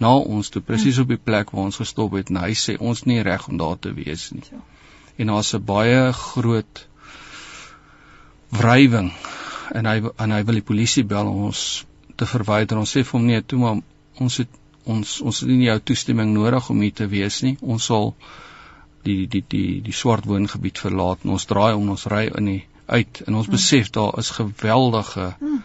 na 0.02 0.16
ons 0.18 0.50
toe 0.50 0.62
presies 0.66 0.98
op 1.04 1.12
die 1.14 1.20
plek 1.22 1.52
waar 1.54 1.68
ons 1.70 1.78
gestop 1.82 2.16
het 2.18 2.32
en 2.34 2.40
hy 2.42 2.56
sê 2.58 2.78
ons 2.80 3.04
nie 3.06 3.20
reg 3.28 3.46
om 3.50 3.60
daar 3.62 3.78
te 3.78 3.92
wees 3.94 4.32
nie. 4.34 4.42
Ja. 4.50 4.62
En 5.22 5.34
daar's 5.34 5.54
'n 5.54 5.66
baie 5.66 6.14
groot 6.14 6.88
wrywing 8.50 9.12
en 9.76 9.88
hy 9.88 9.98
en 10.04 10.36
hy 10.36 10.42
wil 10.48 10.60
die 10.60 10.68
polisie 10.68 11.04
bel 11.08 11.30
om 11.32 11.48
ons 11.50 11.86
te 12.20 12.28
verwyder. 12.30 12.80
Ons 12.82 12.96
sê 12.96 13.04
vir 13.06 13.18
hom 13.18 13.28
nee, 13.28 13.42
toe 13.42 13.60
maar 13.62 13.80
ons 14.22 14.42
het 14.42 14.60
ons 14.90 15.20
ons 15.22 15.44
het 15.44 15.50
nie 15.50 15.68
jou 15.68 15.78
toestemming 15.92 16.34
nodig 16.34 16.70
om 16.74 16.82
hier 16.82 16.96
te 16.98 17.08
wees 17.12 17.42
nie. 17.46 17.56
Ons 17.62 17.90
sal 17.92 18.14
die 19.06 19.26
die 19.32 19.44
die 19.54 19.80
die 19.86 19.96
swart 19.96 20.28
woongebied 20.30 20.82
verlaat 20.82 21.26
en 21.26 21.36
ons 21.38 21.48
draai 21.50 21.74
om 21.74 21.90
ons 21.94 22.08
ry 22.12 22.28
in 22.30 22.50
die 22.52 22.60
uit 22.92 23.24
en 23.28 23.38
ons 23.40 23.48
hmm. 23.48 23.56
besef 23.56 23.92
daar 23.96 24.18
is 24.20 24.34
geweldige 24.36 25.32
ehm 25.32 25.62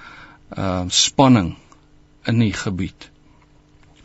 uh, 0.57 0.85
spanning 0.95 1.57
in 2.31 2.39
die 2.45 2.53
gebied. 2.55 3.11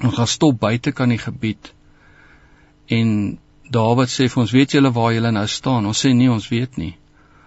Ons 0.01 0.17
gaan 0.17 0.27
stop 0.27 0.59
buite 0.59 0.91
kan 0.97 1.13
die 1.13 1.21
gebied 1.21 1.73
en 2.87 3.37
Dawid 3.71 4.11
sê 4.11 4.25
vir 4.27 4.41
ons 4.41 4.51
weet 4.51 4.73
julle 4.75 4.89
waar 4.91 5.13
julle 5.15 5.29
nou 5.31 5.45
staan? 5.47 5.85
Ons 5.87 6.01
sê 6.03 6.09
nee, 6.11 6.27
ons 6.27 6.47
weet 6.51 6.75
nie. 6.81 6.91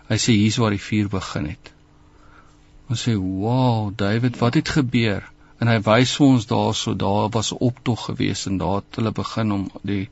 Hy 0.09 0.17
sê 0.23 0.33
hier's 0.33 0.57
waar 0.63 0.73
die 0.73 0.81
vuur 0.81 1.11
begin 1.13 1.51
het. 1.51 1.74
Ons 2.93 3.03
sê 3.07 3.15
wow, 3.17 3.93
David, 3.97 4.37
wat 4.39 4.55
het 4.59 4.69
gebeur? 4.69 5.25
En 5.63 5.71
hy 5.71 5.79
wys 5.87 6.11
vir 6.19 6.27
ons 6.27 6.47
daarso 6.51 6.93
daar 7.03 7.31
was 7.37 7.53
'n 7.53 7.63
optog 7.69 8.05
gewees 8.09 8.47
en 8.51 8.59
daar 8.59 8.83
het 8.83 8.99
hulle 8.99 9.13
begin 9.13 9.53
om 9.53 9.63
die 9.83 10.09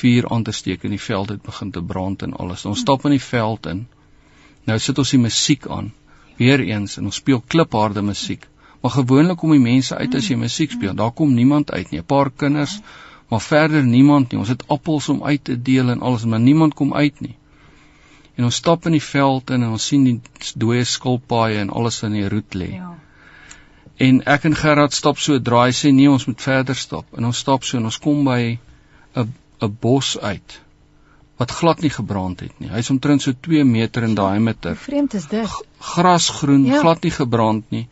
vuur 0.00 0.28
aan 0.28 0.42
te 0.42 0.52
steek 0.52 0.84
en 0.84 0.90
die 0.90 1.06
veld 1.06 1.28
het 1.28 1.42
begin 1.42 1.70
te 1.70 1.82
brand 1.82 2.22
en 2.22 2.36
alles. 2.36 2.64
Ons 2.64 2.84
stap 2.84 3.04
in 3.04 3.16
die 3.16 3.26
veld 3.28 3.66
in. 3.66 3.86
Nou 4.64 4.78
sit 4.78 4.98
ons 4.98 5.10
die 5.10 5.22
musiek 5.22 5.66
aan. 5.66 5.92
Weereens 6.36 6.96
en 6.96 7.04
ons 7.04 7.20
speel 7.22 7.40
klipharde 7.40 8.02
musiek. 8.02 8.46
Maar 8.80 8.90
gewoonlik 8.90 9.38
kom 9.38 9.50
die 9.56 9.64
mense 9.64 9.96
uit 9.96 10.14
as 10.14 10.28
jy 10.28 10.36
musiek 10.36 10.70
speel. 10.76 10.94
Daar 10.94 11.12
kom 11.12 11.34
niemand 11.34 11.72
uit 11.72 11.90
nie. 11.90 12.00
'n 12.00 12.04
Paar 12.04 12.30
kinders, 12.30 12.80
maar 13.28 13.40
verder 13.40 13.82
niemand 13.84 14.30
nie. 14.30 14.38
Ons 14.38 14.48
het 14.48 14.68
appels 14.68 15.08
om 15.08 15.24
uit 15.24 15.44
te 15.44 15.62
deel 15.62 15.88
en 15.88 16.00
alles, 16.00 16.24
maar 16.24 16.40
niemand 16.40 16.74
kom 16.74 16.94
uit 16.94 17.20
nie. 17.20 17.36
En 18.40 18.46
ons 18.48 18.56
stap 18.56 18.86
in 18.88 18.94
die 18.96 19.04
veld 19.04 19.50
in 19.52 19.66
en 19.66 19.76
ons 19.76 19.86
sien 19.92 20.06
die 20.06 20.16
dooie 20.56 20.86
skilpaaie 20.88 21.58
en 21.60 21.72
alles 21.76 21.98
in 22.08 22.14
die 22.16 22.24
roet 22.32 22.56
lê. 22.56 22.70
Ja. 22.78 22.94
En 24.00 24.22
ek 24.32 24.46
en 24.48 24.56
Gerard 24.56 24.96
stap 24.96 25.20
so 25.20 25.36
draai 25.44 25.76
sê 25.76 25.90
nee, 25.92 26.08
ons 26.08 26.24
moet 26.24 26.40
verder 26.40 26.78
stap. 26.82 27.10
En 27.18 27.28
ons 27.28 27.42
stap 27.44 27.66
so 27.68 27.76
en 27.76 27.90
ons 27.90 27.98
kom 28.00 28.24
by 28.24 28.56
'n 28.56 29.28
'n 29.60 29.76
bos 29.82 30.16
uit 30.18 30.60
wat 31.40 31.50
glad 31.50 31.80
nie 31.80 31.90
gebrand 31.90 32.40
het 32.40 32.56
nie. 32.60 32.68
Hy's 32.68 32.90
omtrent 32.90 33.22
so 33.22 33.32
2 33.32 33.64
meter 33.64 34.02
in 34.02 34.14
diameter. 34.14 34.76
Vreemd 34.76 35.14
is 35.14 35.26
dit. 35.26 35.60
Grasgroen, 35.78 36.64
ja. 36.64 36.80
glad 36.80 37.02
nie 37.02 37.12
gebrand 37.12 37.70
nie. 37.70 37.88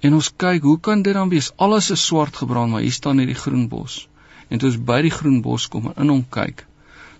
En 0.00 0.14
ons 0.14 0.30
kyk, 0.36 0.62
hoe 0.62 0.78
kan 0.80 1.02
dit 1.02 1.14
dan 1.14 1.28
wees? 1.28 1.52
Alles 1.56 1.90
is 1.90 2.04
swart 2.04 2.36
gebrand, 2.36 2.72
maar 2.72 2.80
hier 2.80 2.92
staan 2.92 3.18
hierdie 3.18 3.36
groen 3.36 3.68
bos. 3.68 4.08
En 4.48 4.58
toe 4.58 4.68
ons 4.68 4.80
by 4.92 5.02
die 5.02 5.10
groen 5.12 5.40
bos 5.40 5.68
kom 5.68 5.86
en 5.92 6.02
in 6.04 6.08
hom 6.08 6.24
kyk, 6.28 6.66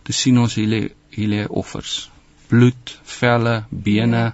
toe 0.03 0.15
sien 0.15 0.39
ons 0.39 0.55
hier 0.55 0.69
lê 0.69 0.81
hier 1.11 1.29
lê 1.29 1.45
offers. 1.49 2.10
Bloed, 2.51 2.95
velle, 3.19 3.65
bene 3.71 4.33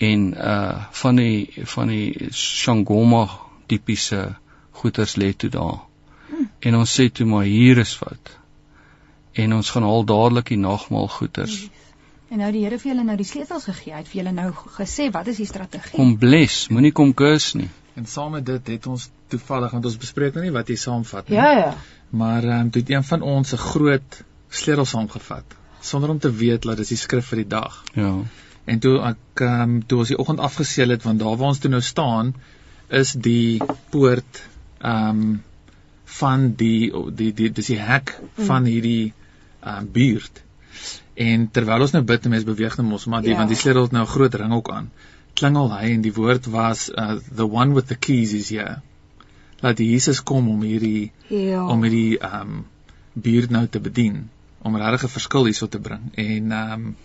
en 0.00 0.26
uh 0.32 0.84
van 1.02 1.16
die 1.20 1.64
van 1.74 1.90
die 1.92 2.30
Shangoma 2.32 3.26
tipiese 3.68 4.36
goeters 4.80 5.16
lê 5.20 5.32
toe 5.36 5.50
daar. 5.50 5.80
Hm. 6.28 6.46
En 6.60 6.76
ons 6.80 7.00
sê 7.00 7.10
toe 7.12 7.26
maar 7.26 7.44
hier 7.44 7.78
is 7.78 7.98
wat 8.00 8.36
en 9.32 9.54
ons 9.54 9.70
gaan 9.70 9.86
haal 9.86 10.04
dadelik 10.04 10.48
die 10.54 10.58
nagmaal 10.58 11.08
goeders. 11.08 11.68
En 12.30 12.38
nou 12.42 12.50
die 12.54 12.64
Here 12.64 12.78
vir 12.78 12.92
julle 12.92 13.04
nou 13.06 13.16
die 13.18 13.26
sleutels 13.26 13.66
gegee. 13.66 13.92
Hy 13.92 14.02
het 14.02 14.10
vir 14.10 14.22
julle 14.22 14.32
nou 14.34 14.48
gesê 14.78 15.10
wat 15.14 15.30
is 15.30 15.38
die 15.42 15.48
strategie? 15.50 15.96
Kom 15.96 16.16
bless, 16.18 16.68
moenie 16.70 16.92
kom 16.94 17.14
kus 17.14 17.52
nie. 17.58 17.68
En 17.98 18.06
saam 18.06 18.36
met 18.38 18.46
dit 18.46 18.74
het 18.74 18.86
ons 18.86 19.08
toevallig 19.30 19.72
want 19.74 19.86
ons 19.90 19.96
bespreek 20.00 20.36
nou 20.36 20.44
nie 20.46 20.54
wat 20.54 20.70
jy 20.70 20.78
saamvat 20.78 21.30
nie. 21.30 21.38
Ja 21.38 21.50
ja. 21.58 21.72
Maar 22.10 22.44
ehm 22.44 22.68
um, 22.68 22.74
het 22.74 22.90
een 22.90 23.06
van 23.06 23.22
ons 23.22 23.54
'n 23.54 23.64
groot 23.70 24.22
sleutel 24.48 24.84
saamgevat 24.84 25.59
sonder 25.80 26.10
om 26.10 26.18
te 26.18 26.32
weet 26.32 26.62
dat 26.62 26.76
dit 26.76 26.88
die 26.88 27.00
skrif 27.00 27.26
vir 27.32 27.42
die 27.42 27.50
dag. 27.50 27.82
Ja. 27.94 28.14
En 28.64 28.78
toe 28.78 28.96
ek 29.10 29.44
ehm 29.44 29.62
um, 29.62 29.76
toe 29.86 30.02
ons 30.04 30.12
die 30.12 30.18
oggend 30.18 30.40
afgeseël 30.40 30.94
het 30.94 31.06
want 31.06 31.20
daar 31.20 31.36
waar 31.36 31.54
ons 31.54 31.58
toe 31.58 31.70
nou 31.70 31.82
staan 31.82 32.34
is 32.88 33.12
die 33.12 33.60
poort 33.90 34.42
ehm 34.78 35.22
um, 35.22 35.42
van 36.20 36.52
die 36.58 36.90
die 37.16 37.32
die 37.32 37.50
dis 37.56 37.70
die 37.72 37.78
hek 37.78 38.14
hmm. 38.18 38.46
van 38.50 38.68
hierdie 38.68 39.12
ehm 39.60 39.78
um, 39.78 39.90
buurt. 39.92 40.42
En 41.20 41.48
terwyl 41.50 41.84
ons 41.86 41.92
nou 41.96 42.02
bid, 42.06 42.28
mense 42.32 42.48
beweeg 42.48 42.76
net 42.78 42.86
mos 42.86 43.06
maar 43.06 43.24
die 43.24 43.34
ja. 43.34 43.40
want 43.40 43.52
die 43.52 43.58
sleutel 43.58 43.88
het 43.88 43.96
nou 43.96 44.04
'n 44.04 44.14
groot 44.14 44.34
ring 44.42 44.52
ook 44.52 44.70
aan. 44.70 44.90
Klingel 45.34 45.72
hy 45.72 45.92
en 45.94 46.04
die 46.04 46.14
woord 46.14 46.46
was 46.46 46.90
uh, 46.90 47.16
the 47.34 47.46
one 47.46 47.74
with 47.74 47.86
the 47.86 47.96
keys 47.96 48.32
is 48.32 48.48
here. 48.48 48.80
Laat 49.60 49.78
Jesus 49.78 50.22
kom 50.22 50.48
om 50.48 50.62
hierdie 50.62 51.12
ja. 51.28 51.66
om 51.66 51.82
hierdie 51.82 52.18
ehm 52.18 52.40
um, 52.40 52.66
buurt 53.12 53.50
nou 53.50 53.66
te 53.66 53.80
bedien, 53.80 54.30
om 54.62 54.76
regtig 54.76 55.04
'n 55.04 55.16
verskil 55.18 55.44
hierso 55.44 55.68
te 55.68 55.80
bring. 55.80 56.10
En 56.14 56.52
ehm 56.52 56.72
um, 56.72 56.96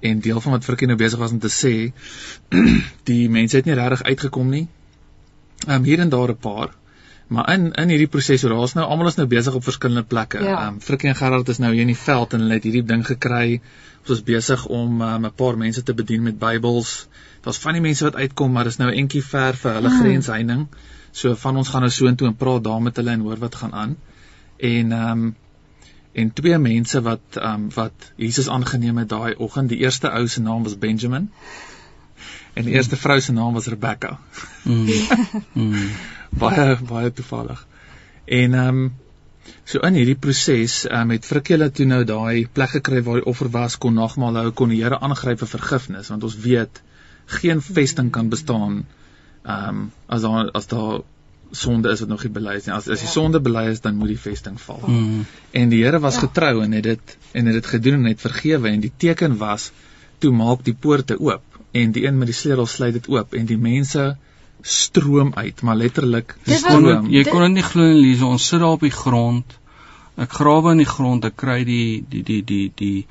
en 0.00 0.20
deel 0.20 0.40
van 0.40 0.52
wat 0.52 0.64
Frikkie 0.64 0.86
nou 0.86 0.96
besig 0.98 1.18
was 1.18 1.32
om 1.34 1.38
te 1.38 1.50
sê, 1.50 1.92
die 3.10 3.28
mense 3.28 3.56
het 3.56 3.64
nie 3.66 3.74
regtig 3.74 4.02
uitgekom 4.02 4.48
nie. 4.48 4.68
Ehm 5.66 5.74
um, 5.74 5.84
hier 5.84 6.00
en 6.00 6.08
daar 6.08 6.30
'n 6.30 6.36
paar. 6.36 6.70
Maar 7.28 7.52
in 7.52 7.72
in 7.72 7.88
hierdie 7.88 8.08
proses, 8.08 8.40
so 8.40 8.48
daar's 8.48 8.72
nou 8.74 8.86
almal 8.86 9.06
is 9.06 9.14
nou 9.14 9.26
besig 9.28 9.54
op 9.54 9.64
verskillende 9.64 10.02
plekke. 10.02 10.38
Ja. 10.38 10.44
Ehm 10.44 10.54
ja. 10.54 10.68
um, 10.68 10.80
Frikkie 10.80 11.08
en 11.08 11.16
Gerard 11.16 11.48
is 11.48 11.58
nou 11.58 11.72
hier 11.72 11.80
in 11.80 11.92
die 11.92 12.02
veld 12.04 12.32
en 12.32 12.40
hulle 12.40 12.54
het 12.54 12.62
hierdie 12.62 12.84
ding 12.84 13.06
gekry. 13.06 13.60
Ons 14.00 14.10
is 14.10 14.22
besig 14.22 14.66
om 14.66 15.02
ehm, 15.02 15.20
'n 15.20 15.24
um, 15.24 15.34
paar 15.34 15.58
mense 15.58 15.82
te 15.82 15.94
bedien 15.94 16.22
met 16.22 16.38
Bybels. 16.38 17.08
Daar's 17.40 17.58
van 17.58 17.72
die 17.72 17.82
mense 17.82 18.04
wat 18.04 18.14
uitkom, 18.14 18.52
maar 18.52 18.64
dis 18.64 18.76
nou 18.76 18.92
entjie 18.92 19.22
ver 19.24 19.56
vir 19.56 19.72
hulle 19.72 19.88
mm. 19.88 20.00
grensheining. 20.00 20.66
So 21.10 21.34
van 21.34 21.56
ons 21.56 21.68
gaan 21.68 21.80
nou 21.80 21.90
soontoe 21.90 22.26
en 22.28 22.36
praat 22.36 22.64
daar 22.64 22.82
met 22.82 22.96
hulle 22.96 23.10
en 23.10 23.20
hoor 23.20 23.36
wat 23.36 23.54
gaan 23.54 23.72
aan. 23.72 23.96
En 24.56 24.92
ehm 24.92 25.10
um, 25.10 25.36
en 26.18 26.32
twee 26.40 26.58
mense 26.58 27.02
wat 27.06 27.38
ehm 27.38 27.64
um, 27.64 27.66
wat 27.74 28.12
Jesus 28.16 28.48
aangeneem 28.48 29.02
het 29.02 29.08
daai 29.08 29.34
oggend. 29.46 29.68
Die 29.72 29.82
eerste 29.84 30.10
ou 30.10 30.26
se 30.28 30.42
naam 30.42 30.62
was 30.66 30.78
Benjamin. 30.78 31.30
En 32.54 32.64
die 32.66 32.74
eerste 32.74 32.96
vrou 32.96 33.20
se 33.20 33.32
naam 33.32 33.58
was 33.58 33.66
Rebecca. 33.66 34.18
Mm. 34.62 34.88
mm. 35.52 35.90
baie 36.44 36.78
baie 36.88 37.12
toevallig. 37.12 37.66
En 38.24 38.54
ehm 38.54 38.82
um, 38.82 38.96
so 39.64 39.80
in 39.86 39.96
hierdie 39.96 40.16
proses 40.16 40.82
um, 40.90 41.10
het 41.14 41.26
Frikkie 41.26 41.70
toe 41.70 41.86
nou 41.88 42.02
daai 42.04 42.48
plek 42.52 42.76
gekry 42.78 43.02
waar 43.04 43.20
die 43.20 43.28
offer 43.32 43.50
was 43.52 43.78
kon 43.78 43.94
nagmaal 43.94 44.40
hou 44.42 44.50
kon 44.52 44.72
die 44.72 44.82
Here 44.82 44.98
aangryp 45.00 45.42
vir 45.44 45.50
vergifnis 45.54 46.08
want 46.12 46.24
ons 46.28 46.36
weet 46.44 46.82
geen 47.38 47.62
vesting 47.62 48.10
kan 48.10 48.28
bestaan 48.32 48.82
ehm 49.44 49.68
um, 49.68 49.86
as 50.06 50.24
daar 50.26 50.50
as 50.60 50.66
daar 50.72 51.00
sonde 51.50 51.90
is 51.90 52.00
wat 52.00 52.08
nog 52.08 52.22
nie 52.22 52.32
bely 52.32 52.54
is 52.60 52.66
nie. 52.66 52.74
As 52.74 52.88
as 52.88 53.00
die 53.00 53.10
sonde 53.10 53.40
bely 53.40 53.66
is 53.72 53.80
dan 53.80 53.96
moet 53.96 54.12
die 54.14 54.20
vesting 54.20 54.60
val. 54.60 54.82
Mm. 54.86 55.26
En 55.50 55.68
die 55.68 55.82
Here 55.84 56.00
was 56.00 56.14
ja. 56.14 56.26
getrou 56.26 56.62
en 56.62 56.72
het 56.72 56.82
dit 56.82 57.18
en 57.32 57.46
het 57.46 57.54
dit 57.54 57.66
gedoen 57.66 58.02
en 58.02 58.10
het 58.12 58.20
vergewe 58.20 58.68
en 58.68 58.80
die 58.80 58.92
teken 58.96 59.36
was 59.38 59.70
toe 60.18 60.32
maak 60.32 60.64
die 60.64 60.74
poorte 60.74 61.18
oop 61.18 61.60
en 61.72 61.92
die 61.92 62.06
een 62.06 62.18
met 62.18 62.30
die 62.30 62.36
sleutel 62.36 62.66
sluit 62.66 62.92
dit 62.92 63.08
oop 63.08 63.34
en 63.34 63.46
die 63.46 63.58
mense 63.58 64.16
stroom 64.60 65.32
uit, 65.34 65.62
maar 65.62 65.76
letterlik 65.76 66.36
stroom. 66.44 67.06
Jy 67.10 67.24
kon 67.28 67.44
dit 67.46 67.58
nie 67.58 67.64
glo 67.64 67.86
nie, 67.86 68.00
Lise, 68.02 68.26
ons 68.26 68.46
sit 68.50 68.60
daar 68.60 68.74
op 68.76 68.84
die 68.84 68.94
grond. 68.94 69.56
Ek 70.18 70.32
grawe 70.34 70.72
in 70.74 70.82
die 70.82 70.88
grond, 70.88 71.24
ek 71.28 71.36
kry 71.38 71.60
die 71.64 72.04
die 72.10 72.24
die 72.26 72.42
die 72.42 72.64
die 72.74 73.06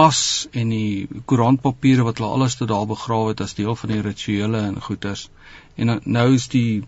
as 0.00 0.48
en 0.52 0.72
die 0.74 1.22
koerantpapiere 1.30 2.04
wat 2.04 2.18
hulle 2.18 2.34
alles 2.36 2.58
te 2.58 2.66
daar 2.68 2.86
begrawe 2.90 3.32
het 3.32 3.40
as 3.44 3.54
deel 3.56 3.76
van 3.78 3.92
die 3.94 4.02
rituele 4.04 4.60
en 4.68 4.80
goeders. 4.82 5.28
En 5.76 5.98
nou 6.04 6.26
is 6.34 6.48
die 6.52 6.84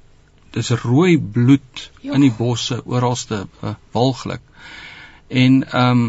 dis 0.57 0.71
rooi 0.83 1.16
bloed 1.19 1.87
jo. 2.01 2.12
in 2.16 2.25
die 2.25 2.33
bosse 2.33 2.81
oralste 2.85 3.45
uh, 3.62 3.75
walglik. 3.97 4.45
En 5.29 5.62
ehm 5.64 6.05
um, 6.05 6.07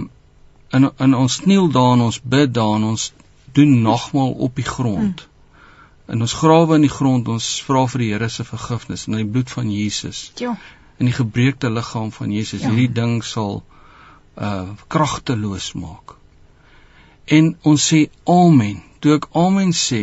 in 0.76 0.92
in 1.04 1.16
ons 1.16 1.40
kniel 1.44 1.72
daar 1.72 1.94
en 1.96 2.08
ons 2.10 2.22
bid 2.22 2.54
daar 2.54 2.76
en 2.76 2.84
ons 2.94 3.12
doen 3.56 3.82
nagmaal 3.82 4.32
op 4.48 4.56
die 4.56 4.68
grond. 4.68 5.28
Mm 5.28 5.36
in 6.08 6.24
ons 6.24 6.34
grawe 6.40 6.78
in 6.78 6.86
die 6.86 6.92
grond 6.92 7.28
ons 7.32 7.48
vra 7.68 7.84
vir 7.92 8.04
die 8.04 8.12
Here 8.14 8.30
se 8.32 8.46
vergifnis 8.48 9.08
in 9.10 9.18
die 9.20 9.28
bloed 9.28 9.50
van 9.52 9.72
Jesus. 9.72 10.32
Ja. 10.40 10.54
In 10.98 11.10
die 11.10 11.16
gebreekte 11.16 11.72
liggaam 11.72 12.14
van 12.16 12.32
Jesus. 12.32 12.64
Ja. 12.64 12.72
Hierdie 12.72 12.94
ding 13.02 13.20
sal 13.28 13.60
uh 14.38 14.78
kragteloos 14.94 15.74
maak. 15.76 16.16
En 17.38 17.56
ons 17.68 17.90
sê 17.92 18.06
amen. 18.32 18.80
Toe 19.04 19.18
ek 19.18 19.28
amen 19.36 19.74
sê, 19.76 20.02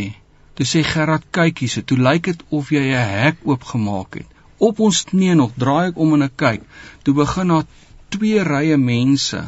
toe 0.59 0.67
sê 0.69 0.85
Gerard 0.87 1.25
kyk 1.35 1.65
hierse, 1.65 1.83
toe 1.83 1.99
lyk 1.99 2.29
dit 2.29 2.45
of 2.51 2.71
jy 2.75 2.85
'n 2.93 3.09
hek 3.15 3.41
oopgemaak 3.49 4.21
het. 4.21 4.31
Op 4.59 4.81
ons 4.81 5.03
knie 5.11 5.35
nog 5.35 5.53
draai 5.59 5.91
ek 5.91 5.99
om 5.99 6.15
en 6.17 6.27
ek 6.29 6.37
kyk. 6.37 6.65
Toe 7.03 7.15
begin 7.15 7.53
daar 7.53 7.67
twee 8.15 8.43
rye 8.47 8.77
mense 8.79 9.43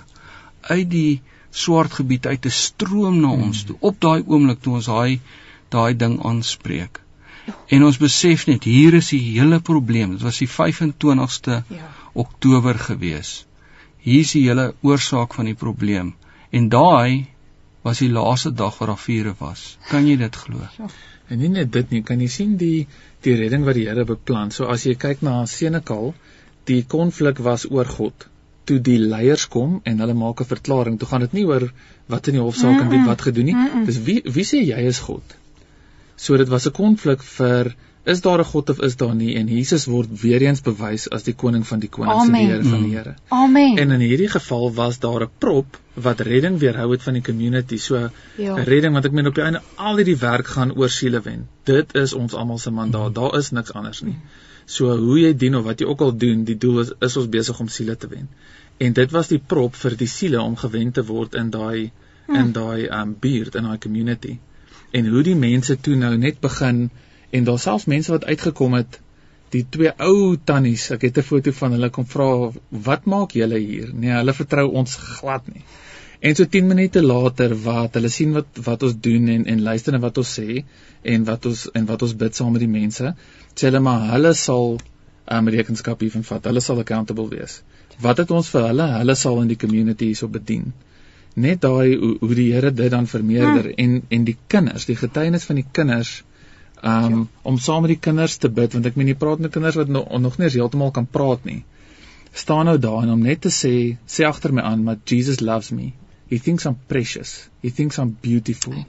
uit 0.66 0.88
die 0.90 1.20
swart 1.50 1.98
gebied 1.98 2.26
uit 2.26 2.42
te 2.42 2.52
stroom 2.52 3.20
na 3.22 3.32
ons 3.32 3.64
toe. 3.64 3.76
Op 3.80 4.00
daai 4.00 4.22
oomblik 4.26 4.62
toe 4.62 4.78
ons 4.80 4.90
daai 4.90 5.20
daai 5.72 5.94
ding 5.98 6.18
aanspreek. 6.24 7.00
En 7.70 7.84
ons 7.86 7.98
besef 7.98 8.46
net 8.50 8.66
hier 8.66 8.94
is 8.98 9.12
die 9.14 9.22
hele 9.22 9.60
probleem. 9.60 10.16
Dit 10.16 10.26
was 10.26 10.40
die 10.42 10.50
25ste 10.50 11.62
ja. 11.70 11.90
Oktober 12.14 12.78
gewees. 12.78 13.44
Hier 14.02 14.22
is 14.26 14.34
die 14.34 14.46
hele 14.48 14.72
oorsaak 14.86 15.34
van 15.34 15.50
die 15.50 15.58
probleem. 15.58 16.14
En 16.50 16.68
daai 16.70 17.26
was 17.86 18.02
die 18.02 18.10
laaste 18.10 18.50
dag 18.50 18.78
wat 18.78 18.90
daar 18.90 19.02
vure 19.02 19.34
was. 19.38 19.76
Kan 19.90 20.08
jy 20.10 20.16
dit 20.18 20.36
glo? 20.36 20.62
Ja. 20.78 20.90
En 21.28 21.42
nie 21.42 21.50
net 21.50 21.72
dit 21.74 21.90
nie, 21.94 22.02
kan 22.06 22.20
jy 22.22 22.28
sien 22.30 22.54
die 22.58 22.86
die 23.26 23.36
redding 23.40 23.66
wat 23.66 23.78
die 23.78 23.86
Here 23.88 24.06
beplan. 24.08 24.52
So 24.54 24.70
as 24.72 24.86
jy 24.86 24.94
kyk 25.02 25.22
na 25.26 25.40
Senekal, 25.50 26.12
die 26.70 26.82
konflik 26.96 27.42
was 27.46 27.66
oor 27.70 27.88
God. 27.98 28.26
Toe 28.66 28.78
die 28.82 28.98
leiers 28.98 29.46
kom 29.50 29.80
en 29.84 30.02
hulle 30.02 30.14
maak 30.18 30.42
'n 30.42 30.52
verklaring, 30.52 30.98
toe 30.98 31.08
gaan 31.08 31.24
dit 31.26 31.34
nie 31.38 31.46
oor 31.46 31.68
wat 32.14 32.28
in 32.28 32.38
die 32.38 32.42
hofsaak 32.42 32.72
mm 32.72 32.78
-mm. 32.78 32.82
en 32.82 32.90
wie 32.90 33.10
wat 33.10 33.26
gedoen 33.28 33.44
nie. 33.50 33.54
Mm 33.54 33.68
-mm. 33.72 33.84
Dis 33.86 34.00
wie 34.08 34.20
wie 34.24 34.46
sê 34.52 34.62
jy 34.62 34.86
is 34.92 34.98
God? 35.08 35.36
So 36.16 36.36
dit 36.36 36.48
was 36.48 36.66
'n 36.66 36.72
konflik 36.72 37.22
vir 37.22 37.74
is 38.12 38.20
daar 38.24 38.38
'n 38.38 38.44
God 38.44 38.70
of 38.70 38.80
is 38.86 38.96
daar 38.96 39.14
nie 39.14 39.34
en 39.38 39.48
Jesus 39.48 39.84
word 39.90 40.20
weer 40.22 40.42
eens 40.42 40.60
bewys 40.62 41.06
as 41.10 41.22
die 41.22 41.34
koning 41.34 41.66
van 41.66 41.80
die 41.84 41.88
konings 41.88 42.26
en 42.26 42.32
die 42.32 42.46
Here 42.46 42.62
van 42.62 42.82
die 42.82 42.94
Here. 42.96 43.14
Amen. 43.28 43.78
En 43.78 43.90
in 43.90 44.00
hierdie 44.00 44.28
geval 44.28 44.72
was 44.74 44.98
daar 44.98 45.22
'n 45.22 45.30
prop 45.38 45.78
wat 45.94 46.20
redding 46.20 46.58
weerhou 46.58 46.90
het 46.92 47.02
van 47.02 47.12
die 47.18 47.22
community. 47.22 47.76
So 47.76 47.96
'n 47.96 48.10
ja. 48.36 48.54
redding 48.54 48.92
want 48.92 49.04
ek 49.04 49.12
meen 49.12 49.26
op 49.26 49.34
die 49.34 49.44
einde 49.44 49.62
al 49.74 49.96
hierdie 49.96 50.16
werk 50.16 50.46
gaan 50.46 50.76
oor 50.76 50.88
siele 50.88 51.20
wen. 51.20 51.48
Dit 51.64 51.94
is 51.94 52.12
ons 52.12 52.34
almal 52.34 52.58
se 52.58 52.70
mandaat. 52.70 53.14
Daar 53.14 53.38
is 53.38 53.50
niks 53.50 53.72
anders 53.72 54.02
nie. 54.02 54.16
So 54.64 54.96
hoe 54.96 55.20
jy 55.20 55.36
dien 55.36 55.56
of 55.56 55.64
wat 55.64 55.80
jy 55.80 55.86
ook 55.86 56.00
al 56.00 56.16
doen, 56.16 56.44
die 56.44 56.58
doel 56.58 56.80
is 56.80 56.92
is 57.00 57.16
ons 57.16 57.28
besig 57.28 57.60
om 57.60 57.68
siele 57.68 57.96
te 57.96 58.08
wen. 58.08 58.28
En 58.76 58.92
dit 58.92 59.10
was 59.10 59.28
die 59.28 59.42
prop 59.46 59.74
vir 59.74 59.96
die 59.96 60.08
siele 60.08 60.42
om 60.42 60.56
gewen 60.56 60.92
te 60.92 61.04
word 61.04 61.34
in 61.34 61.50
daai 61.50 61.90
in 62.28 62.34
hm. 62.34 62.52
daai 62.52 62.88
um 62.88 63.16
buurt 63.20 63.54
in 63.54 63.62
daai 63.62 63.78
community 63.78 64.38
en 64.90 65.08
hoe 65.12 65.22
die 65.26 65.36
mense 65.36 65.76
toe 65.80 65.96
nou 65.98 66.14
net 66.20 66.40
begin 66.40 66.86
en 67.30 67.44
daar 67.44 67.58
selfs 67.58 67.88
mense 67.90 68.12
wat 68.12 68.24
uitgekom 68.24 68.78
het 68.78 69.00
die 69.54 69.64
twee 69.70 69.92
ou 70.02 70.36
tannies 70.50 70.90
ek 70.96 71.06
het 71.08 71.18
'n 71.18 71.28
foto 71.30 71.52
van 71.52 71.76
hulle 71.76 71.90
kom 71.90 72.06
vra 72.06 72.52
wat 72.70 73.06
maak 73.06 73.36
julle 73.40 73.58
hier? 73.58 73.92
Nee 73.92 74.12
hulle 74.12 74.32
vertrou 74.32 74.66
ons 74.72 74.96
glad 74.96 75.46
nie. 75.54 75.64
En 76.20 76.34
so 76.34 76.44
10 76.44 76.66
minute 76.66 77.02
later 77.02 77.54
wat 77.64 77.94
hulle 77.94 78.08
sien 78.08 78.32
wat 78.32 78.60
wat 78.68 78.82
ons 78.82 78.96
doen 79.00 79.28
en 79.28 79.46
en 79.46 79.62
luister 79.62 79.92
na 79.92 79.98
wat 79.98 80.18
ons 80.18 80.38
sê 80.40 80.64
en 81.02 81.24
wat 81.24 81.46
ons 81.46 81.68
en 81.74 81.86
wat 81.86 82.02
ons 82.02 82.16
bid 82.16 82.34
saam 82.34 82.52
met 82.52 82.60
die 82.60 82.74
mense 82.80 83.14
sê 83.54 83.66
hulle 83.68 83.80
maar 83.80 84.10
hulle 84.12 84.34
sal 84.34 84.78
um, 85.30 85.48
rekenskap 85.48 86.00
hiervan 86.00 86.24
vat. 86.24 86.44
Hulle 86.44 86.60
sal 86.60 86.80
accountable 86.82 87.28
wees. 87.30 87.60
Wat 88.02 88.18
het 88.22 88.30
ons 88.30 88.50
vir 88.52 88.68
hulle? 88.70 88.86
Hulle 88.98 89.14
sal 89.14 89.40
in 89.42 89.48
die 89.52 89.60
community 89.60 90.10
hierso 90.12 90.28
bedien. 90.28 90.72
Net 91.34 91.60
daai 91.64 91.96
hoe, 91.96 92.12
hoe 92.20 92.34
die 92.34 92.52
Here 92.52 92.72
dit 92.72 92.90
dan 92.90 93.06
vermeerder 93.06 93.70
hmm. 93.70 93.78
en 93.84 94.02
en 94.18 94.24
die 94.24 94.36
kinders, 94.52 94.86
die 94.88 94.96
getuienis 94.96 95.44
van 95.48 95.60
die 95.60 95.66
kinders 95.78 96.22
um 96.82 97.18
ja. 97.18 97.24
om 97.42 97.58
saam 97.58 97.86
met 97.86 97.94
die 97.94 98.02
kinders 98.08 98.36
te 98.36 98.48
bid 98.48 98.72
want 98.72 98.86
ek 98.86 98.96
meen 98.96 99.08
jy 99.08 99.16
praat 99.20 99.38
met 99.38 99.52
kinders 99.52 99.78
wat 99.80 99.88
nog 99.88 100.10
nog 100.20 100.38
nie 100.38 100.50
heeltemal 100.52 100.90
kan 100.90 101.06
praat 101.06 101.44
nie. 101.44 101.64
staan 102.32 102.64
nou 102.64 102.78
daar 102.78 103.02
en 103.02 103.10
om 103.10 103.22
net 103.22 103.40
te 103.40 103.52
sê 103.52 103.96
sê 104.06 104.26
agter 104.28 104.52
my 104.52 104.62
aan 104.62 104.84
maar 104.84 104.98
Jesus 105.04 105.40
loves 105.40 105.70
me. 105.70 105.92
He 106.28 106.38
thinks 106.38 106.66
I'm 106.66 106.78
precious. 106.86 107.48
He 107.62 107.70
thinks 107.70 107.98
I'm 107.98 108.16
beautiful. 108.20 108.72
Amen. 108.72 108.86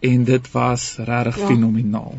En 0.00 0.24
dit 0.24 0.50
was 0.50 0.96
regtig 0.96 1.38
ja. 1.38 1.46
fenomenaal. 1.46 2.14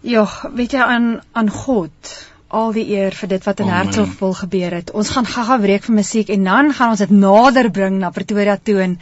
Ja, 0.00 0.26
weet 0.54 0.72
jy 0.72 0.82
aan 0.82 1.22
aan 1.32 1.50
God 1.50 2.12
al 2.54 2.74
die 2.76 2.84
eer 2.94 3.14
vir 3.18 3.30
dit 3.32 3.46
wat 3.48 3.60
in 3.60 3.70
Hertsgville 3.72 4.36
gebeur 4.40 4.76
het. 4.78 4.92
Ons 4.94 5.10
gaan 5.14 5.26
gaga 5.26 5.56
breek 5.58 5.86
vir 5.86 5.96
musiek 5.96 6.28
en 6.30 6.44
dan 6.46 6.72
gaan 6.76 6.92
ons 6.94 7.02
dit 7.02 7.14
nader 7.14 7.70
bring 7.74 7.98
na 8.02 8.12
Pretoria 8.14 8.56
toe 8.56 8.78
en 8.84 8.98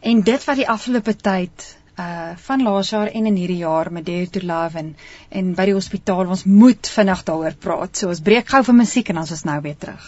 en 0.00 0.20
dit 0.26 0.44
wat 0.44 0.58
die 0.58 0.68
afgelope 0.68 1.14
tyd 1.14 1.68
uh 2.00 2.32
van 2.46 2.62
laas 2.64 2.90
jaar 2.90 3.10
en 3.12 3.26
in 3.26 3.36
hierdie 3.36 3.60
jaar 3.60 3.92
met 3.92 4.06
Dare 4.06 4.30
to 4.30 4.40
Love 4.40 4.78
en 4.78 4.96
en 5.28 5.54
by 5.54 5.66
die 5.68 5.76
hospitaal 5.76 6.26
ons 6.26 6.44
moet 6.44 6.88
vinnig 6.88 7.22
daaroor 7.28 7.54
praat. 7.60 7.96
So 7.96 8.08
ons 8.08 8.24
breek 8.24 8.48
gou 8.48 8.62
vir 8.64 8.74
musiek 8.74 9.08
en 9.08 9.20
dan 9.20 9.24
is 9.24 9.36
ons 9.36 9.44
nou 9.44 9.60
weer 9.60 9.76
terug. 9.78 10.06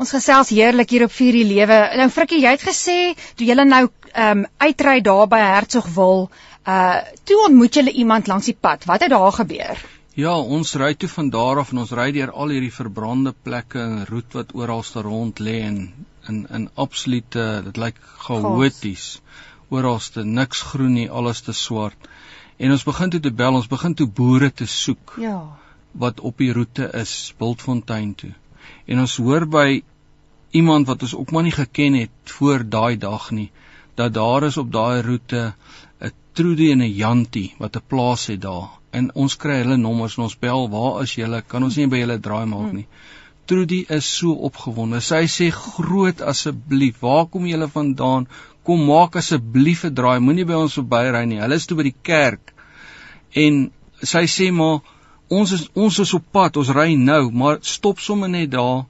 Ons 0.00 0.14
gesels 0.16 0.48
heerlik 0.48 0.90
hier 0.90 1.04
op 1.04 1.12
Vier 1.12 1.36
die 1.36 1.44
Lewe. 1.44 1.78
Nou 2.00 2.08
Frikkie, 2.08 2.40
jy 2.40 2.54
het 2.56 2.64
gesê 2.64 3.14
toe 3.36 3.46
jy 3.46 3.54
nou 3.60 3.88
um 4.16 4.46
uitry 4.58 5.00
daar 5.04 5.26
by 5.28 5.40
Hertsgville, 5.44 6.28
uh 6.66 7.00
toe 7.24 7.40
ontmoet 7.46 7.76
jy 7.76 7.90
iemand 8.02 8.26
langs 8.26 8.48
die 8.48 8.56
pad. 8.56 8.86
Wat 8.88 9.04
het 9.04 9.12
daar 9.12 9.32
gebeur? 9.32 9.82
Ja, 10.16 10.32
ons 10.38 10.74
ry 10.74 10.94
toe 10.94 11.08
van 11.08 11.28
daar 11.30 11.60
af 11.60 11.70
en 11.72 11.78
ons 11.84 11.92
ry 11.96 12.10
deur 12.12 12.32
al 12.32 12.50
hierdie 12.54 12.72
verbrande 12.74 13.34
plekke 13.44 13.78
en 13.80 14.06
roet 14.08 14.34
wat 14.34 14.54
oral 14.58 14.82
rond 15.04 15.38
lê 15.38 15.60
en 15.68 15.78
in 16.28 16.46
in 16.50 16.68
absolute 16.74 17.44
dit 17.64 17.76
lyk 17.76 18.00
chaoties. 18.24 19.20
Oralste 19.70 20.24
niks 20.24 20.62
groen 20.72 20.92
nie, 20.98 21.08
alles 21.10 21.40
te 21.46 21.52
swart. 21.52 22.08
En 22.58 22.74
ons 22.74 22.84
begin 22.84 23.10
toe 23.10 23.20
te 23.24 23.32
bel, 23.32 23.54
ons 23.56 23.70
begin 23.70 23.94
toe 23.96 24.06
boere 24.06 24.50
te 24.52 24.66
soek. 24.66 25.14
Ja. 25.22 25.38
Wat 25.92 26.20
op 26.20 26.38
die 26.42 26.52
roete 26.52 26.90
is, 27.00 27.32
Bultfontein 27.38 28.14
toe. 28.14 28.34
En 28.86 29.00
ons 29.00 29.16
hoor 29.22 29.46
by 29.50 29.82
iemand 30.50 30.86
wat 30.90 31.02
ons 31.06 31.14
ook 31.14 31.30
maar 31.30 31.46
nie 31.46 31.54
geken 31.54 31.96
het 32.02 32.34
voor 32.38 32.66
daai 32.68 32.98
dag 32.98 33.30
nie, 33.30 33.50
dat 33.94 34.14
daar 34.14 34.46
is 34.48 34.58
op 34.60 34.72
daai 34.72 35.02
roete 35.06 35.54
'n 36.00 36.12
Trudy 36.32 36.70
en 36.72 36.82
'n 36.82 36.94
Jantie 36.94 37.54
wat 37.58 37.76
'n 37.76 37.86
plaas 37.86 38.26
het 38.26 38.42
daar. 38.42 38.68
En 38.90 39.14
ons 39.14 39.36
kry 39.36 39.56
hulle 39.62 39.76
nommers 39.76 40.16
en 40.16 40.22
ons 40.22 40.38
bel, 40.38 40.70
"Waar 40.70 41.02
is 41.02 41.14
julle? 41.14 41.42
Kan 41.42 41.62
ons 41.62 41.76
nie 41.76 41.86
by 41.86 41.96
julle 41.96 42.20
draai 42.20 42.46
maak 42.46 42.72
nie?" 42.72 42.86
Trudy 43.46 43.84
is 43.88 44.16
so 44.16 44.32
opgewonde. 44.32 45.00
Sy 45.00 45.24
sê, 45.26 45.50
"Groot 45.50 46.20
asseblief, 46.20 47.00
waar 47.00 47.26
kom 47.26 47.46
julle 47.46 47.68
vandaan? 47.68 48.28
Kom 48.64 48.84
maak 48.86 49.16
asseblief 49.16 49.84
'n 49.84 49.94
draai. 49.94 50.18
Moenie 50.20 50.44
by 50.44 50.54
ons 50.54 50.74
verbyry 50.74 51.24
nie. 51.26 51.40
Hulle 51.40 51.54
is 51.54 51.66
toe 51.66 51.76
by 51.76 51.88
die 51.88 51.96
kerk." 52.02 52.54
En 53.34 53.70
sy 54.02 54.24
sê, 54.26 54.52
"Maar 54.52 54.80
ons 55.28 55.52
is 55.52 55.68
ons 55.74 55.98
is 55.98 56.14
op 56.14 56.24
pad. 56.32 56.56
Ons 56.56 56.70
ry 56.70 56.94
nou, 56.94 57.30
maar 57.30 57.58
stop 57.60 57.98
sommer 57.98 58.28
net 58.28 58.50
daar." 58.50 58.86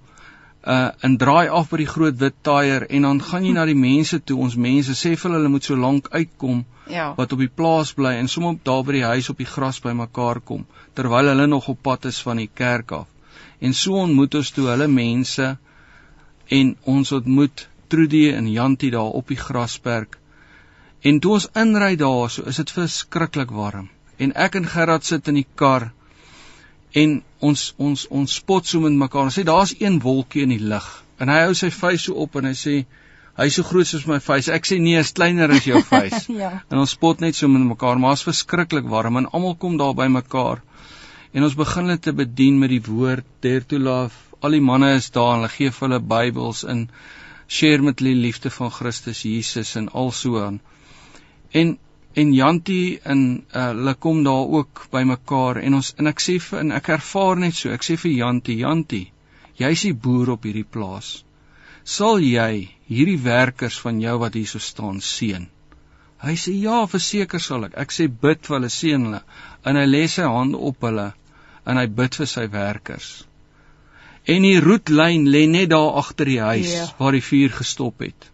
uh 0.61 0.91
en 1.01 1.16
draai 1.16 1.49
af 1.49 1.71
by 1.71 1.79
die 1.81 1.89
groot 1.89 2.18
wit 2.21 2.35
taier 2.45 2.85
en 2.91 3.03
dan 3.03 3.21
gaan 3.23 3.45
jy 3.45 3.53
na 3.53 3.64
die 3.64 3.79
mense 3.79 4.18
toe. 4.21 4.37
Ons 4.37 4.57
mense 4.57 4.93
sê 4.93 5.14
vir 5.16 5.33
hulle 5.33 5.49
moet 5.49 5.64
so 5.64 5.77
lank 5.77 6.09
uitkom 6.12 6.64
ja. 6.91 7.14
wat 7.16 7.33
op 7.33 7.41
die 7.41 7.49
plaas 7.49 7.95
bly 7.97 8.12
en 8.21 8.29
sommer 8.29 8.59
daar 8.62 8.83
by 8.85 8.99
die 8.99 9.07
huis 9.09 9.31
op 9.33 9.41
die 9.41 9.49
gras 9.49 9.81
bymekaar 9.81 10.43
kom 10.45 10.66
terwyl 10.95 11.33
hulle 11.33 11.47
nog 11.47 11.71
op 11.73 11.81
pad 11.83 12.05
is 12.11 12.21
van 12.21 12.43
die 12.43 12.51
kerk 12.53 12.93
af. 12.93 13.09
En 13.61 13.73
so 13.73 13.97
ontmoet 14.03 14.35
ons 14.35 14.51
toe 14.51 14.68
hulle 14.68 14.89
mense 14.89 15.57
en 16.61 16.77
ons 16.85 17.12
ontmoet 17.12 17.68
Trudy 17.93 18.30
en 18.32 18.49
Jantie 18.51 18.91
daar 18.95 19.16
op 19.20 19.28
die 19.32 19.38
grasperk. 19.41 20.18
En 21.01 21.20
toe 21.20 21.32
ons 21.38 21.49
inry 21.57 21.95
daar, 21.97 22.30
so 22.30 22.45
is 22.51 22.61
dit 22.61 22.70
verskriklik 22.76 23.53
warm. 23.57 23.88
En 24.20 24.34
ek 24.36 24.59
en 24.61 24.68
Gerard 24.68 25.05
sit 25.09 25.28
in 25.32 25.41
die 25.41 25.49
kar 25.57 25.91
en 26.93 27.20
ons 27.38 27.61
ons 27.78 28.07
ons 28.11 28.34
spot 28.41 28.66
so 28.66 28.82
met 28.84 28.97
mekaar. 28.99 29.30
Ons 29.30 29.38
sê 29.38 29.45
daar's 29.47 29.74
een 29.78 30.01
wolkie 30.05 30.43
in 30.45 30.53
die 30.57 30.64
lug 30.72 30.88
en 31.20 31.30
hy 31.32 31.38
hou 31.45 31.55
sy 31.57 31.70
vuis 31.74 32.09
so 32.09 32.16
op 32.24 32.36
en 32.41 32.49
hy 32.49 32.57
sê 32.57 32.74
hy's 33.41 33.57
so 33.57 33.64
groot 33.64 33.88
soos 33.88 34.07
my 34.09 34.18
vuis. 34.24 34.49
Ek 34.53 34.66
sê 34.68 34.80
nee, 34.82 34.99
is 35.01 35.12
kleiner 35.16 35.53
as 35.55 35.68
jou 35.68 35.80
vuis. 35.93 36.26
ja. 36.43 36.53
En 36.68 36.82
ons 36.82 36.97
spot 36.97 37.22
net 37.24 37.36
so 37.36 37.49
met 37.49 37.64
mekaar, 37.64 38.01
maar 38.01 38.18
is 38.18 38.26
verskriklik 38.26 38.88
warm 38.91 39.20
en 39.20 39.28
almal 39.30 39.57
kom 39.61 39.78
daar 39.80 39.95
by 39.97 40.09
mekaar. 40.12 40.64
En 41.32 41.47
ons 41.47 41.57
begin 41.57 41.86
hulle 41.86 42.01
te 42.03 42.12
bedien 42.16 42.59
met 42.59 42.72
die 42.72 42.82
woord 42.82 43.26
there 43.45 43.62
to 43.62 43.78
love. 43.78 44.16
Al 44.43 44.57
die 44.57 44.64
manne 44.64 44.95
is 44.97 45.11
daar 45.14 45.34
en 45.36 45.43
hulle 45.43 45.53
gee 45.55 45.72
vir 45.76 45.86
hulle 45.86 46.01
Bybels 46.12 46.64
en 46.74 46.88
share 47.51 47.82
met 47.82 47.98
hulle 47.98 48.14
liefde 48.14 48.51
van 48.55 48.70
Christus 48.70 49.22
Jesus 49.26 49.74
en 49.80 49.88
al 50.03 50.12
so 50.14 50.42
aan. 50.42 50.61
En 51.51 51.78
en 52.20 52.32
Jantie 52.34 52.98
en 53.07 53.20
uh, 53.55 53.64
hulle 53.70 53.94
kom 53.94 54.22
daar 54.26 54.48
ook 54.59 54.86
by 54.90 55.03
mekaar 55.07 55.61
en 55.62 55.76
ons 55.78 55.92
en 55.98 56.11
ek 56.11 56.22
sê 56.22 56.36
vir 56.42 56.61
en 56.61 56.72
ek 56.74 56.90
ervaar 56.96 57.38
net 57.38 57.55
so 57.59 57.70
ek 57.74 57.86
sê 57.86 57.96
vir 58.03 58.12
Jantie 58.16 58.57
Jantie 58.62 59.05
jy's 59.61 59.84
die 59.86 59.94
boer 60.07 60.32
op 60.34 60.46
hierdie 60.46 60.66
plaas. 60.76 61.11
Sal 61.84 62.22
jy 62.24 62.68
hierdie 62.90 63.20
werkers 63.24 63.78
van 63.84 64.03
jou 64.03 64.16
wat 64.22 64.38
hier 64.38 64.51
so 64.51 64.62
staan 64.62 65.01
seën? 65.05 65.46
Hy 66.20 66.34
sê 66.36 66.55
ja 66.61 66.82
verseker 66.92 67.42
sal 67.42 67.66
ek. 67.68 67.78
Ek 67.82 67.94
sê 67.94 68.07
bid 68.09 68.42
vir 68.46 68.59
hulle 68.59 68.70
seën 68.72 69.07
hulle. 69.09 69.22
En 69.64 69.78
hy 69.80 69.86
lê 69.88 70.05
sy 70.09 70.26
hand 70.28 70.59
op 70.59 70.86
hulle 70.86 71.11
en 71.66 71.80
hy 71.80 71.86
bid 72.01 72.18
vir 72.20 72.28
sy 72.30 72.46
werkers 72.53 73.11
en 74.35 74.43
die 74.47 74.59
roetlyn 74.62 75.26
lê 75.35 75.47
net 75.51 75.70
daar 75.70 75.97
agter 76.03 76.28
die 76.31 76.41
huis 76.41 76.72
yeah. 76.72 76.89
Ja. 76.89 76.95
waar 76.99 77.16
die 77.16 77.24
vuur 77.31 77.57
gestop 77.61 78.05
het 78.07 78.31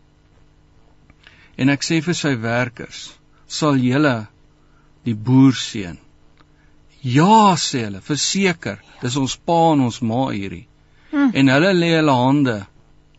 en 1.56 1.72
ek 1.72 1.84
sê 1.86 2.00
vir 2.04 2.16
sy 2.16 2.34
werkers 2.40 3.06
sal 3.58 3.78
julle 3.80 4.26
die 5.06 5.14
boer 5.14 5.54
seën. 5.54 5.98
Ja, 7.06 7.54
sê 7.54 7.84
hulle, 7.86 8.00
verseker, 8.02 8.80
dis 9.02 9.18
ons 9.20 9.36
pa 9.48 9.58
en 9.74 9.84
ons 9.86 10.00
ma 10.02 10.24
hierdie. 10.32 10.64
Hm. 11.12 11.30
En 11.38 11.52
hulle 11.54 11.70
lê 11.76 11.92
hulle 11.94 12.16
hande 12.18 12.56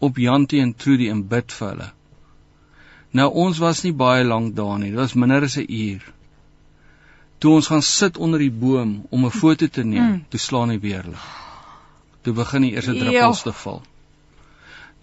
op 0.04 0.20
Jantie 0.20 0.60
en 0.62 0.74
Trudy 0.76 1.08
en 1.14 1.24
bid 1.32 1.56
vir 1.56 1.70
hulle. 1.70 1.90
Nou 3.18 3.30
ons 3.46 3.64
was 3.64 3.86
nie 3.86 3.96
baie 3.96 4.28
lank 4.28 4.54
daar 4.58 4.76
nie, 4.82 4.92
dit 4.92 5.00
was 5.00 5.16
minder 5.16 5.48
as 5.48 5.58
'n 5.58 5.66
uur. 5.70 6.04
Toe 7.40 7.56
ons 7.56 7.68
gaan 7.72 7.82
sit 7.82 8.18
onder 8.18 8.40
die 8.40 8.52
boom 8.52 9.06
om 9.10 9.26
'n 9.26 9.32
foto 9.32 9.68
te 9.68 9.84
neem, 9.84 10.12
hm. 10.12 10.24
toe 10.30 10.40
slaan 10.40 10.70
hy 10.70 10.80
weer 10.80 11.04
lig. 11.08 11.47
Toe 12.28 12.34
begin 12.36 12.66
die 12.66 12.74
eerste 12.76 12.94
druppels 13.00 13.42
te 13.46 13.54
val. 13.56 13.78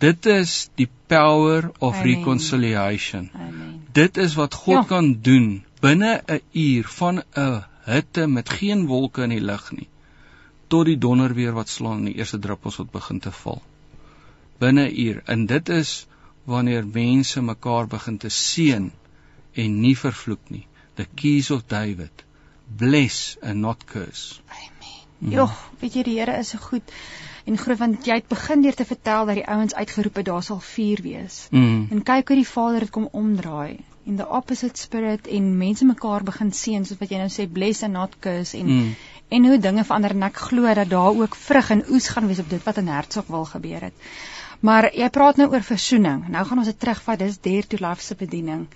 Dit 0.02 0.26
is 0.28 0.50
die 0.76 0.88
power 1.08 1.70
of 1.78 1.94
Amen. 1.94 2.08
reconciliation. 2.10 3.30
Amen. 3.32 3.70
Dit 3.96 4.18
is 4.20 4.34
wat 4.36 4.54
God 4.54 4.82
ja. 4.82 4.82
kan 4.90 5.08
doen 5.28 5.46
binne 5.80 6.10
'n 6.26 6.42
uur 6.52 6.90
van 6.96 7.22
'n 7.44 7.64
hitte 7.86 8.26
met 8.26 8.50
geen 8.58 8.84
wolke 8.90 9.22
in 9.22 9.32
die 9.36 9.40
lug 9.40 9.72
nie 9.72 9.88
tot 10.68 10.86
die 10.90 10.98
donder 10.98 11.34
weer 11.38 11.56
wat 11.56 11.68
slaan 11.68 12.02
en 12.02 12.10
die 12.10 12.18
eerste 12.20 12.38
druppels 12.38 12.76
wat 12.82 12.90
begin 12.90 13.20
te 13.20 13.32
val. 13.40 13.62
Binne 14.58 14.84
'n 14.88 15.00
uur. 15.06 15.22
En 15.24 15.46
dit 15.46 15.68
is 15.68 16.06
wanneer 16.44 16.86
mense 16.86 17.42
mekaar 17.42 17.86
begin 17.86 18.18
te 18.18 18.28
seën 18.28 18.92
en 19.52 19.80
nie 19.80 19.96
vervloek 19.98 20.50
nie. 20.50 20.66
The 20.94 21.06
keys 21.14 21.50
of 21.50 21.66
David. 21.66 22.24
Bless 22.76 23.36
and 23.40 23.60
not 23.60 23.84
curse. 23.84 24.40
Amen. 24.48 24.73
Mm. 25.24 25.32
Jogg, 25.32 25.54
weet 25.80 25.96
jy 25.96 26.02
die 26.06 26.18
Here 26.18 26.36
is 26.38 26.52
so 26.52 26.60
goed 26.60 26.92
en 27.44 27.56
glo 27.60 27.76
want 27.80 28.06
jy 28.08 28.18
het 28.20 28.28
begin 28.28 28.62
deur 28.64 28.76
te 28.76 28.84
vertel 28.88 29.26
dat 29.28 29.40
die 29.40 29.48
ouens 29.48 29.74
uitgeroep 29.74 30.20
het 30.20 30.28
daar 30.28 30.44
sal 30.44 30.60
vuur 30.60 31.02
wees. 31.04 31.46
Mm. 31.50 31.88
En 31.90 32.02
kyk 32.02 32.28
hoe 32.28 32.38
die 32.40 32.48
Vader 32.48 32.86
dit 32.86 32.92
kom 32.92 33.08
omdraai 33.12 33.80
in 34.04 34.16
the 34.20 34.28
opposite 34.28 34.80
spirit 34.80 35.26
en 35.26 35.56
mense 35.56 35.84
mekaar 35.88 36.24
begin 36.24 36.52
seën 36.52 36.84
soos 36.84 37.00
wat 37.00 37.12
jy 37.12 37.20
nou 37.22 37.30
sê 37.32 37.46
bless 37.48 37.84
and 37.86 37.96
not 37.96 38.18
curse 38.20 38.56
en 38.58 38.68
mm. 38.68 38.94
en 39.32 39.48
hoe 39.48 39.58
dinge 39.58 39.84
verander 39.88 40.12
en 40.12 40.26
ek 40.28 40.40
glo 40.50 40.74
dat 40.80 40.92
daar 40.92 41.16
ook 41.20 41.36
vrug 41.40 41.70
en 41.72 41.84
oes 41.88 42.08
gaan 42.12 42.28
wees 42.28 42.42
op 42.44 42.50
dit 42.52 42.64
wat 42.68 42.80
in 42.82 42.92
Hertsog 42.92 43.32
wil 43.32 43.48
gebeur 43.48 43.88
het. 43.88 43.96
Maar 44.64 44.90
jy 44.96 45.08
praat 45.12 45.40
nou 45.40 45.50
oor 45.52 45.64
versoening. 45.64 46.28
Nou 46.32 46.44
gaan 46.48 46.60
ons 46.62 46.68
dit 46.70 46.78
terugvat. 46.80 47.18
Dis 47.20 47.40
Dare 47.44 47.66
to 47.68 47.80
Love 47.80 48.02
se 48.02 48.14
bediening. 48.16 48.66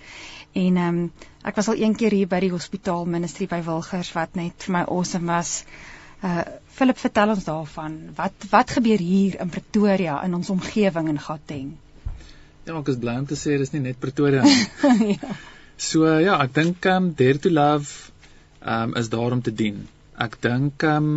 En 0.53 0.77
ehm 0.77 0.87
um, 0.87 1.11
ek 1.49 1.55
was 1.55 1.69
al 1.71 1.79
een 1.79 1.95
keer 1.95 2.11
hier 2.11 2.27
by 2.27 2.41
die 2.43 2.51
hospitaal 2.51 3.05
ministry 3.05 3.47
by 3.47 3.61
Wilgers 3.65 4.11
wat 4.13 4.35
net 4.35 4.65
vir 4.65 4.75
my 4.75 4.83
awesome 4.85 5.31
was. 5.31 5.63
Uh 6.23 6.43
Philip, 6.79 6.97
vertel 6.97 7.33
ons 7.33 7.43
daarvan. 7.43 7.95
Wat 8.15 8.45
wat 8.51 8.71
gebeur 8.71 9.01
hier 9.03 9.39
in 9.43 9.49
Pretoria 9.51 10.21
in 10.23 10.35
ons 10.37 10.49
omgewing 10.49 11.09
in 11.11 11.19
Gauteng? 11.19 11.73
Ja, 12.63 12.77
ek 12.77 12.91
is 12.93 12.99
bly 13.01 13.17
om 13.19 13.25
te 13.27 13.35
sê 13.39 13.57
dis 13.59 13.73
nie 13.73 13.81
net 13.83 13.99
Pretoria 13.99 14.45
nie. 14.45 15.17
ja. 15.19 15.33
So 15.79 16.07
ja, 16.19 16.37
ek 16.43 16.53
dink 16.55 16.85
um 16.91 17.11
Dare 17.19 17.39
to 17.43 17.51
Love 17.51 18.11
um 18.75 18.95
is 18.99 19.11
daar 19.11 19.35
om 19.35 19.43
te 19.43 19.51
dien. 19.51 19.85
Ek 20.19 20.39
dink 20.43 20.83
um 20.87 21.11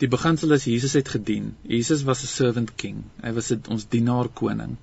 die 0.00 0.08
beginsel 0.12 0.52
is 0.56 0.66
Jesus 0.68 0.96
het 0.96 1.08
gedien. 1.08 1.54
Jesus 1.64 2.04
was 2.08 2.24
'n 2.24 2.32
servant 2.32 2.74
king. 2.76 3.04
Hy 3.24 3.32
was 3.36 3.48
het, 3.52 3.68
ons 3.68 3.88
dienaar 3.88 4.28
koning. 4.28 4.76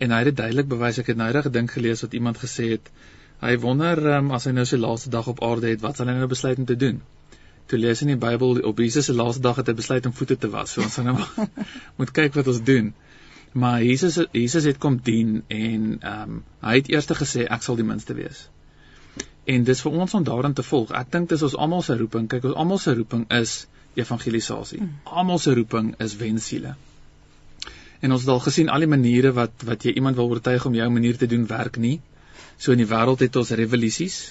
En 0.00 0.10
hy 0.10 0.22
het 0.22 0.32
dit 0.32 0.36
duidelik 0.36 0.68
bewys. 0.68 0.98
Ek 0.98 1.12
het 1.12 1.20
nou 1.20 1.30
reg 1.32 1.44
gedink 1.48 1.76
gelees 1.76 2.04
wat 2.04 2.16
iemand 2.16 2.40
gesê 2.40 2.70
het. 2.76 2.88
Hy 3.44 3.56
wonder 3.60 4.00
um, 4.16 4.32
as 4.32 4.44
hy 4.48 4.52
nou 4.56 4.64
sy 4.64 4.80
laaste 4.80 5.10
dag 5.12 5.28
op 5.28 5.42
aarde 5.44 5.68
het, 5.68 5.80
wat 5.84 5.96
sal 5.96 6.08
hy 6.08 6.14
nou 6.16 6.28
besluit 6.28 6.58
om 6.58 6.64
te 6.68 6.76
doen? 6.80 7.00
Toe 7.66 7.78
lees 7.78 8.02
in 8.04 8.12
die 8.12 8.20
Bybel 8.20 8.60
op 8.68 8.78
Jesus 8.78 9.08
se 9.08 9.14
laaste 9.16 9.42
dag 9.42 9.56
het 9.60 9.70
hy 9.70 9.74
besluit 9.78 10.06
om 10.06 10.12
voete 10.12 10.36
te 10.36 10.50
was. 10.52 10.74
So 10.74 10.84
ons 10.84 10.96
gaan 11.00 11.12
nou 11.12 11.46
moet 11.98 12.12
kyk 12.16 12.36
wat 12.36 12.48
ons 12.52 12.62
doen. 12.64 12.92
Maar 13.54 13.82
Jesus 13.86 14.18
Jesus 14.32 14.66
het 14.68 14.80
kom 14.82 14.98
dien 15.02 15.42
en 15.48 15.86
ehm 16.00 16.34
um, 16.34 16.42
hy 16.66 16.74
het 16.80 16.90
eers 16.90 17.08
gesê 17.20 17.46
ek 17.56 17.62
sal 17.62 17.78
die 17.80 17.86
minste 17.86 18.16
wees. 18.18 18.48
En 19.46 19.64
dis 19.64 19.80
vir 19.84 19.96
ons 20.00 20.14
om 20.14 20.24
daarin 20.24 20.56
te 20.56 20.64
volg. 20.64 20.90
Ek 20.96 21.12
dink 21.12 21.28
dis 21.28 21.42
ons 21.44 21.56
almal 21.56 21.84
se 21.84 21.96
roeping. 21.96 22.28
Kyk, 22.28 22.48
ons 22.50 22.58
almal 22.64 22.80
se 22.80 22.94
roeping 22.96 23.26
is 23.38 23.66
evangelisasie. 23.94 24.80
Almal 25.04 25.38
se 25.38 25.54
roeping 25.54 25.94
is 26.00 26.16
wensiele. 26.16 26.74
En 28.00 28.12
ons 28.12 28.20
het 28.20 28.32
al 28.32 28.40
gesien 28.44 28.68
al 28.68 28.84
die 28.84 28.90
maniere 28.90 29.32
wat 29.32 29.64
wat 29.68 29.84
jy 29.84 29.94
iemand 30.00 30.16
wil 30.16 30.32
oortuig 30.32 30.66
om 30.66 30.74
jou 30.74 30.90
manier 30.90 31.16
te 31.16 31.30
doen 31.30 31.46
werk 31.46 31.76
nie. 31.76 32.00
So 32.56 32.72
in 32.72 32.82
die 32.82 32.90
wêreld 32.90 33.24
het 33.24 33.36
ons 33.36 33.56
revolusies. 33.64 34.22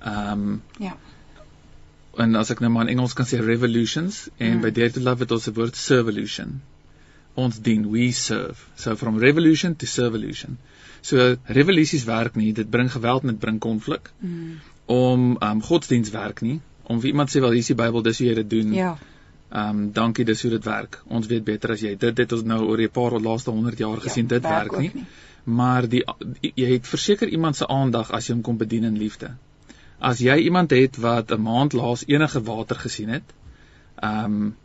Ehm 0.00 0.48
um, 0.48 0.60
ja 0.78 0.96
en 2.22 2.36
as 2.40 2.50
ek 2.52 2.60
nou 2.64 2.70
maar 2.72 2.88
in 2.88 2.96
Engels 2.96 3.14
kan 3.18 3.26
sê 3.28 3.40
revolutions 3.44 4.26
en 4.36 4.56
mm. 4.56 4.62
by 4.64 4.70
Dare 4.76 4.92
to 4.94 5.02
Love 5.04 5.24
het 5.24 5.34
ons 5.36 5.48
die 5.48 5.54
woord 5.56 5.78
servolution. 5.78 6.60
Ons 7.40 7.60
dien, 7.66 7.86
we 7.92 8.10
serve. 8.16 8.66
So 8.76 8.96
from 9.00 9.20
revolution 9.22 9.76
to 9.82 9.86
servolution. 9.86 10.58
So 11.02 11.36
revolusies 11.58 12.04
werk 12.08 12.36
nie, 12.36 12.52
dit 12.56 12.70
bring 12.70 12.90
geweld 12.92 13.26
met 13.28 13.38
bring 13.42 13.60
konflik. 13.62 14.10
Mm. 14.18 14.58
Om 14.90 15.30
um 15.50 15.62
godsdiens 15.62 16.10
werk 16.14 16.42
nie. 16.46 16.58
Om 16.90 17.00
vir 17.00 17.12
iemand 17.12 17.32
sê 17.32 17.42
wel 17.44 17.54
hier 17.56 17.64
is 17.64 17.70
die 17.72 17.78
Bybel, 17.78 18.02
dis 18.02 18.22
hoe 18.22 18.28
jy 18.28 18.36
dit 18.42 18.50
doen. 18.50 18.72
Ja. 18.74 18.94
Um 19.64 19.84
dankie, 19.94 20.26
dis 20.26 20.42
hoe 20.42 20.50
dit 20.56 20.66
werk. 20.66 21.00
Ons 21.06 21.28
weet 21.30 21.44
beter 21.46 21.76
as 21.76 21.84
jy. 21.86 21.94
Dit 21.98 22.18
het 22.24 22.32
ons 22.36 22.46
nou 22.46 22.62
oor 22.66 22.82
'n 22.82 22.94
paar 23.00 23.18
laaste 23.20 23.54
100 23.54 23.78
jaar 23.78 24.00
gesien 24.00 24.26
ja, 24.26 24.36
dit 24.38 24.42
werk, 24.42 24.72
werk 24.72 24.82
nie. 24.82 24.90
nie. 24.94 25.06
Maar 25.44 25.88
die 25.88 26.04
jy 26.40 26.72
het 26.74 26.86
verseker 26.86 27.28
iemand 27.28 27.56
se 27.56 27.66
aandag 27.66 28.10
as 28.10 28.26
jy 28.26 28.34
hom 28.34 28.42
kom 28.42 28.58
bedien 28.58 28.84
in 28.84 28.98
liefde 28.98 29.36
as 30.00 30.20
jy 30.24 30.36
iemand 30.46 30.70
het 30.70 30.96
wat 30.96 31.30
'n 31.30 31.42
maand 31.42 31.72
laas 31.72 32.06
enige 32.06 32.42
water 32.42 32.76
gesien 32.76 33.08
het, 33.08 33.34
ehm 34.00 34.24
um, 34.24 34.56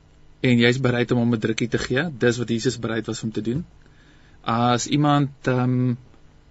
en 0.45 0.59
jy's 0.61 0.79
bereid 0.79 1.11
om 1.11 1.17
hom 1.17 1.33
'n 1.33 1.39
drukkie 1.39 1.67
te 1.67 1.77
gee, 1.77 2.03
dis 2.17 2.37
wat 2.37 2.49
Jesus 2.49 2.79
bereid 2.79 3.05
was 3.05 3.23
om 3.23 3.31
te 3.31 3.41
doen. 3.41 3.65
As 4.41 4.87
iemand 4.87 5.29
ehm 5.43 5.59
um, 5.59 5.97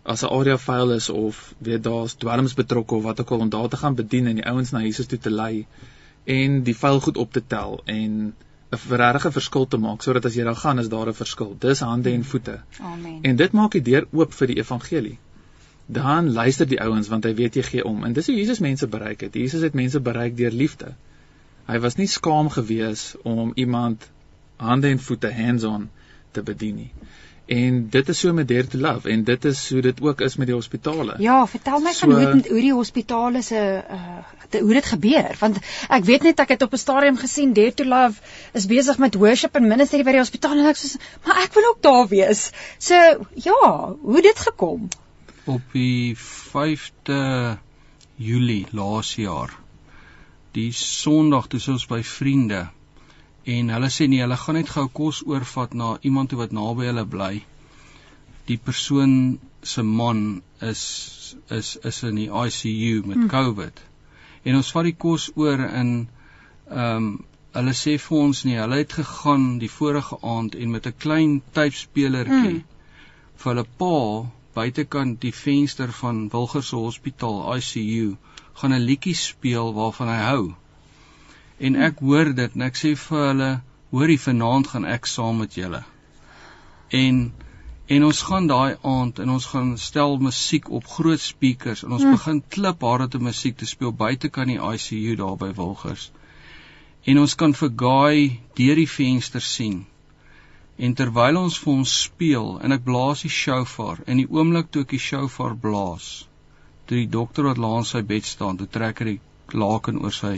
as 0.03 0.23
'n 0.23 0.33
area 0.39 0.57
vuil 0.59 0.93
is 0.93 1.09
of 1.09 1.55
weet 1.59 1.83
daar's 1.83 2.15
dwelms 2.15 2.55
betrokke 2.55 2.95
of 2.95 3.03
wat 3.03 3.21
ook 3.21 3.31
al 3.31 3.39
om 3.39 3.49
daar 3.49 3.69
te 3.69 3.77
gaan 3.77 3.95
bedien 3.95 4.27
en 4.27 4.35
die 4.35 4.47
ouens 4.47 4.71
na 4.71 4.81
Jesus 4.81 5.07
toe 5.07 5.19
te 5.19 5.31
lei 5.31 5.67
en 6.25 6.63
die 6.63 6.77
vuil 6.77 7.01
goed 7.01 7.17
op 7.17 7.33
te 7.33 7.43
tel 7.47 7.81
en 7.85 8.35
'n 8.71 8.97
regte 8.97 9.33
verskil 9.33 9.67
te 9.67 9.79
maak 9.79 10.03
sodat 10.03 10.25
as 10.25 10.35
jy 10.35 10.45
daar 10.45 10.57
gaan 10.57 10.79
is 10.79 10.89
daar 10.89 11.09
'n 11.09 11.15
verskil. 11.15 11.57
Dis 11.59 11.81
hande 11.81 12.11
en 12.11 12.25
voete. 12.25 12.61
Amen. 12.81 13.19
En 13.23 13.37
dit 13.37 13.53
maak 13.53 13.73
die 13.73 13.83
deur 13.83 14.07
oop 14.13 14.33
vir 14.33 14.47
die 14.47 14.57
evangelie. 14.57 15.19
Dan 15.87 16.33
luister 16.33 16.69
die 16.69 16.81
ouens 16.81 17.09
want 17.09 17.25
hy 17.25 17.35
weet 17.35 17.55
jy 17.55 17.63
gee 17.63 17.85
om. 17.85 18.05
En 18.05 18.13
dis 18.13 18.27
hoe 18.27 18.37
Jesus 18.37 18.59
mense 18.59 18.87
bereik 18.89 19.21
het. 19.21 19.35
Jesus 19.35 19.63
het 19.63 19.75
mense 19.75 20.01
bereik 20.01 20.37
deur 20.37 20.51
liefde. 20.51 20.95
Hy 21.67 21.79
was 21.81 21.97
nie 21.97 22.09
skaam 22.09 22.49
gewees 22.53 23.15
om 23.23 23.53
iemand 23.55 24.09
hande 24.57 24.89
en 24.89 25.01
voete 25.01 25.33
hands-on 25.33 25.91
te 26.33 26.43
bedien 26.43 26.77
nie. 26.77 26.91
En 27.47 27.89
dit 27.93 28.09
is 28.09 28.19
so 28.19 28.33
met 28.33 28.49
Dare 28.49 28.67
to 28.67 28.79
Love 28.79 29.09
en 29.09 29.25
dit 29.25 29.45
is 29.45 29.69
hoe 29.71 29.81
dit 29.85 30.01
ook 30.01 30.21
is 30.21 30.37
met 30.37 30.49
die 30.49 30.55
hospitale. 30.55 31.15
Ja, 31.21 31.47
vertel 31.47 31.81
my 31.85 31.93
so, 31.93 32.09
van 32.09 32.15
hoe 32.21 32.49
hoe 32.49 32.61
die 32.61 32.73
hospitale 32.73 33.43
se 33.43 33.61
uh 33.91 34.23
hoe 34.55 34.73
dit 34.73 34.87
gebeur 34.87 35.35
want 35.41 35.57
ek 35.91 36.05
weet 36.07 36.23
net 36.23 36.41
ek 36.41 36.53
het 36.55 36.63
op 36.63 36.73
'n 36.73 36.79
stadium 36.79 37.17
gesien 37.19 37.53
Dare 37.53 37.75
to 37.75 37.85
Love 37.85 38.21
is 38.53 38.67
besig 38.67 38.99
met 38.99 39.15
worship 39.15 39.57
en 39.57 39.69
ministry 39.69 40.05
by 40.05 40.15
die 40.15 40.23
hospitaal 40.23 40.57
en 40.59 40.71
ek 40.71 40.79
sê 40.81 40.97
maar 41.27 41.43
ek 41.43 41.53
wil 41.55 41.69
ook 41.69 41.83
daar 41.83 42.09
wees. 42.09 42.51
So 42.79 42.95
ja, 43.35 43.95
hoe 44.01 44.23
dit 44.23 44.39
gekom? 44.39 44.89
Op 45.45 45.63
die 45.73 46.17
5de 46.17 47.59
Julie 48.17 48.67
laas 48.71 49.15
jaar. 49.15 49.51
Die 50.57 50.73
Sondag 50.73 51.51
toe 51.53 51.61
ons 51.73 51.87
by 51.91 52.01
vriende 52.07 52.69
en 53.45 53.73
hulle 53.75 53.91
sê 53.93 54.07
nee, 54.09 54.23
hulle 54.25 54.39
gaan 54.41 54.57
net 54.57 54.71
gou 54.73 54.87
kos 54.89 55.21
oorvat 55.29 55.75
na 55.77 55.89
iemand 56.01 56.33
wat 56.39 56.55
naby 56.57 56.87
hulle 56.89 57.05
bly. 57.15 57.35
Die 58.49 58.57
persoon 58.57 59.13
se 59.61 59.83
man 59.83 60.43
is 60.61 60.85
is 61.59 61.77
is 61.91 62.03
in 62.09 62.23
die 62.23 62.31
ICU 62.31 63.03
met 63.05 63.19
hmm. 63.19 63.29
COVID. 63.29 63.83
En 64.45 64.57
ons 64.61 64.71
vat 64.77 64.89
die 64.89 64.97
kos 65.07 65.31
oor 65.35 65.61
in 65.67 65.93
ehm 66.71 66.97
um, 66.97 67.11
hulle 67.55 67.75
sê 67.79 67.93
vir 68.03 68.19
ons 68.19 68.41
nee, 68.49 68.57
hulle 68.59 68.81
het 68.81 68.97
gegaan 68.99 69.45
die 69.61 69.71
vorige 69.71 70.17
aand 70.37 70.57
en 70.59 70.71
met 70.71 70.87
'n 70.89 70.97
klein 71.05 71.37
tuipspelertjie 71.59 72.57
hmm. 72.57 72.65
vir 73.43 73.53
hulle 73.53 73.67
pa 73.83 73.99
buitekant 74.55 75.21
die 75.21 75.33
venster 75.35 75.93
van 75.93 76.29
Wilgers 76.33 76.71
Hospitaal 76.71 77.57
ICU 77.57 78.17
gaan 78.61 78.73
'n 78.73 78.87
liedjie 78.89 79.15
speel 79.15 79.73
waarvan 79.75 80.09
hy 80.09 80.21
hou. 80.23 80.55
En 81.59 81.77
ek 81.77 81.99
hoor 81.99 82.35
dit 82.35 82.55
en 82.55 82.63
ek 82.63 82.77
sê 82.77 82.95
vir 83.07 83.27
hulle, 83.29 83.51
hoorie 83.91 84.21
vanaand 84.21 84.67
gaan 84.73 84.85
ek 84.85 85.07
saam 85.07 85.39
met 85.43 85.55
julle. 85.55 85.83
En 86.91 87.33
en 87.87 88.05
ons 88.05 88.21
gaan 88.23 88.47
daai 88.47 88.77
aand 88.81 89.19
en 89.19 89.31
ons 89.31 89.47
gaan 89.47 89.79
stel 89.79 90.17
musiek 90.19 90.71
op 90.71 90.87
groot 90.87 91.21
speakers 91.21 91.83
en 91.85 91.93
ons 91.93 92.03
hmm. 92.03 92.15
begin 92.17 92.43
klip 92.49 92.81
harde 92.81 93.09
te 93.09 93.19
musiek 93.19 93.57
te 93.57 93.67
speel 93.67 93.93
buite 93.93 94.29
kan 94.29 94.49
die 94.49 94.61
ICU 94.61 95.17
daar 95.21 95.37
by 95.37 95.51
Wilgers. 95.59 96.11
En 97.05 97.19
ons 97.21 97.35
kan 97.35 97.53
vir 97.53 97.73
Guy 97.83 98.41
deur 98.57 98.81
die 98.81 98.89
venster 98.89 99.45
sien. 99.45 99.85
En 100.77 100.95
terwyl 100.99 101.39
ons 101.39 101.59
vir 101.63 101.73
hom 101.73 101.85
speel 101.87 102.49
en 102.67 102.75
ek 102.75 102.85
blaas 102.87 103.23
die 103.23 103.33
shofar 103.33 104.03
en 104.07 104.19
die 104.23 104.29
oomblik 104.39 104.71
toe 104.71 104.83
ek 104.83 104.95
die 104.97 105.03
shofar 105.07 105.55
blaas, 105.67 106.27
toe 106.87 106.99
die 106.99 107.11
dokter 107.11 107.47
wat 107.47 107.63
langs 107.63 107.95
sy 107.95 108.03
bed 108.03 108.27
staan, 108.27 108.59
toe 108.59 108.67
trek 108.67 109.03
hy 109.03 109.15
die 109.15 109.59
laken 109.65 110.01
oor 110.03 110.15
sy 110.15 110.37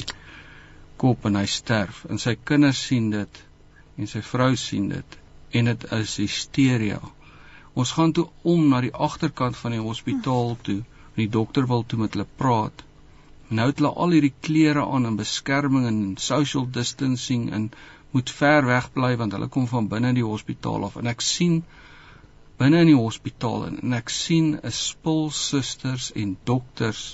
kop 1.01 1.25
en 1.29 1.41
hy 1.41 1.47
sterf 1.49 2.05
en 2.11 2.21
sy 2.21 2.37
kinders 2.51 2.83
sien 2.89 3.09
dit 3.15 3.43
en 3.97 4.11
sy 4.13 4.21
vrou 4.33 4.53
sien 4.61 4.91
dit 4.93 5.19
en 5.57 5.71
dit 5.73 5.87
is 6.01 6.17
hysteria. 6.21 7.01
Ons 7.77 7.93
gaan 7.97 8.13
toe 8.17 8.27
om 8.53 8.69
na 8.71 8.81
die 8.85 8.95
agterkant 9.07 9.57
van 9.61 9.75
die 9.77 9.83
hospitaal 9.85 10.55
toe. 10.69 10.81
Die 11.17 11.29
dokter 11.33 11.67
wil 11.69 11.85
toe 11.89 11.99
met 12.03 12.17
hulle 12.17 12.29
praat. 12.41 12.85
Nou 13.49 13.67
het 13.71 13.81
hulle 13.81 13.93
al 14.05 14.15
hierdie 14.17 14.35
klere 14.47 14.85
aan 14.85 15.09
en 15.09 15.19
beskerming 15.21 15.85
en 15.91 16.01
social 16.21 16.65
distancing 16.79 17.47
en 17.59 17.69
moet 18.15 18.31
ver 18.31 18.67
weg 18.67 18.93
bly 18.93 19.13
want 19.17 19.33
hulle 19.37 19.49
kom 19.49 19.67
van 19.73 19.89
binne 19.89 20.13
die 20.15 20.27
hospitaal 20.27 20.87
af 20.89 20.97
en 21.01 21.11
ek 21.13 21.21
sien 21.21 21.59
binne 22.61 22.81
in 22.85 22.93
die 22.93 23.01
hospitaal 23.01 23.67
en, 23.69 23.81
en 23.83 23.99
ek 23.99 24.13
sien 24.13 24.55
'n 24.63 24.73
spul 24.73 25.31
susters 25.31 26.13
en 26.15 26.37
dokters 26.45 27.05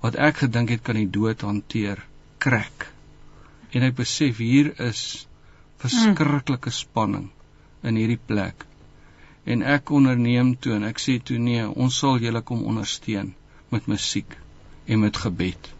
wat 0.00 0.16
ek 0.30 0.44
gedink 0.46 0.74
het 0.76 0.82
kan 0.82 0.98
die 1.00 1.10
dood 1.18 1.44
hanteer 1.48 2.06
krek 2.38 2.88
en 3.72 3.84
ek 3.88 3.94
besef 3.98 4.40
hier 4.44 4.72
is 4.88 5.26
verskriklike 5.82 6.70
spanning 6.70 7.30
in 7.82 7.98
hierdie 7.98 8.20
plek. 8.30 8.66
En 9.44 9.64
ek 9.66 9.90
onderneem 9.90 10.52
toe 10.62 10.76
en 10.76 10.86
ek 10.86 11.00
sê 11.02 11.16
toe 11.18 11.38
nee, 11.42 11.64
ons 11.66 11.96
sal 12.02 12.20
julle 12.22 12.42
kom 12.46 12.62
ondersteun 12.70 13.32
met 13.72 13.88
musiek 13.90 14.36
en 14.86 15.02
met 15.02 15.16
gebed. 15.24 15.70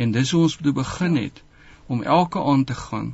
En 0.00 0.14
dis 0.14 0.30
hoe 0.32 0.44
ons 0.46 0.56
toe 0.56 0.72
begin 0.76 1.18
het 1.20 1.42
om 1.92 2.04
elke 2.16 2.40
aand 2.52 2.70
te 2.70 2.78
gaan 2.78 3.12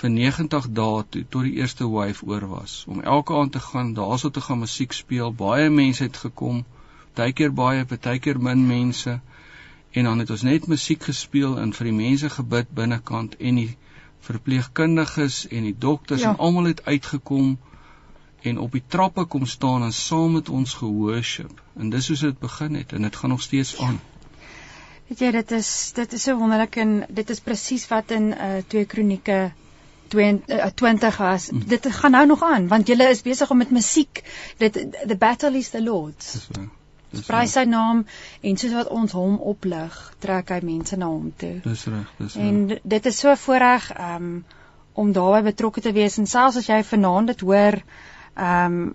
vir 0.00 0.10
90 0.10 0.70
dae 0.76 1.04
toe 1.10 1.24
tot 1.30 1.46
die 1.46 1.54
eerste 1.60 1.88
wave 1.90 2.26
oor 2.26 2.46
was. 2.50 2.84
Om 2.88 3.02
elke 3.02 3.34
aand 3.38 3.52
te 3.52 3.60
gaan 3.60 3.94
daarso 3.94 4.30
te 4.30 4.40
gaan 4.40 4.58
musiek 4.58 4.92
speel. 4.92 5.32
Baie 5.32 5.70
mense 5.70 6.02
het 6.02 6.16
gekom. 6.16 6.64
Partykeer 7.14 7.52
baie, 7.54 7.84
partykeer 7.84 8.40
min 8.42 8.66
mense 8.66 9.20
en 9.94 10.04
dan 10.04 10.18
het 10.18 10.30
ons 10.30 10.42
net 10.42 10.66
musiek 10.66 11.02
gespeel 11.06 11.58
en 11.62 11.72
vir 11.72 11.90
die 11.90 11.96
mense 11.96 12.30
gebid 12.36 12.70
binnekant 12.74 13.36
en 13.38 13.60
die 13.60 13.76
verpleegkundiges 14.26 15.44
en 15.48 15.68
die 15.68 15.76
dokters 15.78 16.24
ja. 16.24 16.32
en 16.32 16.42
almal 16.42 16.72
het 16.72 16.82
uitgekom 16.88 17.54
en 18.42 18.58
op 18.58 18.74
die 18.74 18.82
trappe 18.88 19.24
kom 19.30 19.46
staan 19.46 19.86
en 19.86 19.94
saam 19.94 20.34
met 20.38 20.50
ons 20.50 20.74
gehoorship 20.80 21.62
en 21.78 21.92
dis 21.94 22.08
hoe 22.10 22.18
dit 22.24 22.40
begin 22.42 22.80
het 22.80 22.92
en 22.92 23.06
dit 23.06 23.16
gaan 23.16 23.30
nog 23.30 23.42
steeds 23.42 23.76
aan. 23.78 24.00
Weet 25.08 25.20
jy 25.20 25.30
dit 25.38 25.54
is 25.60 25.70
dit 25.94 26.18
is 26.18 26.26
so 26.26 26.36
wonderlik 26.40 26.80
en 26.82 27.04
dit 27.08 27.30
is 27.30 27.44
presies 27.44 27.86
wat 27.92 28.10
in 28.10 28.32
uh 28.32 28.64
2 28.74 28.90
Kronieke 28.90 29.38
20 30.14 31.08
uh, 31.08 31.18
was. 31.18 31.50
Mm. 31.50 31.66
Dit 31.68 31.86
gaan 31.98 32.16
nou 32.16 32.26
nog 32.26 32.42
aan 32.42 32.68
want 32.68 32.86
julle 32.86 33.10
is 33.10 33.22
besig 33.22 33.50
om 33.50 33.60
met 33.60 33.70
musiek. 33.70 34.22
Dit 34.62 34.72
the 35.06 35.16
battle 35.18 35.56
is 35.58 35.70
the 35.74 35.82
Lord's. 35.82 36.32
Dis 36.32 36.48
waar 36.54 36.72
sprei 37.22 37.44
sy 37.50 37.64
naam 37.68 38.02
en 38.42 38.56
soos 38.58 38.74
wat 38.74 38.90
ons 38.94 39.14
hom 39.14 39.36
oplig, 39.52 39.94
trek 40.22 40.50
hy 40.54 40.60
mense 40.66 40.96
na 40.98 41.08
hom 41.10 41.30
toe. 41.38 41.60
Dis 41.64 41.86
reg, 41.90 42.10
dis 42.18 42.34
reg. 42.34 42.44
En 42.44 42.80
dit 42.94 43.06
is 43.10 43.18
so 43.18 43.34
voorreg 43.46 43.90
um 43.98 44.28
om 44.94 45.10
daarbey 45.12 45.42
betrokke 45.50 45.82
te 45.82 45.90
wees 45.94 46.18
en 46.22 46.28
selfs 46.30 46.60
as 46.60 46.68
jy 46.70 46.82
vanaand 46.86 47.32
dit 47.32 47.40
hoor, 47.42 47.80
um 48.38 48.94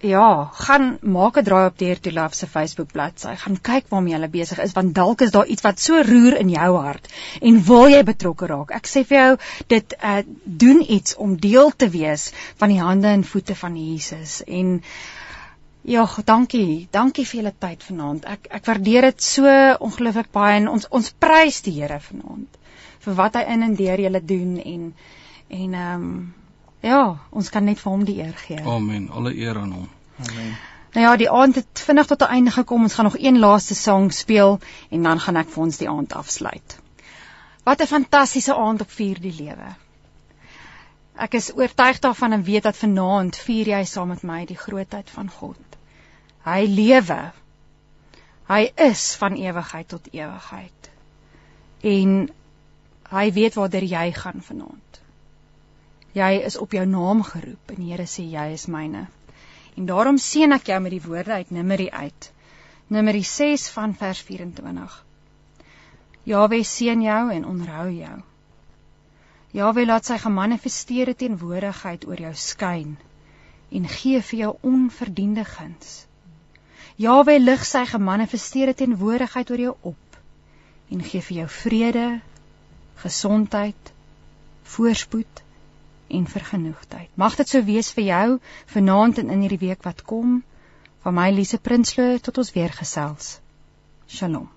ja, 0.00 0.48
gaan 0.52 0.98
maak 1.02 1.36
'n 1.38 1.44
draai 1.44 1.66
op 1.66 1.78
Here 1.80 2.00
to 2.00 2.10
Love 2.10 2.34
se 2.34 2.46
Facebook 2.46 2.92
bladsy. 2.92 3.34
Gaan 3.36 3.60
kyk 3.60 3.88
waarmee 3.88 4.14
hulle 4.14 4.28
besig 4.28 4.58
is 4.58 4.72
want 4.72 4.94
dalk 4.94 5.20
is 5.20 5.30
daar 5.30 5.46
iets 5.46 5.62
wat 5.62 5.80
so 5.80 6.02
roer 6.02 6.36
in 6.38 6.48
jou 6.48 6.76
hart 6.76 7.08
en 7.40 7.64
wil 7.64 7.88
jy 7.88 8.02
betrokke 8.02 8.46
raak. 8.46 8.70
Ek 8.70 8.86
sê 8.86 9.04
vir 9.04 9.18
jou, 9.18 9.36
dit 9.66 9.94
uh 10.02 10.22
doen 10.44 10.84
iets 10.88 11.16
om 11.16 11.36
deel 11.36 11.72
te 11.76 11.88
wees 11.88 12.32
van 12.56 12.68
die 12.68 12.80
hande 12.80 13.08
en 13.08 13.24
voete 13.24 13.54
van 13.54 13.76
Jesus 13.76 14.42
en 14.46 14.80
Ja, 15.82 16.06
dankie. 16.24 16.88
Dankie 16.90 17.24
vir 17.24 17.36
julle 17.40 17.54
tyd 17.58 17.82
vanaand. 17.82 18.24
Ek 18.24 18.46
ek 18.50 18.66
waardeer 18.66 19.02
dit 19.02 19.22
so 19.22 19.44
ongelooflik 19.80 20.30
baie 20.32 20.58
en 20.60 20.68
ons 20.68 20.86
ons 20.90 21.10
prys 21.18 21.62
die 21.62 21.80
Here 21.80 22.00
vanaand 22.00 22.58
vir 23.00 23.14
wat 23.14 23.34
hy 23.34 23.46
in 23.54 23.62
en 23.62 23.74
deur 23.74 24.00
julle 24.00 24.20
doen 24.20 24.58
en 24.58 24.92
en 25.48 25.74
ehm 25.74 26.02
um, 26.02 26.34
ja, 26.80 27.18
ons 27.30 27.50
kan 27.50 27.64
net 27.64 27.80
vir 27.80 27.92
hom 27.92 28.04
die 28.04 28.18
eer 28.22 28.36
gee. 28.46 28.60
Amen. 28.64 29.10
Alle 29.10 29.34
eer 29.36 29.58
aan 29.58 29.72
hom. 29.72 29.88
Amen. 30.18 30.56
Nou 30.92 31.04
ja, 31.06 31.16
die 31.16 31.30
aand 31.30 31.54
het 31.54 31.82
vinnig 31.86 32.06
tot 32.06 32.22
'n 32.22 32.32
einde 32.36 32.50
gekom. 32.50 32.82
Ons 32.82 32.94
gaan 32.94 33.04
nog 33.04 33.18
een 33.18 33.38
laaste 33.38 33.74
sang 33.74 34.12
speel 34.12 34.58
en 34.90 35.02
dan 35.02 35.20
gaan 35.20 35.36
ek 35.36 35.48
vir 35.48 35.62
ons 35.62 35.76
die 35.76 35.88
aand 35.88 36.12
afsluit. 36.12 36.78
Wat 37.62 37.80
'n 37.80 37.86
fantastiese 37.86 38.56
aand 38.56 38.80
op 38.80 38.90
vier 38.90 39.20
die 39.20 39.34
lewe. 39.34 39.74
Ek 41.14 41.34
is 41.34 41.52
oortuig 41.54 41.98
daarvan 41.98 42.32
en 42.32 42.42
weet 42.42 42.62
dat 42.62 42.76
vanaand 42.76 43.36
vier 43.36 43.68
jy 43.68 43.84
saam 43.84 44.08
met 44.08 44.22
my 44.22 44.44
die 44.44 44.56
grootheid 44.56 45.10
van 45.10 45.30
God. 45.30 45.76
Hy 46.44 46.66
lewe. 46.66 47.32
Hy 48.48 48.72
is 48.74 49.14
van 49.14 49.34
ewigheid 49.34 49.88
tot 49.88 50.08
ewigheid. 50.12 50.90
En 51.80 52.30
hy 53.10 53.32
weet 53.32 53.54
waartoe 53.54 53.86
jy 53.88 54.12
gaan 54.12 54.42
vanaand. 54.42 54.99
Jy 56.12 56.40
is 56.42 56.56
op 56.58 56.72
jou 56.74 56.82
naam 56.86 57.22
geroep 57.22 57.70
en 57.70 57.78
die 57.78 57.92
Here 57.92 58.06
sê 58.10 58.24
jy 58.26 58.48
is 58.52 58.66
myne. 58.66 59.04
En 59.78 59.86
daarom 59.86 60.16
seën 60.18 60.52
ek 60.52 60.66
jou 60.72 60.80
met 60.82 60.90
die 60.90 61.04
woorde 61.04 61.36
uit 61.38 61.50
Numeri 61.54 61.86
uit. 61.90 62.30
Numeri 62.90 63.22
6 63.22 63.68
van 63.70 63.94
vers 63.94 64.22
24. 64.26 64.96
Jahwe 66.26 66.64
seën 66.66 67.02
jou 67.02 67.20
en 67.32 67.46
onderhou 67.46 67.86
jou. 67.94 68.16
Jahwe 69.54 69.84
laat 69.86 70.06
sy 70.06 70.18
gemanifesteerde 70.18 71.14
teenwoordigheid 71.14 72.06
oor 72.06 72.22
jou 72.26 72.32
skyn 72.34 72.96
en 73.70 73.86
gee 73.86 74.18
vir 74.22 74.38
jou 74.40 74.50
onverdiende 74.66 75.44
guns. 75.46 75.92
Jahwe 76.98 77.38
lig 77.38 77.62
sy 77.66 77.84
gemanifesteerde 77.86 78.74
teenwoordigheid 78.82 79.50
oor 79.54 79.62
jou 79.68 79.76
op 79.92 80.18
en 80.90 81.06
gee 81.06 81.22
vir 81.22 81.36
jou 81.44 81.46
vrede, 81.60 82.08
gesondheid, 82.98 83.94
voorspoed 84.74 85.44
en 86.10 86.26
vergenoegdheid. 86.26 87.08
Mag 87.14 87.36
dit 87.40 87.48
so 87.48 87.64
wees 87.64 87.90
vir 87.96 88.04
jou 88.10 88.38
vanaand 88.74 89.18
en 89.22 89.30
in 89.30 89.44
hierdie 89.46 89.64
week 89.66 89.82
wat 89.86 90.02
kom. 90.02 90.40
Van 91.04 91.14
my 91.16 91.30
Lise 91.32 91.58
Prinsloo 91.58 92.18
tot 92.18 92.38
ons 92.38 92.52
weer 92.52 92.72
gesels. 92.76 93.38
Shalom. 94.06 94.50